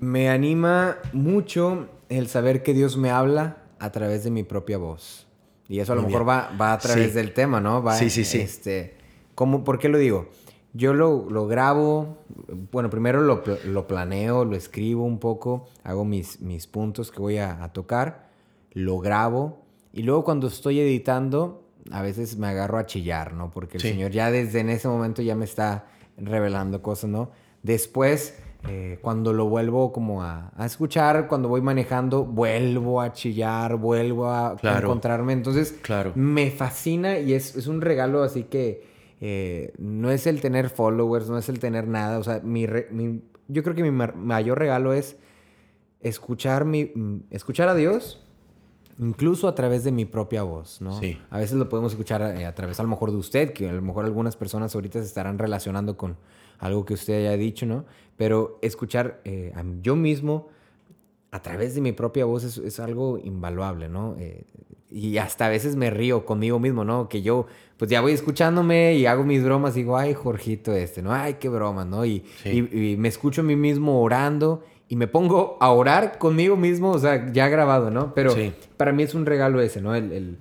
Me 0.00 0.28
anima 0.28 0.98
mucho 1.14 1.88
el 2.10 2.28
saber 2.28 2.62
que 2.62 2.74
Dios 2.74 2.98
me 2.98 3.08
habla 3.08 3.62
a 3.78 3.90
través 3.90 4.22
de 4.22 4.30
mi 4.30 4.42
propia 4.42 4.76
voz. 4.76 5.26
Y 5.66 5.80
eso 5.80 5.94
a 5.94 5.96
lo 5.96 6.02
mejor 6.02 6.28
va, 6.28 6.54
va, 6.60 6.74
a 6.74 6.78
través 6.78 7.14
del 7.14 7.32
tema, 7.32 7.58
¿no? 7.58 7.82
Va, 7.82 7.96
sí, 7.96 8.10
sí, 8.10 8.26
sí. 8.26 8.40
Este, 8.40 8.96
¿cómo, 9.34 9.64
¿Por 9.64 9.78
qué 9.78 9.88
lo 9.88 9.96
digo? 9.96 10.28
Yo 10.76 10.92
lo, 10.92 11.28
lo 11.30 11.46
grabo, 11.46 12.18
bueno, 12.72 12.90
primero 12.90 13.22
lo, 13.22 13.42
lo, 13.64 13.86
planeo, 13.86 14.44
lo 14.44 14.56
escribo 14.56 15.04
un 15.04 15.18
poco, 15.18 15.66
hago 15.84 16.04
mis, 16.04 16.40
mis 16.40 16.66
puntos 16.66 17.10
que 17.10 17.20
voy 17.20 17.38
a, 17.38 17.62
a 17.62 17.72
tocar, 17.72 18.28
lo 18.72 18.98
grabo 18.98 19.66
y 19.96 20.02
luego 20.02 20.24
cuando 20.24 20.48
estoy 20.48 20.78
editando, 20.78 21.64
a 21.90 22.02
veces 22.02 22.36
me 22.36 22.48
agarro 22.48 22.76
a 22.76 22.84
chillar, 22.84 23.32
¿no? 23.32 23.50
Porque 23.50 23.78
el 23.78 23.82
Señor 23.82 24.10
ya 24.10 24.30
desde 24.30 24.60
en 24.60 24.68
ese 24.68 24.88
momento 24.88 25.22
ya 25.22 25.34
me 25.34 25.46
está 25.46 25.86
revelando 26.18 26.82
cosas, 26.82 27.08
¿no? 27.08 27.30
Después, 27.62 28.38
eh, 28.68 28.98
cuando 29.00 29.32
lo 29.32 29.46
vuelvo 29.46 29.92
como 29.92 30.22
a, 30.22 30.52
escuchar, 30.64 31.28
cuando 31.28 31.48
voy 31.48 31.62
manejando, 31.62 32.24
vuelvo 32.24 33.00
a 33.00 33.12
chillar, 33.12 33.76
vuelvo 33.76 34.28
a 34.30 34.56
encontrarme. 34.62 35.32
Entonces, 35.32 35.72
claro. 35.80 36.12
me 36.14 36.50
fascina 36.50 37.18
y 37.18 37.32
es, 37.32 37.56
es 37.56 37.66
un 37.66 37.80
regalo 37.80 38.22
así 38.22 38.44
que 38.44 38.95
eh, 39.20 39.72
no 39.78 40.10
es 40.10 40.26
el 40.26 40.40
tener 40.40 40.70
followers, 40.70 41.28
no 41.28 41.38
es 41.38 41.48
el 41.48 41.58
tener 41.58 41.88
nada. 41.88 42.18
O 42.18 42.24
sea, 42.24 42.40
mi, 42.40 42.66
yo 43.48 43.62
creo 43.62 43.74
que 43.74 43.82
mi 43.82 43.90
mayor 43.90 44.58
regalo 44.58 44.92
es 44.92 45.16
escuchar, 46.00 46.64
mi, 46.64 46.92
escuchar 47.30 47.68
a 47.68 47.74
Dios 47.74 48.22
incluso 48.98 49.48
a 49.48 49.54
través 49.54 49.84
de 49.84 49.92
mi 49.92 50.04
propia 50.04 50.42
voz, 50.42 50.80
¿no? 50.80 50.98
Sí. 50.98 51.18
A 51.30 51.38
veces 51.38 51.56
lo 51.56 51.68
podemos 51.68 51.92
escuchar 51.92 52.22
eh, 52.22 52.46
a, 52.46 52.54
través 52.54 52.80
a 52.80 52.82
lo 52.82 52.88
mejor 52.88 53.10
de 53.10 53.18
usted, 53.18 53.52
que 53.52 53.68
a 53.68 53.72
lo 53.72 53.82
mejor 53.82 54.04
algunas 54.04 54.36
personas 54.36 54.74
ahorita 54.74 55.00
se 55.00 55.06
estarán 55.06 55.38
relacionando 55.38 55.96
con 55.96 56.16
algo 56.58 56.84
que 56.84 56.94
usted 56.94 57.18
haya 57.18 57.36
dicho, 57.36 57.66
¿no? 57.66 57.84
Pero 58.16 58.58
escuchar 58.62 59.20
eh, 59.24 59.52
a 59.54 59.62
yo 59.82 59.96
mismo 59.96 60.48
a 61.30 61.42
través 61.42 61.74
de 61.74 61.82
mi 61.82 61.92
propia 61.92 62.24
voz 62.24 62.44
es, 62.44 62.80
algo 62.80 63.18
invaluable, 63.18 63.88
¿no? 63.88 64.16
Eh, 64.18 64.44
y 64.90 65.18
hasta 65.18 65.46
a 65.46 65.48
veces 65.48 65.76
me 65.76 65.90
río 65.90 66.24
conmigo 66.24 66.58
mismo, 66.58 66.84
¿no? 66.84 67.08
Que 67.08 67.22
yo, 67.22 67.46
pues 67.76 67.90
ya 67.90 68.00
voy 68.00 68.12
escuchándome 68.12 68.94
y 68.94 69.06
hago 69.06 69.24
mis 69.24 69.42
bromas 69.42 69.76
y 69.76 69.80
digo, 69.80 69.96
ay, 69.96 70.14
Jorgito 70.14 70.72
este, 70.72 71.02
¿no? 71.02 71.12
Ay, 71.12 71.34
qué 71.34 71.48
broma, 71.48 71.84
¿no? 71.84 72.04
Y, 72.04 72.24
y 72.44 72.96
me 72.98 73.08
escucho 73.08 73.40
a 73.40 73.44
mí 73.44 73.56
mismo 73.56 74.00
orando 74.00 74.62
y 74.88 74.96
me 74.96 75.08
pongo 75.08 75.56
a 75.60 75.70
orar 75.70 76.18
conmigo 76.18 76.56
mismo, 76.56 76.92
o 76.92 76.98
sea, 76.98 77.32
ya 77.32 77.48
grabado, 77.48 77.90
¿no? 77.90 78.14
Pero 78.14 78.34
para 78.76 78.92
mí 78.92 79.02
es 79.02 79.14
un 79.14 79.26
regalo 79.26 79.60
ese, 79.60 79.80
¿no? 79.80 79.94
El, 79.94 80.38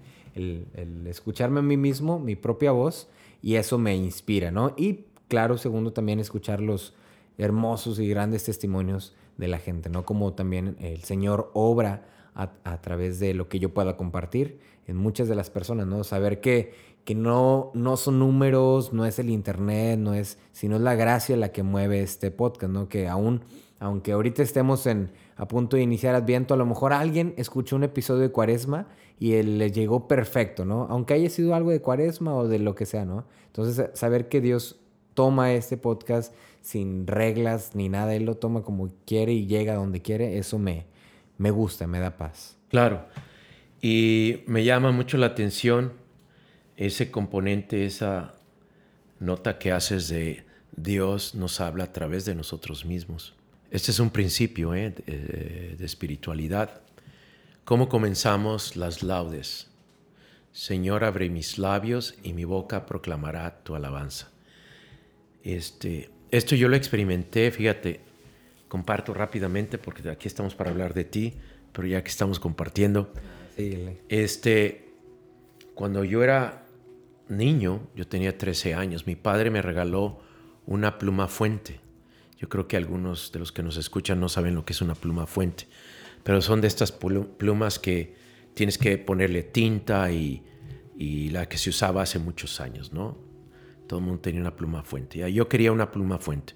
escucharme 1.08 1.60
a 1.60 1.64
mí 1.64 1.78
mismo, 1.78 2.20
mi 2.20 2.36
propia 2.36 2.72
voz, 2.72 3.08
y 3.41 3.56
eso 3.56 3.78
me 3.78 3.96
inspira, 3.96 4.52
¿no? 4.52 4.74
Y 4.78 5.06
claro, 5.28 5.58
segundo, 5.58 5.93
también 5.93 6.20
escuchar 6.20 6.62
los 6.62 6.93
hermosos 7.38 8.00
y 8.00 8.08
grandes 8.08 8.43
testimonios 8.43 9.16
de 9.38 9.48
la 9.48 9.58
gente, 9.58 9.89
¿no? 9.89 10.06
Como 10.06 10.34
también 10.34 10.76
el 10.80 11.04
Señor 11.04 11.50
obra 11.54 12.06
a, 12.36 12.81
través 12.81 13.19
de 13.19 13.33
lo 13.33 13.47
que 13.47 13.59
yo 13.59 13.73
pueda 13.73 13.97
compartir 13.97 14.59
en 14.88 14.97
muchas 14.97 15.27
de 15.27 15.36
las 15.36 15.49
personas, 15.49 15.88
¿no? 15.88 16.03
Saber 16.03 16.41
que, 16.41 16.73
que 17.05 17.15
no, 17.15 17.71
no 17.73 17.97
son 17.97 18.19
números, 18.19 18.93
no 18.93 19.05
es 19.05 19.17
el 19.19 19.29
Internet, 19.29 19.99
no 19.99 20.13
es, 20.13 20.38
sino 20.51 20.75
es 20.75 20.81
la 20.81 20.95
gracia 20.95 21.38
la 21.38 21.51
que 21.51 21.63
mueve 21.63 22.01
este 22.01 22.31
podcast, 22.31 22.71
¿no? 22.71 22.89
Que 22.89 23.07
aún 23.07 23.41
aunque 23.79 24.13
ahorita 24.13 24.41
estemos 24.41 24.88
en, 24.88 25.11
a 25.36 25.47
punto 25.47 25.75
de 25.75 25.83
iniciar 25.83 26.15
Adviento, 26.15 26.53
a 26.53 26.57
lo 26.57 26.65
mejor 26.65 26.93
alguien 26.93 27.33
escuchó 27.38 27.75
un 27.75 27.83
episodio 27.83 28.21
de 28.21 28.31
Cuaresma 28.31 28.88
y 29.19 29.33
él 29.33 29.57
le 29.57 29.71
llegó 29.71 30.07
perfecto, 30.07 30.65
¿no? 30.65 30.88
Aunque 30.89 31.13
haya 31.13 31.29
sido 31.29 31.55
algo 31.55 31.71
de 31.71 31.81
Cuaresma 31.81 32.36
o 32.36 32.47
de 32.47 32.59
lo 32.59 32.73
que 32.73 32.86
sea, 32.86 33.05
¿no? 33.05 33.25
Entonces, 33.47 33.89
saber 33.93 34.29
que 34.29 34.41
Dios 34.41 34.79
toma 35.13 35.53
este 35.53 35.77
podcast 35.77 36.33
sin 36.61 37.05
reglas 37.05 37.71
ni 37.75 37.89
nada, 37.89 38.15
Él 38.15 38.25
lo 38.25 38.36
toma 38.36 38.63
como 38.63 38.89
quiere 39.05 39.33
y 39.33 39.45
llega 39.45 39.75
donde 39.75 40.01
quiere, 40.01 40.38
eso 40.38 40.57
me, 40.57 40.88
me 41.38 41.51
gusta, 41.51 41.88
me 41.88 41.99
da 41.99 42.17
paz. 42.17 42.57
Claro. 42.69 43.07
Y 43.81 44.43
me 44.47 44.63
llama 44.63 44.91
mucho 44.91 45.17
la 45.17 45.27
atención 45.27 45.93
ese 46.77 47.11
componente, 47.11 47.86
esa 47.86 48.36
nota 49.19 49.57
que 49.57 49.71
haces 49.71 50.07
de 50.09 50.45
Dios 50.75 51.36
nos 51.36 51.61
habla 51.61 51.86
a 51.86 51.93
través 51.93 52.25
de 52.25 52.36
nosotros 52.36 52.86
mismos. 52.86 53.33
Este 53.71 53.91
es 53.91 53.99
un 53.99 54.09
principio 54.09 54.73
¿eh? 54.73 54.91
de, 54.91 55.86
espiritualidad. 55.86 56.81
¿Cómo 57.63 57.89
comenzamos 57.89 58.75
las 58.75 59.03
laudes? 59.03 59.67
Señor, 60.51 61.03
abre 61.03 61.29
mis 61.29 61.57
labios 61.57 62.15
y 62.23 62.33
mi 62.33 62.45
boca 62.45 62.86
proclamará 62.86 63.63
tu 63.63 63.75
alabanza. 63.75 64.31
Este, 65.43 66.09
esto 66.31 66.55
yo 66.55 66.69
lo 66.69 66.75
experimenté, 66.75 67.51
fíjate, 67.51 68.01
comparto 68.76 69.13
rápidamente 69.13 69.78
porque 69.78 70.09
aquí 70.09 70.28
estamos 70.28 70.53
para 70.53 70.69
hablar 70.69 70.93
de 70.93 71.05
ti, 71.05 71.34
pero 71.71 71.88
ya 71.88 72.03
que 72.03 72.09
estamos 72.09 72.41
compartiendo, 72.41 73.09
este, 74.09 74.89
cuando 75.73 76.03
yo 76.03 76.21
era 76.21 76.65
niño, 77.30 77.88
yo 77.95 78.05
tenía 78.05 78.38
13 78.38 78.73
años, 78.73 79.07
mi 79.07 79.15
padre 79.15 79.49
me 79.49 79.61
regaló 79.61 80.19
una 80.65 80.97
pluma 80.97 81.30
fuente. 81.30 81.80
Yo 82.38 82.49
creo 82.49 82.67
que 82.67 82.76
algunos 82.76 83.32
de 83.32 83.39
los 83.39 83.53
que 83.53 83.63
nos 83.63 83.78
escuchan 83.78 84.19
no 84.19 84.28
saben 84.28 84.55
lo 84.55 84.65
que 84.65 84.73
es 84.73 84.82
una 84.82 84.95
pluma 84.95 85.26
fuente, 85.26 85.67
pero 86.26 86.41
son 86.41 86.59
de 86.59 86.67
estas 86.67 86.91
plumas 86.91 87.80
que 87.80 88.13
tienes 88.55 88.78
que 88.78 88.97
ponerle 88.97 89.41
tinta 89.41 90.11
y, 90.11 90.43
la 91.32 91.47
que 91.47 91.57
se 91.57 91.69
usaba 91.69 92.01
hace 92.01 92.19
muchos 92.19 92.59
años, 92.59 92.91
¿no? 92.91 93.17
Todo 93.88 93.99
el 93.99 94.05
mundo 94.05 94.19
tenía 94.19 94.41
una 94.41 94.57
pluma 94.57 94.84
fuente. 94.84 95.32
Yo 95.32 95.47
quería 95.47 95.71
una 95.71 95.91
pluma 95.91 96.17
fuente 96.17 96.55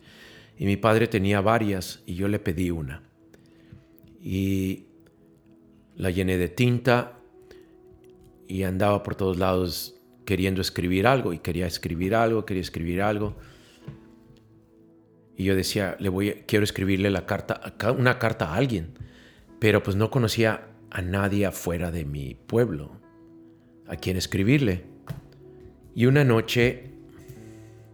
y 0.60 0.66
mi 0.66 0.76
padre 0.76 1.07
tenía 1.07 1.39
varias 1.39 2.03
y 2.05 2.16
yo 2.16 2.28
le 2.28 2.38
pedí 2.38 2.70
una. 2.70 3.01
Y 4.22 4.88
la 5.95 6.10
llené 6.10 6.38
de 6.38 6.49
tinta 6.49 7.18
y 8.45 8.64
andaba 8.64 9.01
por 9.01 9.16
todos 9.16 9.38
lados 9.38 9.95
queriendo 10.26 10.60
escribir 10.60 11.07
algo 11.07 11.32
y 11.32 11.39
quería 11.39 11.66
escribir 11.66 12.14
algo, 12.14 12.45
quería 12.45 12.62
escribir 12.62 13.01
algo. 13.01 13.38
Y 15.38 15.45
yo 15.45 15.55
decía, 15.55 15.95
le 15.97 16.10
voy, 16.10 16.43
quiero 16.45 16.66
escribirle 16.66 17.10
la 17.10 17.26
carta, 17.26 17.62
una 17.97 18.20
carta 18.20 18.51
a 18.51 18.55
alguien, 18.57 18.95
pero 19.60 19.82
pues 19.82 19.95
no 19.95 20.12
conocía 20.12 20.68
a 20.89 21.01
nadie 21.01 21.45
afuera 21.45 21.89
de 21.89 22.03
mi 22.03 22.36
pueblo 22.36 22.99
a 23.88 23.95
quien 23.95 24.18
escribirle. 24.18 24.84
Y 25.95 26.05
una 26.05 26.26
noche 26.26 26.91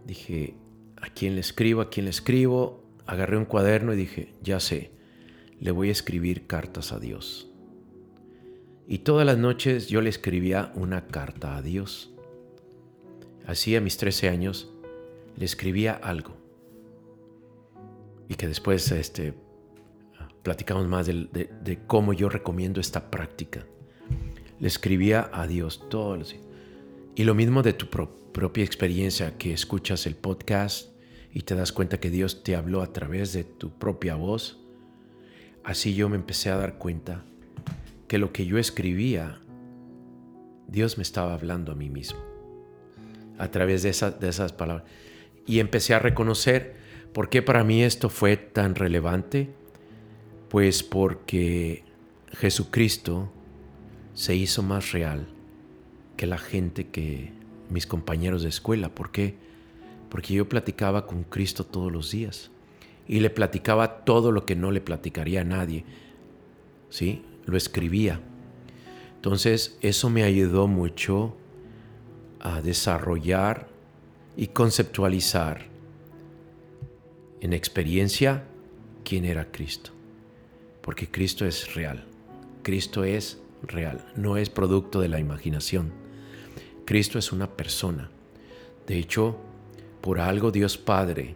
dije, 0.04 0.56
¿a 1.06 1.10
quién 1.14 1.34
le 1.34 1.40
escribo? 1.40 1.80
¿A 1.80 1.88
quién 1.88 2.04
le 2.06 2.10
escribo? 2.10 2.82
Agarré 3.06 3.36
un 3.36 3.44
cuaderno 3.44 3.92
y 3.92 3.96
dije, 3.96 4.34
ya 4.42 4.58
sé, 4.58 4.90
le 5.60 5.70
voy 5.70 5.88
a 5.88 5.92
escribir 5.92 6.46
cartas 6.46 6.92
a 6.92 6.98
Dios. 6.98 7.48
Y 8.88 8.98
todas 8.98 9.24
las 9.24 9.38
noches 9.38 9.88
yo 9.88 10.00
le 10.00 10.10
escribía 10.10 10.72
una 10.74 11.06
carta 11.06 11.56
a 11.56 11.62
Dios. 11.62 12.12
Así 13.46 13.76
a 13.76 13.80
mis 13.80 13.96
13 13.96 14.28
años 14.28 14.72
le 15.36 15.44
escribía 15.44 15.92
algo 15.92 16.36
y 18.28 18.34
que 18.34 18.48
después 18.48 18.90
este, 18.90 19.34
platicamos 20.42 20.88
más 20.88 21.06
de, 21.06 21.78
cómo 21.86 22.12
yo 22.12 22.28
recomiendo 22.28 22.80
esta 22.80 23.10
práctica. 23.10 23.64
Le 24.58 24.66
escribía 24.66 25.30
a 25.32 25.46
Dios 25.46 25.88
todos 25.90 26.34
Y 27.14 27.24
lo 27.24 27.34
mismo 27.34 27.62
de 27.62 27.74
tu 27.74 27.88
propia 27.88 28.64
experiencia, 28.64 29.36
que 29.38 29.52
escuchas 29.52 30.06
el 30.06 30.16
podcast 30.16 30.95
y 31.36 31.42
te 31.42 31.54
das 31.54 31.70
cuenta 31.70 32.00
que 32.00 32.08
Dios 32.08 32.42
te 32.42 32.56
habló 32.56 32.80
a 32.80 32.94
través 32.94 33.34
de 33.34 33.44
tu 33.44 33.70
propia 33.70 34.14
voz. 34.14 34.58
Así 35.64 35.94
yo 35.94 36.08
me 36.08 36.16
empecé 36.16 36.48
a 36.48 36.56
dar 36.56 36.78
cuenta 36.78 37.24
que 38.08 38.16
lo 38.16 38.32
que 38.32 38.46
yo 38.46 38.56
escribía, 38.56 39.38
Dios 40.66 40.96
me 40.96 41.02
estaba 41.02 41.34
hablando 41.34 41.72
a 41.72 41.74
mí 41.74 41.90
mismo, 41.90 42.20
a 43.36 43.50
través 43.50 43.82
de, 43.82 43.90
de 44.18 44.28
esas 44.30 44.54
palabras. 44.54 44.88
Y 45.44 45.60
empecé 45.60 45.92
a 45.92 45.98
reconocer 45.98 46.74
¿Por 47.12 47.28
qué 47.28 47.42
para 47.42 47.64
mí 47.64 47.82
esto 47.82 48.08
fue 48.08 48.38
tan 48.38 48.74
relevante? 48.74 49.50
Pues 50.48 50.82
porque 50.82 51.84
Jesucristo 52.32 53.30
se 54.14 54.34
hizo 54.34 54.62
más 54.62 54.92
real 54.92 55.26
que 56.16 56.26
la 56.26 56.38
gente 56.38 56.88
que 56.88 57.32
mis 57.68 57.86
compañeros 57.86 58.42
de 58.42 58.48
escuela. 58.48 58.90
¿Por 58.90 59.12
qué? 59.12 59.45
Porque 60.16 60.32
yo 60.32 60.48
platicaba 60.48 61.06
con 61.06 61.24
Cristo 61.24 61.62
todos 61.62 61.92
los 61.92 62.10
días 62.10 62.50
y 63.06 63.20
le 63.20 63.28
platicaba 63.28 64.02
todo 64.06 64.32
lo 64.32 64.46
que 64.46 64.56
no 64.56 64.70
le 64.70 64.80
platicaría 64.80 65.42
a 65.42 65.44
nadie. 65.44 65.84
¿Sí? 66.88 67.22
Lo 67.44 67.58
escribía. 67.58 68.22
Entonces, 69.16 69.76
eso 69.82 70.08
me 70.08 70.22
ayudó 70.22 70.68
mucho 70.68 71.36
a 72.40 72.62
desarrollar 72.62 73.68
y 74.38 74.46
conceptualizar 74.46 75.66
en 77.42 77.52
experiencia 77.52 78.44
quién 79.04 79.26
era 79.26 79.52
Cristo. 79.52 79.90
Porque 80.80 81.10
Cristo 81.10 81.44
es 81.44 81.74
real. 81.74 82.06
Cristo 82.62 83.04
es 83.04 83.38
real, 83.62 84.02
no 84.16 84.38
es 84.38 84.48
producto 84.48 84.98
de 84.98 85.08
la 85.08 85.20
imaginación. 85.20 85.92
Cristo 86.86 87.18
es 87.18 87.32
una 87.32 87.54
persona. 87.54 88.10
De 88.86 88.96
hecho, 88.96 89.42
por 90.06 90.20
algo 90.20 90.52
Dios 90.52 90.78
Padre, 90.78 91.34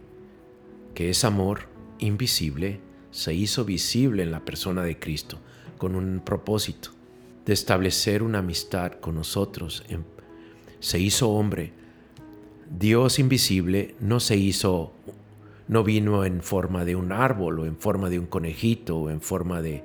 que 0.95 1.09
es 1.09 1.25
amor 1.25 1.67
invisible, 1.99 2.79
se 3.11 3.33
hizo 3.33 3.65
visible 3.65 4.23
en 4.23 4.31
la 4.31 4.45
persona 4.45 4.81
de 4.81 4.97
Cristo 4.97 5.39
con 5.77 5.93
un 5.93 6.21
propósito 6.23 6.91
de 7.45 7.51
establecer 7.51 8.23
una 8.23 8.39
amistad 8.39 8.93
con 8.93 9.15
nosotros. 9.15 9.83
Se 10.79 10.99
hizo 10.99 11.31
hombre. 11.31 11.73
Dios 12.69 13.19
invisible 13.19 13.93
no 13.99 14.21
se 14.21 14.37
hizo, 14.37 14.93
no 15.67 15.83
vino 15.83 16.23
en 16.23 16.41
forma 16.41 16.85
de 16.85 16.95
un 16.95 17.11
árbol 17.11 17.59
o 17.59 17.65
en 17.65 17.75
forma 17.75 18.09
de 18.09 18.19
un 18.19 18.27
conejito 18.27 18.95
o 18.95 19.09
en 19.09 19.19
forma 19.19 19.61
de, 19.61 19.83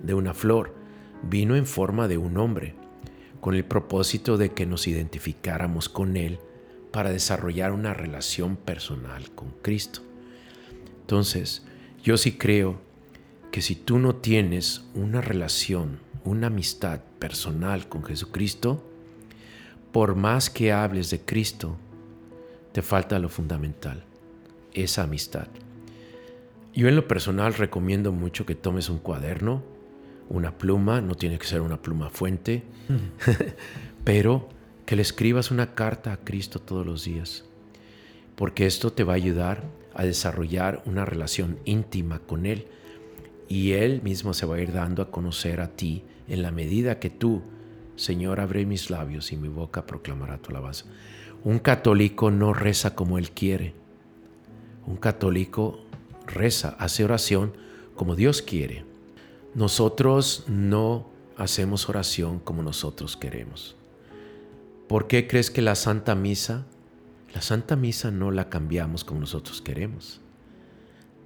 de 0.00 0.14
una 0.14 0.34
flor. 0.34 0.74
Vino 1.22 1.54
en 1.54 1.66
forma 1.66 2.08
de 2.08 2.18
un 2.18 2.36
hombre, 2.36 2.74
con 3.40 3.54
el 3.54 3.64
propósito 3.64 4.36
de 4.36 4.54
que 4.54 4.66
nos 4.66 4.88
identificáramos 4.88 5.88
con 5.88 6.16
Él 6.16 6.40
para 6.90 7.10
desarrollar 7.10 7.72
una 7.72 7.94
relación 7.94 8.56
personal 8.56 9.30
con 9.32 9.50
Cristo. 9.62 10.00
Entonces, 11.00 11.64
yo 12.02 12.16
sí 12.16 12.32
creo 12.32 12.80
que 13.50 13.62
si 13.62 13.74
tú 13.74 13.98
no 13.98 14.16
tienes 14.16 14.84
una 14.94 15.20
relación, 15.20 16.00
una 16.24 16.48
amistad 16.48 17.00
personal 17.18 17.88
con 17.88 18.04
Jesucristo, 18.04 18.84
por 19.92 20.14
más 20.14 20.50
que 20.50 20.72
hables 20.72 21.10
de 21.10 21.20
Cristo, 21.20 21.76
te 22.72 22.82
falta 22.82 23.18
lo 23.18 23.28
fundamental, 23.28 24.04
esa 24.74 25.04
amistad. 25.04 25.48
Yo 26.74 26.88
en 26.88 26.96
lo 26.96 27.08
personal 27.08 27.54
recomiendo 27.54 28.12
mucho 28.12 28.46
que 28.46 28.54
tomes 28.54 28.88
un 28.88 28.98
cuaderno, 28.98 29.62
una 30.28 30.58
pluma, 30.58 31.00
no 31.00 31.14
tiene 31.14 31.38
que 31.38 31.46
ser 31.46 31.62
una 31.62 31.80
pluma 31.80 32.10
fuente, 32.10 32.62
pero 34.04 34.48
que 34.88 34.96
le 34.96 35.02
escribas 35.02 35.50
una 35.50 35.74
carta 35.74 36.14
a 36.14 36.16
Cristo 36.16 36.60
todos 36.60 36.86
los 36.86 37.04
días, 37.04 37.44
porque 38.36 38.64
esto 38.64 38.90
te 38.90 39.04
va 39.04 39.12
a 39.12 39.16
ayudar 39.16 39.64
a 39.92 40.04
desarrollar 40.04 40.82
una 40.86 41.04
relación 41.04 41.58
íntima 41.66 42.20
con 42.20 42.46
Él 42.46 42.68
y 43.48 43.72
Él 43.72 44.00
mismo 44.00 44.32
se 44.32 44.46
va 44.46 44.56
a 44.56 44.60
ir 44.62 44.72
dando 44.72 45.02
a 45.02 45.10
conocer 45.10 45.60
a 45.60 45.76
ti 45.76 46.04
en 46.26 46.40
la 46.40 46.52
medida 46.52 47.00
que 47.00 47.10
tú, 47.10 47.42
Señor, 47.96 48.40
abre 48.40 48.64
mis 48.64 48.88
labios 48.88 49.30
y 49.30 49.36
mi 49.36 49.48
boca 49.48 49.84
proclamará 49.84 50.38
tu 50.38 50.52
alabanza. 50.52 50.86
Un 51.44 51.58
católico 51.58 52.30
no 52.30 52.54
reza 52.54 52.94
como 52.94 53.18
Él 53.18 53.30
quiere. 53.32 53.74
Un 54.86 54.96
católico 54.96 55.80
reza, 56.26 56.76
hace 56.78 57.04
oración 57.04 57.52
como 57.94 58.16
Dios 58.16 58.40
quiere. 58.40 58.86
Nosotros 59.54 60.44
no 60.48 61.10
hacemos 61.36 61.90
oración 61.90 62.38
como 62.38 62.62
nosotros 62.62 63.18
queremos. 63.18 63.77
¿Por 64.88 65.06
qué 65.06 65.28
crees 65.28 65.50
que 65.50 65.60
la 65.60 65.74
Santa 65.74 66.14
Misa, 66.14 66.64
la 67.34 67.42
Santa 67.42 67.76
Misa 67.76 68.10
no 68.10 68.30
la 68.30 68.48
cambiamos 68.48 69.04
como 69.04 69.20
nosotros 69.20 69.60
queremos? 69.60 70.22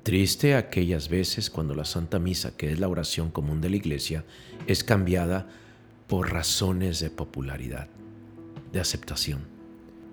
Triste 0.03 0.57
aquellas 0.57 1.09
veces 1.09 1.49
cuando 1.49 1.77
la 1.77 1.85
Santa 1.85 2.19
Misa, 2.19 2.57
que 2.57 2.73
es 2.73 2.81
la 2.81 2.89
oración 2.89 3.31
común 3.31 3.61
de 3.61 3.71
la 3.71 3.77
Iglesia, 3.77 4.25
es 4.67 4.83
cambiada 4.83 5.47
por 6.09 6.33
razones 6.33 6.99
de 6.99 7.11
popularidad, 7.11 7.87
de 8.73 8.81
aceptación. 8.81 9.47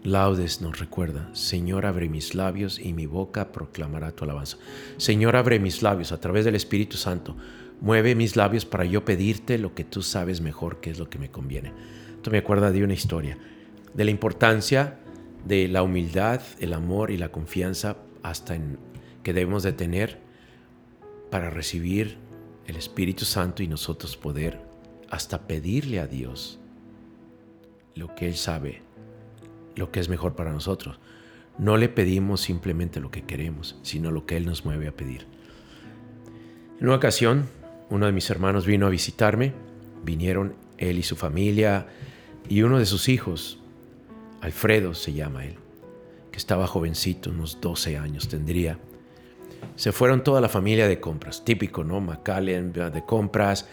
Laudes 0.04 0.62
nos 0.62 0.78
recuerda, 0.78 1.34
Señor 1.34 1.88
abre 1.88 2.08
mis 2.08 2.36
labios 2.36 2.78
y 2.78 2.94
mi 2.94 3.08
boca 3.08 3.52
proclamará 3.52 4.12
tu 4.12 4.26
alabanza. 4.26 4.58
Señor 4.98 5.36
abre 5.36 5.60
mis 5.60 5.82
labios 5.82 6.12
a 6.12 6.22
través 6.22 6.46
del 6.46 6.54
Espíritu 6.54 6.98
Santo, 6.98 7.36
mueve 7.82 8.14
mis 8.14 8.36
labios 8.36 8.64
para 8.64 8.86
yo 8.86 9.04
pedirte 9.04 9.58
lo 9.58 9.74
que 9.74 9.86
tú 9.86 10.04
sabes 10.04 10.40
mejor 10.40 10.82
que 10.82 10.92
es 10.92 11.00
lo 11.00 11.10
que 11.10 11.18
me 11.18 11.32
conviene. 11.32 11.74
Esto 12.20 12.32
me 12.32 12.40
acuerda 12.40 12.70
de 12.74 12.84
una 12.84 12.92
historia, 12.92 13.38
de 13.94 14.04
la 14.04 14.12
importancia 14.12 15.00
de 15.46 15.70
la 15.70 15.84
humildad, 15.84 16.42
el 16.60 16.74
amor 16.74 17.12
y 17.12 17.18
la 17.18 17.32
confianza 17.32 17.96
hasta 18.24 18.56
en, 18.56 18.78
que 19.24 19.32
debemos 19.32 19.64
de 19.64 19.72
tener 19.72 20.20
para 21.32 21.50
recibir 21.50 22.18
el 22.68 22.76
Espíritu 22.76 23.24
Santo 23.24 23.64
y 23.64 23.68
nosotros 23.68 24.18
poder 24.18 24.60
hasta 25.10 25.48
pedirle 25.48 26.02
a 26.02 26.08
Dios 26.08 26.60
lo 27.96 28.14
que 28.16 28.28
Él 28.28 28.36
sabe, 28.36 28.82
lo 29.78 29.90
que 29.90 30.02
es 30.02 30.10
mejor 30.10 30.36
para 30.36 30.52
nosotros. 30.52 31.00
No 31.58 31.78
le 31.78 31.88
pedimos 31.88 32.42
simplemente 32.42 33.00
lo 33.00 33.12
que 33.12 33.24
queremos, 33.24 33.80
sino 33.82 34.12
lo 34.12 34.26
que 34.26 34.36
Él 34.36 34.46
nos 34.46 34.66
mueve 34.66 34.90
a 34.90 34.94
pedir. 34.94 35.26
En 36.82 36.88
una 36.88 36.98
ocasión, 36.98 37.46
uno 37.90 38.08
de 38.08 38.12
mis 38.12 38.30
hermanos 38.30 38.66
vino 38.66 38.88
a 38.88 38.90
visitarme, 38.90 39.54
vinieron 40.04 40.56
él 40.80 40.98
y 40.98 41.04
su 41.04 41.16
familia, 41.16 41.88
y 42.50 42.64
uno 42.64 42.80
de 42.80 42.86
sus 42.86 43.08
hijos, 43.10 43.60
Alfredo 44.42 44.96
se 44.96 45.14
llama 45.14 45.46
él, 45.46 45.56
que 46.32 46.38
estaba 46.38 46.66
jovencito, 46.66 47.30
unos 47.30 47.62
12 47.62 47.98
años 47.98 48.28
tendría. 48.28 48.80
Se 49.76 49.92
fueron 49.92 50.24
toda 50.24 50.42
la 50.42 50.50
familia 50.50 50.88
de 50.88 51.00
compras, 51.00 51.46
típico, 51.46 51.84
¿no? 51.84 52.02
McAllen 52.02 52.74
de 52.74 53.06
compras, 53.06 53.68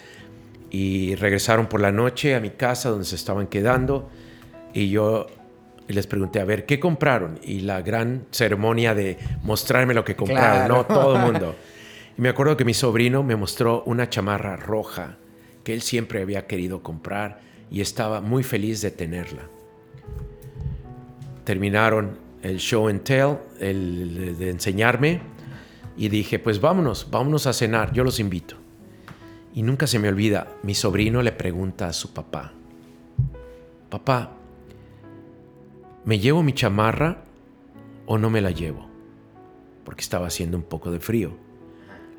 y 0.69 1.15
regresaron 1.15 1.67
por 1.67 1.81
la 1.81 1.91
noche 1.91 2.35
a 2.35 2.39
mi 2.39 2.51
casa 2.51 2.89
donde 2.89 3.05
se 3.05 3.15
estaban 3.15 3.47
quedando, 3.47 4.09
y 4.73 4.89
yo 4.89 5.25
les 5.87 6.05
pregunté, 6.05 6.39
a 6.39 6.45
ver, 6.45 6.67
¿qué 6.67 6.79
compraron? 6.79 7.39
Y 7.41 7.61
la 7.61 7.81
gran 7.81 8.27
ceremonia 8.29 8.93
de 8.93 9.17
mostrarme 9.41 9.95
lo 9.95 10.05
que 10.05 10.15
compraron, 10.15 10.67
¿no? 10.67 10.85
Todo 10.85 11.15
el 11.15 11.21
mundo. 11.21 11.55
Y 12.17 12.21
me 12.21 12.29
acuerdo 12.29 12.57
que 12.57 12.65
mi 12.65 12.73
sobrino 12.73 13.21
me 13.21 13.35
mostró 13.35 13.83
una 13.83 14.09
chamarra 14.09 14.55
roja 14.55 15.17
que 15.63 15.71
él 15.71 15.83
siempre 15.83 16.19
había 16.19 16.47
querido 16.47 16.81
comprar 16.81 17.41
y 17.69 17.81
estaba 17.81 18.21
muy 18.21 18.43
feliz 18.43 18.81
de 18.81 18.91
tenerla. 18.91 19.43
Terminaron 21.43 22.17
el 22.41 22.57
show 22.57 22.87
and 22.87 23.03
tell, 23.03 23.37
el 23.59 24.37
de 24.37 24.49
enseñarme, 24.49 25.21
y 25.95 26.09
dije, 26.09 26.39
pues 26.39 26.61
vámonos, 26.61 27.07
vámonos 27.09 27.47
a 27.47 27.53
cenar, 27.53 27.91
yo 27.91 28.03
los 28.03 28.19
invito. 28.19 28.55
Y 29.53 29.63
nunca 29.63 29.87
se 29.87 29.97
me 29.97 30.07
olvida, 30.07 30.47
mi 30.61 30.75
sobrino 30.75 31.21
le 31.23 31.31
pregunta 31.31 31.87
a 31.87 31.93
su 31.93 32.13
papá, 32.13 32.53
papá, 33.89 34.31
¿me 36.05 36.19
llevo 36.19 36.43
mi 36.43 36.53
chamarra 36.53 37.23
o 38.05 38.17
no 38.17 38.29
me 38.29 38.41
la 38.41 38.51
llevo? 38.51 38.87
Porque 39.83 40.01
estaba 40.01 40.27
haciendo 40.27 40.57
un 40.57 40.63
poco 40.63 40.91
de 40.91 40.99
frío. 40.99 41.31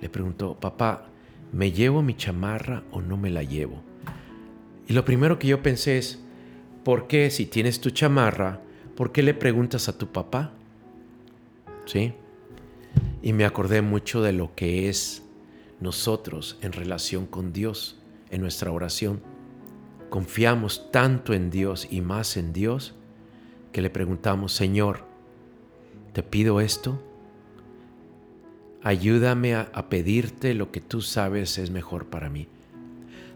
Le 0.00 0.08
preguntó, 0.08 0.58
papá, 0.58 1.06
¿me 1.52 1.70
llevo 1.70 2.02
mi 2.02 2.14
chamarra 2.14 2.82
o 2.90 3.00
no 3.00 3.16
me 3.16 3.30
la 3.30 3.42
llevo? 3.42 3.82
Y 4.88 4.94
lo 4.94 5.04
primero 5.04 5.38
que 5.38 5.46
yo 5.46 5.62
pensé 5.62 5.98
es, 5.98 6.18
¿por 6.82 7.06
qué 7.08 7.30
si 7.30 7.44
tienes 7.44 7.80
tu 7.80 7.90
chamarra, 7.90 8.62
por 8.96 9.12
qué 9.12 9.22
le 9.22 9.34
preguntas 9.34 9.86
a 9.88 9.98
tu 9.98 10.10
papá? 10.10 10.52
¿Sí? 11.84 12.14
Y 13.22 13.34
me 13.34 13.44
acordé 13.44 13.82
mucho 13.82 14.22
de 14.22 14.32
lo 14.32 14.54
que 14.54 14.88
es 14.88 15.22
nosotros 15.78 16.58
en 16.62 16.72
relación 16.72 17.26
con 17.26 17.52
Dios, 17.52 17.98
en 18.30 18.40
nuestra 18.40 18.72
oración. 18.72 19.20
Confiamos 20.08 20.90
tanto 20.90 21.34
en 21.34 21.50
Dios 21.50 21.86
y 21.90 22.00
más 22.00 22.38
en 22.38 22.54
Dios 22.54 22.94
que 23.72 23.82
le 23.82 23.90
preguntamos, 23.90 24.54
Señor, 24.54 25.04
te 26.14 26.22
pido 26.22 26.62
esto, 26.62 26.98
ayúdame 28.82 29.54
a, 29.54 29.68
a 29.74 29.90
pedirte 29.90 30.54
lo 30.54 30.72
que 30.72 30.80
tú 30.80 31.02
sabes 31.02 31.58
es 31.58 31.70
mejor 31.70 32.06
para 32.06 32.30
mí. 32.30 32.48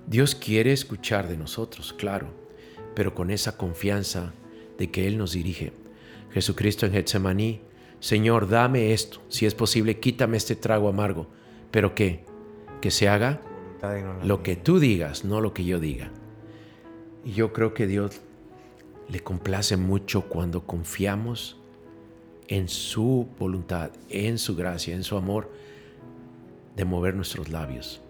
Dios 0.06 0.34
quiere 0.34 0.72
escuchar 0.72 1.28
de 1.28 1.36
nosotros, 1.36 1.92
claro, 1.92 2.28
pero 2.94 3.14
con 3.14 3.30
esa 3.30 3.56
confianza 3.56 4.32
de 4.78 4.90
que 4.90 5.06
Él 5.06 5.18
nos 5.18 5.32
dirige. 5.32 5.72
Jesucristo 6.32 6.86
en 6.86 6.92
Getsemaní, 6.92 7.60
Señor, 8.00 8.48
dame 8.48 8.92
esto, 8.92 9.20
si 9.28 9.46
es 9.46 9.54
posible, 9.54 10.00
quítame 10.00 10.36
este 10.36 10.56
trago 10.56 10.88
amargo, 10.88 11.28
pero 11.70 11.94
que, 11.94 12.24
que 12.80 12.90
se 12.90 13.08
haga 13.08 13.40
lo 14.24 14.42
que 14.42 14.56
tú 14.56 14.78
digas, 14.78 15.24
no 15.24 15.40
lo 15.40 15.54
que 15.54 15.64
yo 15.64 15.78
diga. 15.78 16.10
Y 17.24 17.32
yo 17.32 17.52
creo 17.52 17.74
que 17.74 17.86
Dios 17.86 18.20
le 19.08 19.20
complace 19.20 19.76
mucho 19.76 20.22
cuando 20.22 20.66
confiamos 20.66 21.58
en 22.48 22.68
su 22.68 23.28
voluntad, 23.38 23.90
en 24.08 24.38
su 24.38 24.56
gracia, 24.56 24.94
en 24.94 25.04
su 25.04 25.16
amor, 25.16 25.50
de 26.76 26.84
mover 26.84 27.14
nuestros 27.14 27.48
labios. 27.48 28.01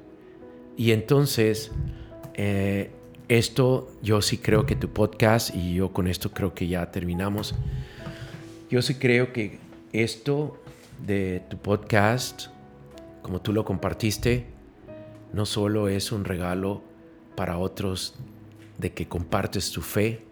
Y 0.76 0.92
entonces, 0.92 1.70
eh, 2.34 2.90
esto 3.28 3.90
yo 4.02 4.22
sí 4.22 4.38
creo 4.38 4.66
que 4.66 4.76
tu 4.76 4.88
podcast, 4.90 5.54
y 5.54 5.74
yo 5.74 5.92
con 5.92 6.06
esto 6.06 6.30
creo 6.32 6.54
que 6.54 6.68
ya 6.68 6.90
terminamos, 6.90 7.54
yo 8.70 8.80
sí 8.82 8.94
creo 8.94 9.32
que 9.32 9.58
esto 9.92 10.58
de 11.06 11.42
tu 11.48 11.58
podcast, 11.58 12.46
como 13.22 13.40
tú 13.40 13.52
lo 13.52 13.64
compartiste, 13.64 14.46
no 15.32 15.46
solo 15.46 15.88
es 15.88 16.12
un 16.12 16.24
regalo 16.24 16.82
para 17.36 17.58
otros 17.58 18.14
de 18.78 18.92
que 18.92 19.08
compartes 19.08 19.70
tu 19.70 19.82
fe, 19.82 20.24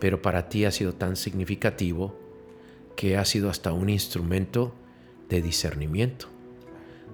pero 0.00 0.22
para 0.22 0.48
ti 0.48 0.64
ha 0.64 0.70
sido 0.70 0.94
tan 0.94 1.16
significativo 1.16 2.16
que 2.96 3.16
ha 3.16 3.24
sido 3.24 3.50
hasta 3.50 3.72
un 3.72 3.90
instrumento 3.90 4.72
de 5.28 5.42
discernimiento 5.42 6.33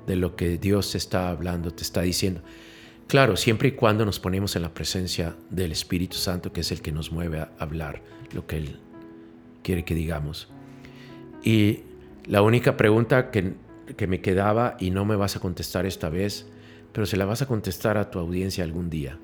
de 0.07 0.17
lo 0.17 0.37
que 0.37 0.59
Dios 0.59 0.93
te 0.93 0.99
está 0.99 1.31
hablando, 1.31 1.73
te 1.73 1.83
está 1.83 2.03
diciendo. 2.03 2.43
Claro, 3.07 3.37
siempre 3.37 3.69
y 3.69 3.73
cuando 3.73 4.05
nos 4.05 4.21
ponemos 4.21 4.55
en 4.57 4.63
la 4.63 4.73
presencia 4.73 5.35
del 5.51 5.73
Espíritu 5.73 6.17
Santo, 6.17 6.53
que 6.53 6.61
es 6.61 6.71
el 6.71 6.81
que 6.81 6.93
nos 6.93 7.11
mueve 7.11 7.41
a 7.41 7.51
hablar 7.59 8.03
lo 8.33 8.47
que 8.47 8.59
Él 8.59 8.79
quiere 9.63 9.85
que 9.85 9.95
digamos. 9.95 10.49
Y 11.43 11.81
la 12.27 12.43
única 12.43 12.77
pregunta 12.77 13.31
que, 13.31 13.55
que 13.97 14.07
me 14.07 14.21
quedaba, 14.21 14.77
y 14.79 14.91
no 14.91 15.05
me 15.05 15.17
vas 15.17 15.37
a 15.37 15.41
contestar 15.41 15.87
esta 15.87 16.09
vez, 16.09 16.47
pero 16.93 17.07
se 17.07 17.17
la 17.17 17.25
vas 17.25 17.43
a 17.43 17.47
contestar 17.47 17.99
a 17.99 18.11
tu 18.11 18.19
audiencia 18.19 18.65
algún 18.65 18.91
día. 18.91 19.19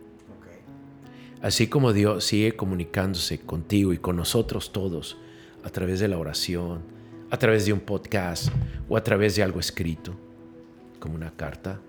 Así 1.42 1.68
como 1.68 1.92
Dios 1.92 2.24
sigue 2.24 2.56
comunicándose 2.56 3.38
contigo 3.38 3.92
y 3.92 3.98
con 3.98 4.16
nosotros 4.16 4.72
todos 4.72 5.16
a 5.62 5.70
través 5.70 6.00
de 6.00 6.08
la 6.08 6.18
oración, 6.18 6.80
a 7.30 7.36
través 7.36 7.66
de 7.66 7.72
un 7.72 7.80
podcast 7.80 8.48
o 8.88 8.96
a 8.96 9.02
través 9.02 9.36
de 9.36 9.42
algo 9.42 9.60
escrito, 9.60 10.14
como 11.06 11.14
una 11.14 11.36
carta. 11.36 11.80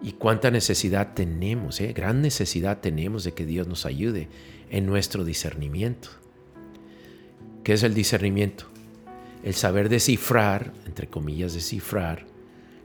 Y 0.00 0.12
cuánta 0.12 0.50
necesidad 0.50 1.12
tenemos, 1.12 1.78
¿eh? 1.82 1.92
gran 1.92 2.22
necesidad 2.22 2.80
tenemos 2.80 3.22
de 3.22 3.32
que 3.32 3.44
Dios 3.44 3.68
nos 3.68 3.84
ayude 3.84 4.28
en 4.70 4.86
nuestro 4.86 5.24
discernimiento. 5.24 6.08
¿Qué 7.62 7.74
es 7.74 7.82
el 7.82 7.92
discernimiento? 7.92 8.64
El 9.44 9.52
saber 9.52 9.90
descifrar, 9.90 10.72
entre 10.86 11.06
comillas, 11.06 11.52
descifrar 11.52 12.24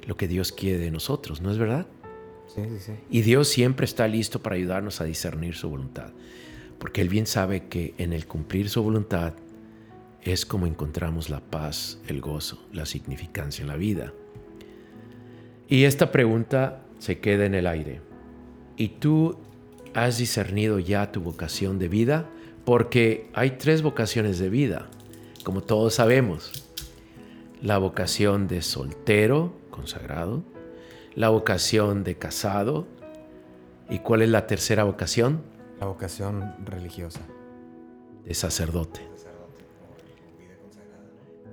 lo 0.06 0.18
que 0.18 0.28
Dios 0.28 0.52
quiere 0.52 0.78
de 0.78 0.92
nosotros, 0.92 1.40
¿no 1.40 1.52
es 1.52 1.58
verdad? 1.58 1.88
Y 3.10 3.22
Dios 3.22 3.48
siempre 3.48 3.86
está 3.86 4.10
listo 4.10 4.42
para 4.42 4.58
ayudarnos 4.58 5.00
a 5.00 5.06
discernir 5.06 5.56
su 5.56 5.70
voluntad, 5.70 6.12
porque 6.80 7.00
Él 7.00 7.08
bien 7.08 7.28
sabe 7.28 7.68
que 7.70 7.94
en 7.98 8.12
el 8.12 8.28
cumplir 8.28 8.70
su 8.70 8.84
voluntad 8.84 9.36
es 10.22 10.46
como 10.46 10.68
encontramos 10.68 11.30
la 11.30 11.40
paz, 11.40 12.00
el 12.08 12.20
gozo, 12.20 12.62
la 12.74 12.86
significancia 12.86 13.62
en 13.62 13.70
la 13.70 13.78
vida. 13.78 14.14
Y 15.68 15.86
esta 15.86 16.12
pregunta 16.12 16.82
se 17.00 17.20
queda 17.20 17.46
en 17.46 17.56
el 17.56 17.68
aire. 17.68 18.02
¿Y 18.78 18.90
tú 18.90 19.38
has 19.94 20.18
discernido 20.18 20.80
ya 20.80 21.12
tu 21.12 21.22
vocación 21.22 21.80
de 21.80 21.88
vida? 21.88 22.30
Porque 22.66 23.30
hay 23.34 23.52
tres 23.52 23.82
vocaciones 23.82 24.40
de 24.40 24.50
vida, 24.50 24.88
como 25.44 25.62
todos 25.62 25.96
sabemos. 25.96 26.66
La 27.62 27.78
vocación 27.78 28.48
de 28.48 28.62
soltero, 28.62 29.54
consagrado, 29.72 30.44
la 31.16 31.30
vocación 31.30 32.04
de 32.04 32.16
casado. 32.16 32.88
¿Y 33.90 34.00
cuál 34.00 34.22
es 34.22 34.30
la 34.30 34.48
tercera 34.48 34.84
vocación? 34.84 35.42
La 35.80 35.88
vocación 35.88 36.56
religiosa. 36.66 37.22
De 38.24 38.34
sacerdote. 38.34 39.02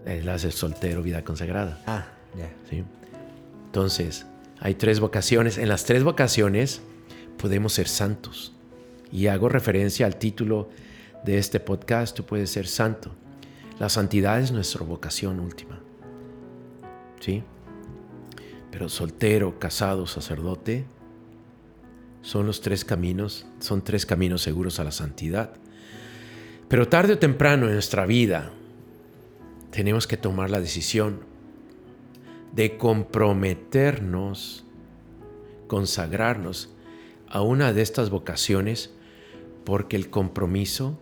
Es 0.04 0.24
la 0.24 0.36
de 0.36 0.50
soltero, 0.50 1.02
vida 1.02 1.22
consagrada. 1.22 1.80
Ah, 1.86 2.08
ya. 2.36 2.50
¿Sí? 2.68 2.82
Entonces, 3.72 4.26
hay 4.60 4.74
tres 4.74 5.00
vocaciones. 5.00 5.56
En 5.56 5.66
las 5.66 5.86
tres 5.86 6.04
vocaciones 6.04 6.82
podemos 7.38 7.72
ser 7.72 7.88
santos. 7.88 8.52
Y 9.10 9.28
hago 9.28 9.48
referencia 9.48 10.04
al 10.04 10.16
título 10.16 10.68
de 11.24 11.38
este 11.38 11.58
podcast, 11.58 12.14
tú 12.14 12.26
puedes 12.26 12.50
ser 12.50 12.66
santo. 12.66 13.14
La 13.78 13.88
santidad 13.88 14.42
es 14.42 14.52
nuestra 14.52 14.84
vocación 14.84 15.40
última. 15.40 15.80
¿Sí? 17.20 17.42
Pero 18.70 18.90
soltero, 18.90 19.58
casado, 19.58 20.06
sacerdote, 20.06 20.84
son 22.20 22.44
los 22.44 22.60
tres 22.60 22.84
caminos, 22.84 23.46
son 23.58 23.82
tres 23.82 24.04
caminos 24.04 24.42
seguros 24.42 24.80
a 24.80 24.84
la 24.84 24.92
santidad. 24.92 25.54
Pero 26.68 26.88
tarde 26.88 27.14
o 27.14 27.18
temprano 27.18 27.68
en 27.68 27.72
nuestra 27.72 28.04
vida 28.04 28.50
tenemos 29.70 30.06
que 30.06 30.18
tomar 30.18 30.50
la 30.50 30.60
decisión 30.60 31.31
de 32.52 32.76
comprometernos, 32.76 34.64
consagrarnos 35.66 36.74
a 37.28 37.42
una 37.42 37.72
de 37.72 37.82
estas 37.82 38.10
vocaciones, 38.10 38.92
porque 39.64 39.96
el 39.96 40.10
compromiso 40.10 40.98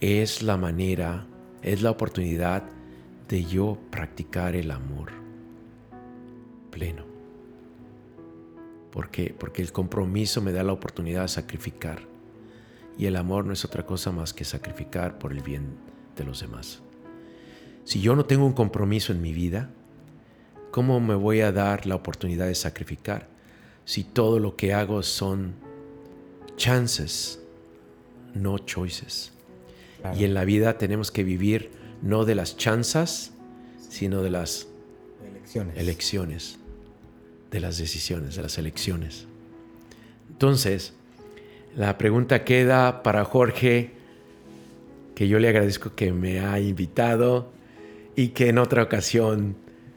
es 0.00 0.42
la 0.42 0.56
manera, 0.56 1.26
es 1.62 1.82
la 1.82 1.90
oportunidad 1.90 2.64
de 3.28 3.44
yo 3.44 3.78
practicar 3.90 4.54
el 4.54 4.70
amor 4.70 5.10
pleno. 6.70 7.04
¿Por 8.90 9.10
qué? 9.10 9.34
Porque 9.38 9.62
el 9.62 9.72
compromiso 9.72 10.40
me 10.40 10.52
da 10.52 10.62
la 10.62 10.72
oportunidad 10.72 11.22
de 11.22 11.28
sacrificar. 11.28 12.00
Y 12.98 13.06
el 13.06 13.16
amor 13.16 13.44
no 13.44 13.52
es 13.52 13.64
otra 13.64 13.84
cosa 13.84 14.10
más 14.10 14.32
que 14.32 14.44
sacrificar 14.44 15.18
por 15.18 15.32
el 15.32 15.42
bien 15.42 15.76
de 16.16 16.24
los 16.24 16.40
demás. 16.40 16.80
Si 17.84 18.00
yo 18.00 18.16
no 18.16 18.24
tengo 18.24 18.46
un 18.46 18.54
compromiso 18.54 19.12
en 19.12 19.20
mi 19.20 19.32
vida, 19.32 19.70
¿cómo 20.70 21.00
me 21.00 21.14
voy 21.14 21.40
a 21.40 21.52
dar 21.52 21.86
la 21.86 21.94
oportunidad 21.94 22.46
de 22.46 22.54
sacrificar 22.54 23.28
si 23.84 24.04
todo 24.04 24.38
lo 24.38 24.56
que 24.56 24.74
hago 24.74 25.02
son 25.02 25.54
chances, 26.56 27.40
no 28.34 28.58
choices? 28.58 29.32
Y 30.16 30.24
en 30.24 30.34
la 30.34 30.44
vida 30.44 30.78
tenemos 30.78 31.10
que 31.10 31.24
vivir 31.24 31.70
no 32.02 32.24
de 32.24 32.34
las 32.34 32.56
chances, 32.56 33.32
sino 33.88 34.22
de 34.22 34.30
las 34.30 34.68
elecciones. 35.24 35.76
elecciones 35.76 36.58
de 37.50 37.60
las 37.60 37.78
decisiones, 37.78 38.36
de 38.36 38.42
las 38.42 38.58
elecciones. 38.58 39.26
Entonces, 40.30 40.92
la 41.76 41.96
pregunta 41.98 42.44
queda 42.44 43.02
para 43.02 43.24
Jorge, 43.24 43.92
que 45.14 45.28
yo 45.28 45.38
le 45.38 45.48
agradezco 45.48 45.94
que 45.94 46.12
me 46.12 46.40
ha 46.40 46.60
invitado 46.60 47.50
y 48.14 48.28
que 48.28 48.48
en 48.48 48.58
otra 48.58 48.82
ocasión 48.82 49.56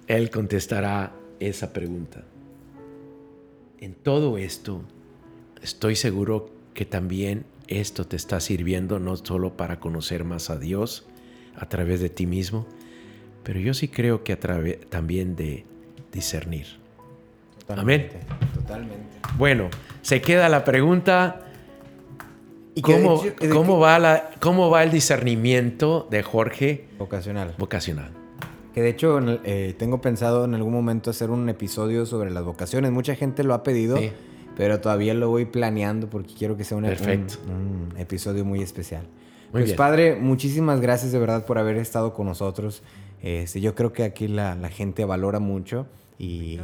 él 0.09 0.31
contestará 0.31 1.13
esa 1.39 1.71
pregunta. 1.71 2.23
En 3.79 3.93
todo 3.93 4.37
esto, 4.37 4.81
estoy 5.61 5.95
seguro 5.95 6.49
que 6.73 6.83
también 6.83 7.45
esto 7.67 8.05
te 8.05 8.15
está 8.15 8.39
sirviendo 8.39 8.99
no 8.99 9.15
solo 9.15 9.55
para 9.55 9.79
conocer 9.79 10.23
más 10.23 10.49
a 10.49 10.57
Dios 10.57 11.05
a 11.55 11.69
través 11.69 12.01
de 12.01 12.09
ti 12.09 12.25
mismo, 12.25 12.65
pero 13.43 13.59
yo 13.59 13.73
sí 13.73 13.87
creo 13.87 14.23
que 14.23 14.33
a 14.33 14.39
través 14.39 14.79
también 14.89 15.35
de 15.35 15.63
discernir. 16.11 16.65
Amén. 17.67 18.09
Totalmente. 18.55 19.19
Bueno, 19.37 19.69
se 20.01 20.21
queda 20.21 20.49
la 20.49 20.63
pregunta. 20.63 21.45
¿Cómo, 22.81 23.21
cómo, 23.51 23.77
va 23.77 23.99
la, 23.99 24.31
¿Cómo 24.39 24.71
va 24.71 24.83
el 24.83 24.89
discernimiento 24.89 26.07
de 26.09 26.23
Jorge? 26.23 26.85
Vocacional. 26.97 27.53
Vocacional. 27.57 28.18
Que 28.73 28.81
de 28.81 28.89
hecho 28.89 29.19
eh, 29.43 29.75
tengo 29.77 30.01
pensado 30.01 30.45
en 30.45 30.53
algún 30.53 30.73
momento 30.73 31.09
hacer 31.09 31.29
un 31.31 31.49
episodio 31.49 32.05
sobre 32.05 32.29
las 32.29 32.43
vocaciones. 32.43 32.91
Mucha 32.91 33.15
gente 33.15 33.43
lo 33.43 33.53
ha 33.53 33.63
pedido, 33.63 33.97
pero 34.55 34.79
todavía 34.79 35.13
lo 35.13 35.29
voy 35.29 35.45
planeando 35.45 36.09
porque 36.09 36.33
quiero 36.33 36.55
que 36.55 36.63
sea 36.63 36.77
un, 36.77 36.85
un, 36.85 37.93
episodio 37.97 38.45
muy 38.45 38.61
especial. 38.61 39.07
pues 39.51 39.73
padre, 39.73 40.15
muchísimas 40.15 40.81
gracias 40.81 41.11
de 41.11 41.19
verdad 41.19 41.45
por 41.45 41.57
haber 41.57 41.77
estado 41.77 42.13
con 42.13 42.27
nosotros. 42.27 42.83
Este, 43.21 43.59
yo 43.59 43.75
creo 43.75 43.91
que 43.91 44.03
aquí 44.03 44.27
la, 44.27 44.55
la 44.55 44.69
gente 44.69 45.03
valora 45.03 45.39
mucho 45.39 45.87
y 46.17 46.59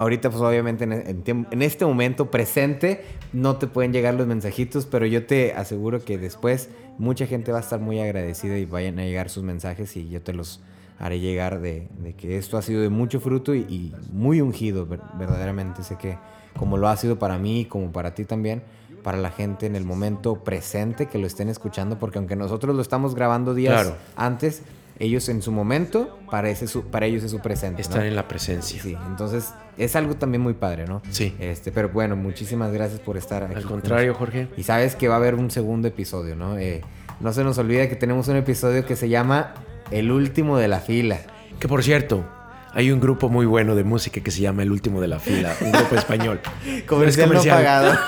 ahorita 0.00 0.30
pues 0.30 0.42
obviamente 0.42 0.84
en, 0.84 1.62
este 1.62 1.84
momento 1.84 2.30
presente 2.30 3.02
no 3.34 3.56
te 3.56 3.66
pueden 3.66 3.92
llegar 3.92 4.14
los 4.14 4.26
mensajitos, 4.26 4.86
pero 4.86 5.04
yo 5.04 5.26
te 5.26 5.52
aseguro 5.52 6.02
que 6.02 6.16
después 6.16 6.70
mucha 6.96 7.26
gente 7.26 7.52
va 7.52 7.58
a 7.58 7.60
estar 7.60 7.80
muy 7.80 8.00
agradecida 8.00 8.56
y 8.56 8.64
vayan 8.64 8.98
a 8.98 9.04
llegar 9.04 9.28
sus 9.28 9.44
mensajes 9.44 9.94
y 9.98 10.08
yo 10.08 10.22
te 10.22 10.32
los 10.32 10.62
haré 11.00 11.18
llegar 11.18 11.60
de, 11.60 11.88
que 12.16 12.36
esto 12.36 12.58
ha 12.58 12.62
sido 12.62 12.82
de 12.82 12.90
mucho 12.90 13.20
fruto 13.20 13.54
y, 13.54 13.94
muy 14.12 14.40
ungido, 14.40 14.86
verdaderamente. 14.86 15.82
Sé 15.82 15.96
que 15.96 16.18
como 16.56 16.76
lo 16.76 16.88
ha 16.88 16.96
sido 16.96 17.18
para 17.18 17.38
mí 17.38 17.62
y 17.62 17.64
como 17.64 17.90
para 17.90 18.14
ti 18.14 18.26
también, 18.26 18.62
para 19.02 19.16
la 19.16 19.30
gente 19.30 19.64
en 19.64 19.76
el 19.76 19.84
momento 19.84 20.44
presente 20.44 21.06
que 21.06 21.18
lo 21.18 21.26
estén 21.26 21.48
escuchando, 21.48 21.98
porque 21.98 22.18
aunque 22.18 22.36
nosotros 22.36 22.76
lo 22.76 22.82
estamos 22.82 23.14
grabando 23.14 23.54
días 23.54 23.94
antes, 24.14 24.62
ellos 24.98 25.26
en 25.30 25.40
su 25.40 25.50
momento, 25.52 26.18
para, 26.30 26.54
su, 26.54 26.82
para 26.82 27.06
ellos 27.06 27.24
es 27.24 27.30
su 27.30 27.40
presente. 27.40 27.80
Están 27.80 28.04
en 28.04 28.14
la 28.14 28.28
presencia. 28.28 28.82
Sí, 28.82 28.94
entonces 29.06 29.54
es 29.78 29.96
algo 29.96 30.16
también 30.16 30.42
muy 30.42 30.52
padre, 30.52 30.84
¿no? 30.86 31.00
Sí. 31.08 31.34
Este, 31.38 31.72
pero 31.72 31.88
bueno, 31.88 32.14
muchísimas 32.14 32.70
gracias 32.72 33.00
por 33.00 33.16
estar 33.16 33.42
aquí. 33.44 33.54
Al 33.54 33.64
contrario, 33.64 34.12
Jorge. 34.12 34.48
Y 34.58 34.64
sabes 34.64 34.96
que 34.96 35.08
va 35.08 35.14
a 35.14 35.16
haber 35.16 35.34
un 35.34 35.50
segundo 35.50 35.88
episodio, 35.88 36.36
¿no? 36.36 36.58
Eh, 36.58 36.82
no 37.20 37.32
se 37.32 37.42
nos 37.42 37.56
olvida 37.56 37.88
que 37.88 37.96
tenemos 37.96 38.28
un 38.28 38.36
episodio 38.36 38.84
que 38.84 38.96
se 38.96 39.08
llama 39.08 39.54
El 39.90 40.10
último 40.10 40.58
de 40.58 40.68
la 40.68 40.80
fila. 40.80 41.18
Que 41.58 41.68
por 41.68 41.82
cierto, 41.82 42.24
hay 42.72 42.92
un 42.92 43.00
grupo 43.00 43.28
muy 43.28 43.46
bueno 43.46 43.74
de 43.74 43.82
música 43.82 44.20
que 44.20 44.30
se 44.30 44.40
llama 44.40 44.62
El 44.62 44.70
Último 44.70 45.00
de 45.00 45.08
la 45.08 45.18
Fila, 45.18 45.54
un 45.60 45.72
grupo 45.72 45.94
español. 45.96 46.40
comercial, 46.86 47.28
comercial 47.28 47.56
no 47.56 47.56
pagado. 47.56 47.98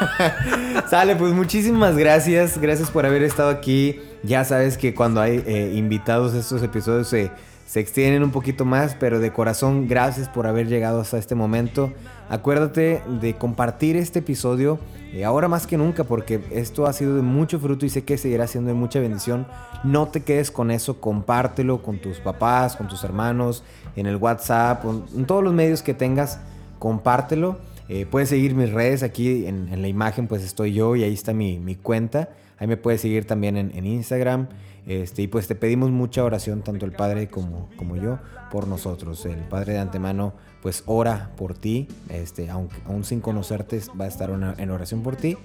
Sale, 0.88 1.16
pues 1.16 1.32
muchísimas 1.32 1.96
gracias. 1.96 2.58
Gracias 2.58 2.90
por 2.90 3.04
haber 3.04 3.22
estado 3.22 3.50
aquí 3.50 4.00
Ya 4.22 4.44
sabes 4.44 4.78
que 4.78 4.94
cuando 4.94 5.20
hay 5.20 5.42
eh, 5.46 5.72
invitados 5.74 6.34
estos 6.34 6.62
episodios 6.62 7.08
se, 7.08 7.32
se 7.72 7.80
extienden 7.80 8.22
un 8.22 8.32
poquito 8.32 8.66
más, 8.66 8.94
pero 8.94 9.18
de 9.18 9.32
corazón 9.32 9.88
gracias 9.88 10.28
por 10.28 10.46
haber 10.46 10.68
llegado 10.68 11.00
hasta 11.00 11.16
este 11.16 11.34
momento. 11.34 11.90
Acuérdate 12.28 13.02
de 13.22 13.32
compartir 13.36 13.96
este 13.96 14.18
episodio 14.18 14.78
eh, 15.14 15.24
ahora 15.24 15.48
más 15.48 15.66
que 15.66 15.78
nunca 15.78 16.04
porque 16.04 16.42
esto 16.50 16.84
ha 16.84 16.92
sido 16.92 17.16
de 17.16 17.22
mucho 17.22 17.58
fruto 17.58 17.86
y 17.86 17.88
sé 17.88 18.04
que 18.04 18.18
seguirá 18.18 18.46
siendo 18.46 18.68
de 18.68 18.74
mucha 18.74 19.00
bendición. 19.00 19.46
No 19.84 20.08
te 20.08 20.20
quedes 20.20 20.50
con 20.50 20.70
eso, 20.70 21.00
compártelo 21.00 21.82
con 21.82 21.98
tus 21.98 22.20
papás, 22.20 22.76
con 22.76 22.88
tus 22.88 23.04
hermanos, 23.04 23.64
en 23.96 24.04
el 24.04 24.16
WhatsApp, 24.16 24.84
en 25.16 25.24
todos 25.24 25.42
los 25.42 25.54
medios 25.54 25.82
que 25.82 25.94
tengas, 25.94 26.40
compártelo. 26.78 27.56
Eh, 27.88 28.04
puedes 28.04 28.28
seguir 28.28 28.54
mis 28.54 28.70
redes 28.70 29.02
aquí 29.02 29.46
en, 29.46 29.80
la 29.80 29.88
imagen, 29.88 30.26
pues 30.26 30.42
estoy 30.42 30.74
yo 30.74 30.94
y 30.94 31.04
ahí 31.04 31.14
está 31.14 31.32
mi 31.32 31.78
cuenta. 31.82 32.28
Ahí 32.62 32.68
me 32.68 32.76
puedes 32.76 33.00
seguir 33.00 33.24
también 33.24 33.56
en, 33.56 33.86
Instagram. 33.86 34.46
Este, 34.86 35.22
y 35.22 35.26
pues 35.28 35.46
te 35.46 35.54
pedimos 35.54 35.90
mucha 35.90 36.24
oración, 36.24 36.62
tanto 36.62 36.86
el 36.86 36.92
Padre 36.92 37.28
como, 37.28 37.68
como 37.76 37.96
yo, 37.96 38.18
por 38.50 38.66
nosotros. 38.66 39.24
El 39.26 39.44
Padre 39.44 39.74
de 39.74 39.78
antemano, 39.78 40.34
pues 40.60 40.82
ora 40.86 41.30
por 41.36 41.54
ti, 41.54 41.88
este, 42.08 42.50
aunque, 42.50 42.76
aún 42.86 43.04
sin 43.04 43.20
conocerte, 43.20 43.80
va 43.98 44.06
a 44.06 44.08
estar 44.08 44.30
en 44.30 44.70
oración 44.70 45.02
por 45.02 45.16
ti. 45.16 45.36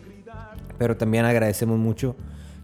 Pero 0.78 0.98
también 0.98 1.26
agradecemos 1.26 1.78
mucho 1.78 2.16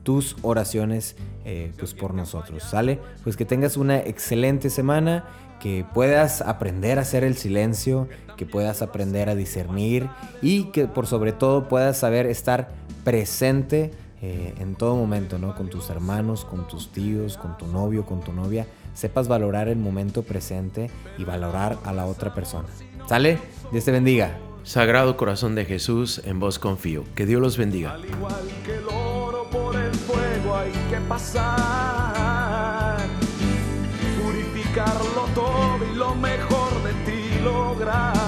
tus 0.04 0.36
oraciones 0.42 1.16
eh, 1.46 1.72
pues 1.78 1.94
por 1.94 2.14
nosotros, 2.14 2.64
¿sale? 2.64 3.00
Pues 3.24 3.38
que 3.38 3.46
tengas 3.46 3.78
una 3.78 4.00
excelente 4.00 4.70
semana, 4.70 5.26
que 5.60 5.86
puedas 5.94 6.42
aprender 6.42 7.00
a 7.00 7.04
hacer 7.04 7.24
el 7.24 7.38
silencio, 7.38 8.10
que 8.36 8.46
puedas 8.46 8.82
aprender 8.82 9.30
a 9.30 9.36
discernir 9.36 10.10
y 10.42 10.66
que 10.66 10.88
por 10.88 11.08
sobre 11.08 11.32
todo 11.32 11.70
puedas 11.70 11.98
saber 11.98 12.26
estar 12.26 12.70
presente 13.06 13.92
eh, 14.26 14.54
en 14.60 14.76
todo 14.76 14.96
momento, 14.96 15.38
¿no? 15.38 15.54
Con 15.54 15.70
tus 15.70 15.90
hermanos, 15.90 16.46
con 16.46 16.66
tus 16.66 16.94
tíos, 16.94 17.36
con 17.36 17.58
tu 17.58 17.68
novio, 17.68 18.06
con 18.06 18.22
tu 18.22 18.32
novia. 18.32 18.66
Sepas 18.94 19.28
valorar 19.28 19.68
el 19.68 19.78
momento 19.78 20.24
presente 20.24 20.90
y 21.18 21.26
valorar 21.26 21.78
a 21.84 21.92
la 21.92 22.06
otra 22.06 22.34
persona. 22.34 22.70
¿Sale? 23.06 23.38
Dios 23.74 23.84
te 23.84 23.92
bendiga. 23.92 24.38
Sagrado 24.64 25.18
corazón 25.18 25.56
de 25.56 25.66
Jesús, 25.66 26.22
en 26.24 26.40
vos 26.40 26.58
confío. 26.58 27.04
Que 27.16 27.26
Dios 27.26 27.42
los 27.42 27.58
bendiga. 27.58 27.96
Al 27.96 28.06
igual 28.06 28.48
que 28.66 28.76
el 28.76 28.86
oro 28.86 29.44
por 29.50 29.76
el 29.76 29.94
fuego 29.94 30.56
hay 30.56 30.72
que 30.90 31.02
pasar. 31.10 33.02
Purificarlo 34.24 35.26
todo 35.36 35.80
y 35.92 35.96
lo 35.98 36.16
mejor 36.16 36.72
de 36.82 36.94
ti 37.06 37.44
lograr. 37.44 38.23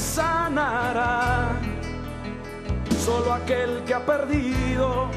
Sanará. 0.00 1.50
Solo 3.04 3.32
aquel 3.32 3.82
que 3.84 3.94
ha 3.94 4.04
perdido 4.04 5.08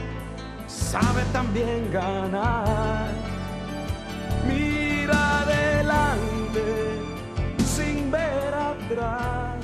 sabe 0.68 1.24
también 1.32 1.92
ganar. 1.92 3.08
Mira 4.48 5.42
adelante 5.42 6.64
sin 7.66 8.12
ver 8.12 8.54
atrás. 8.54 9.63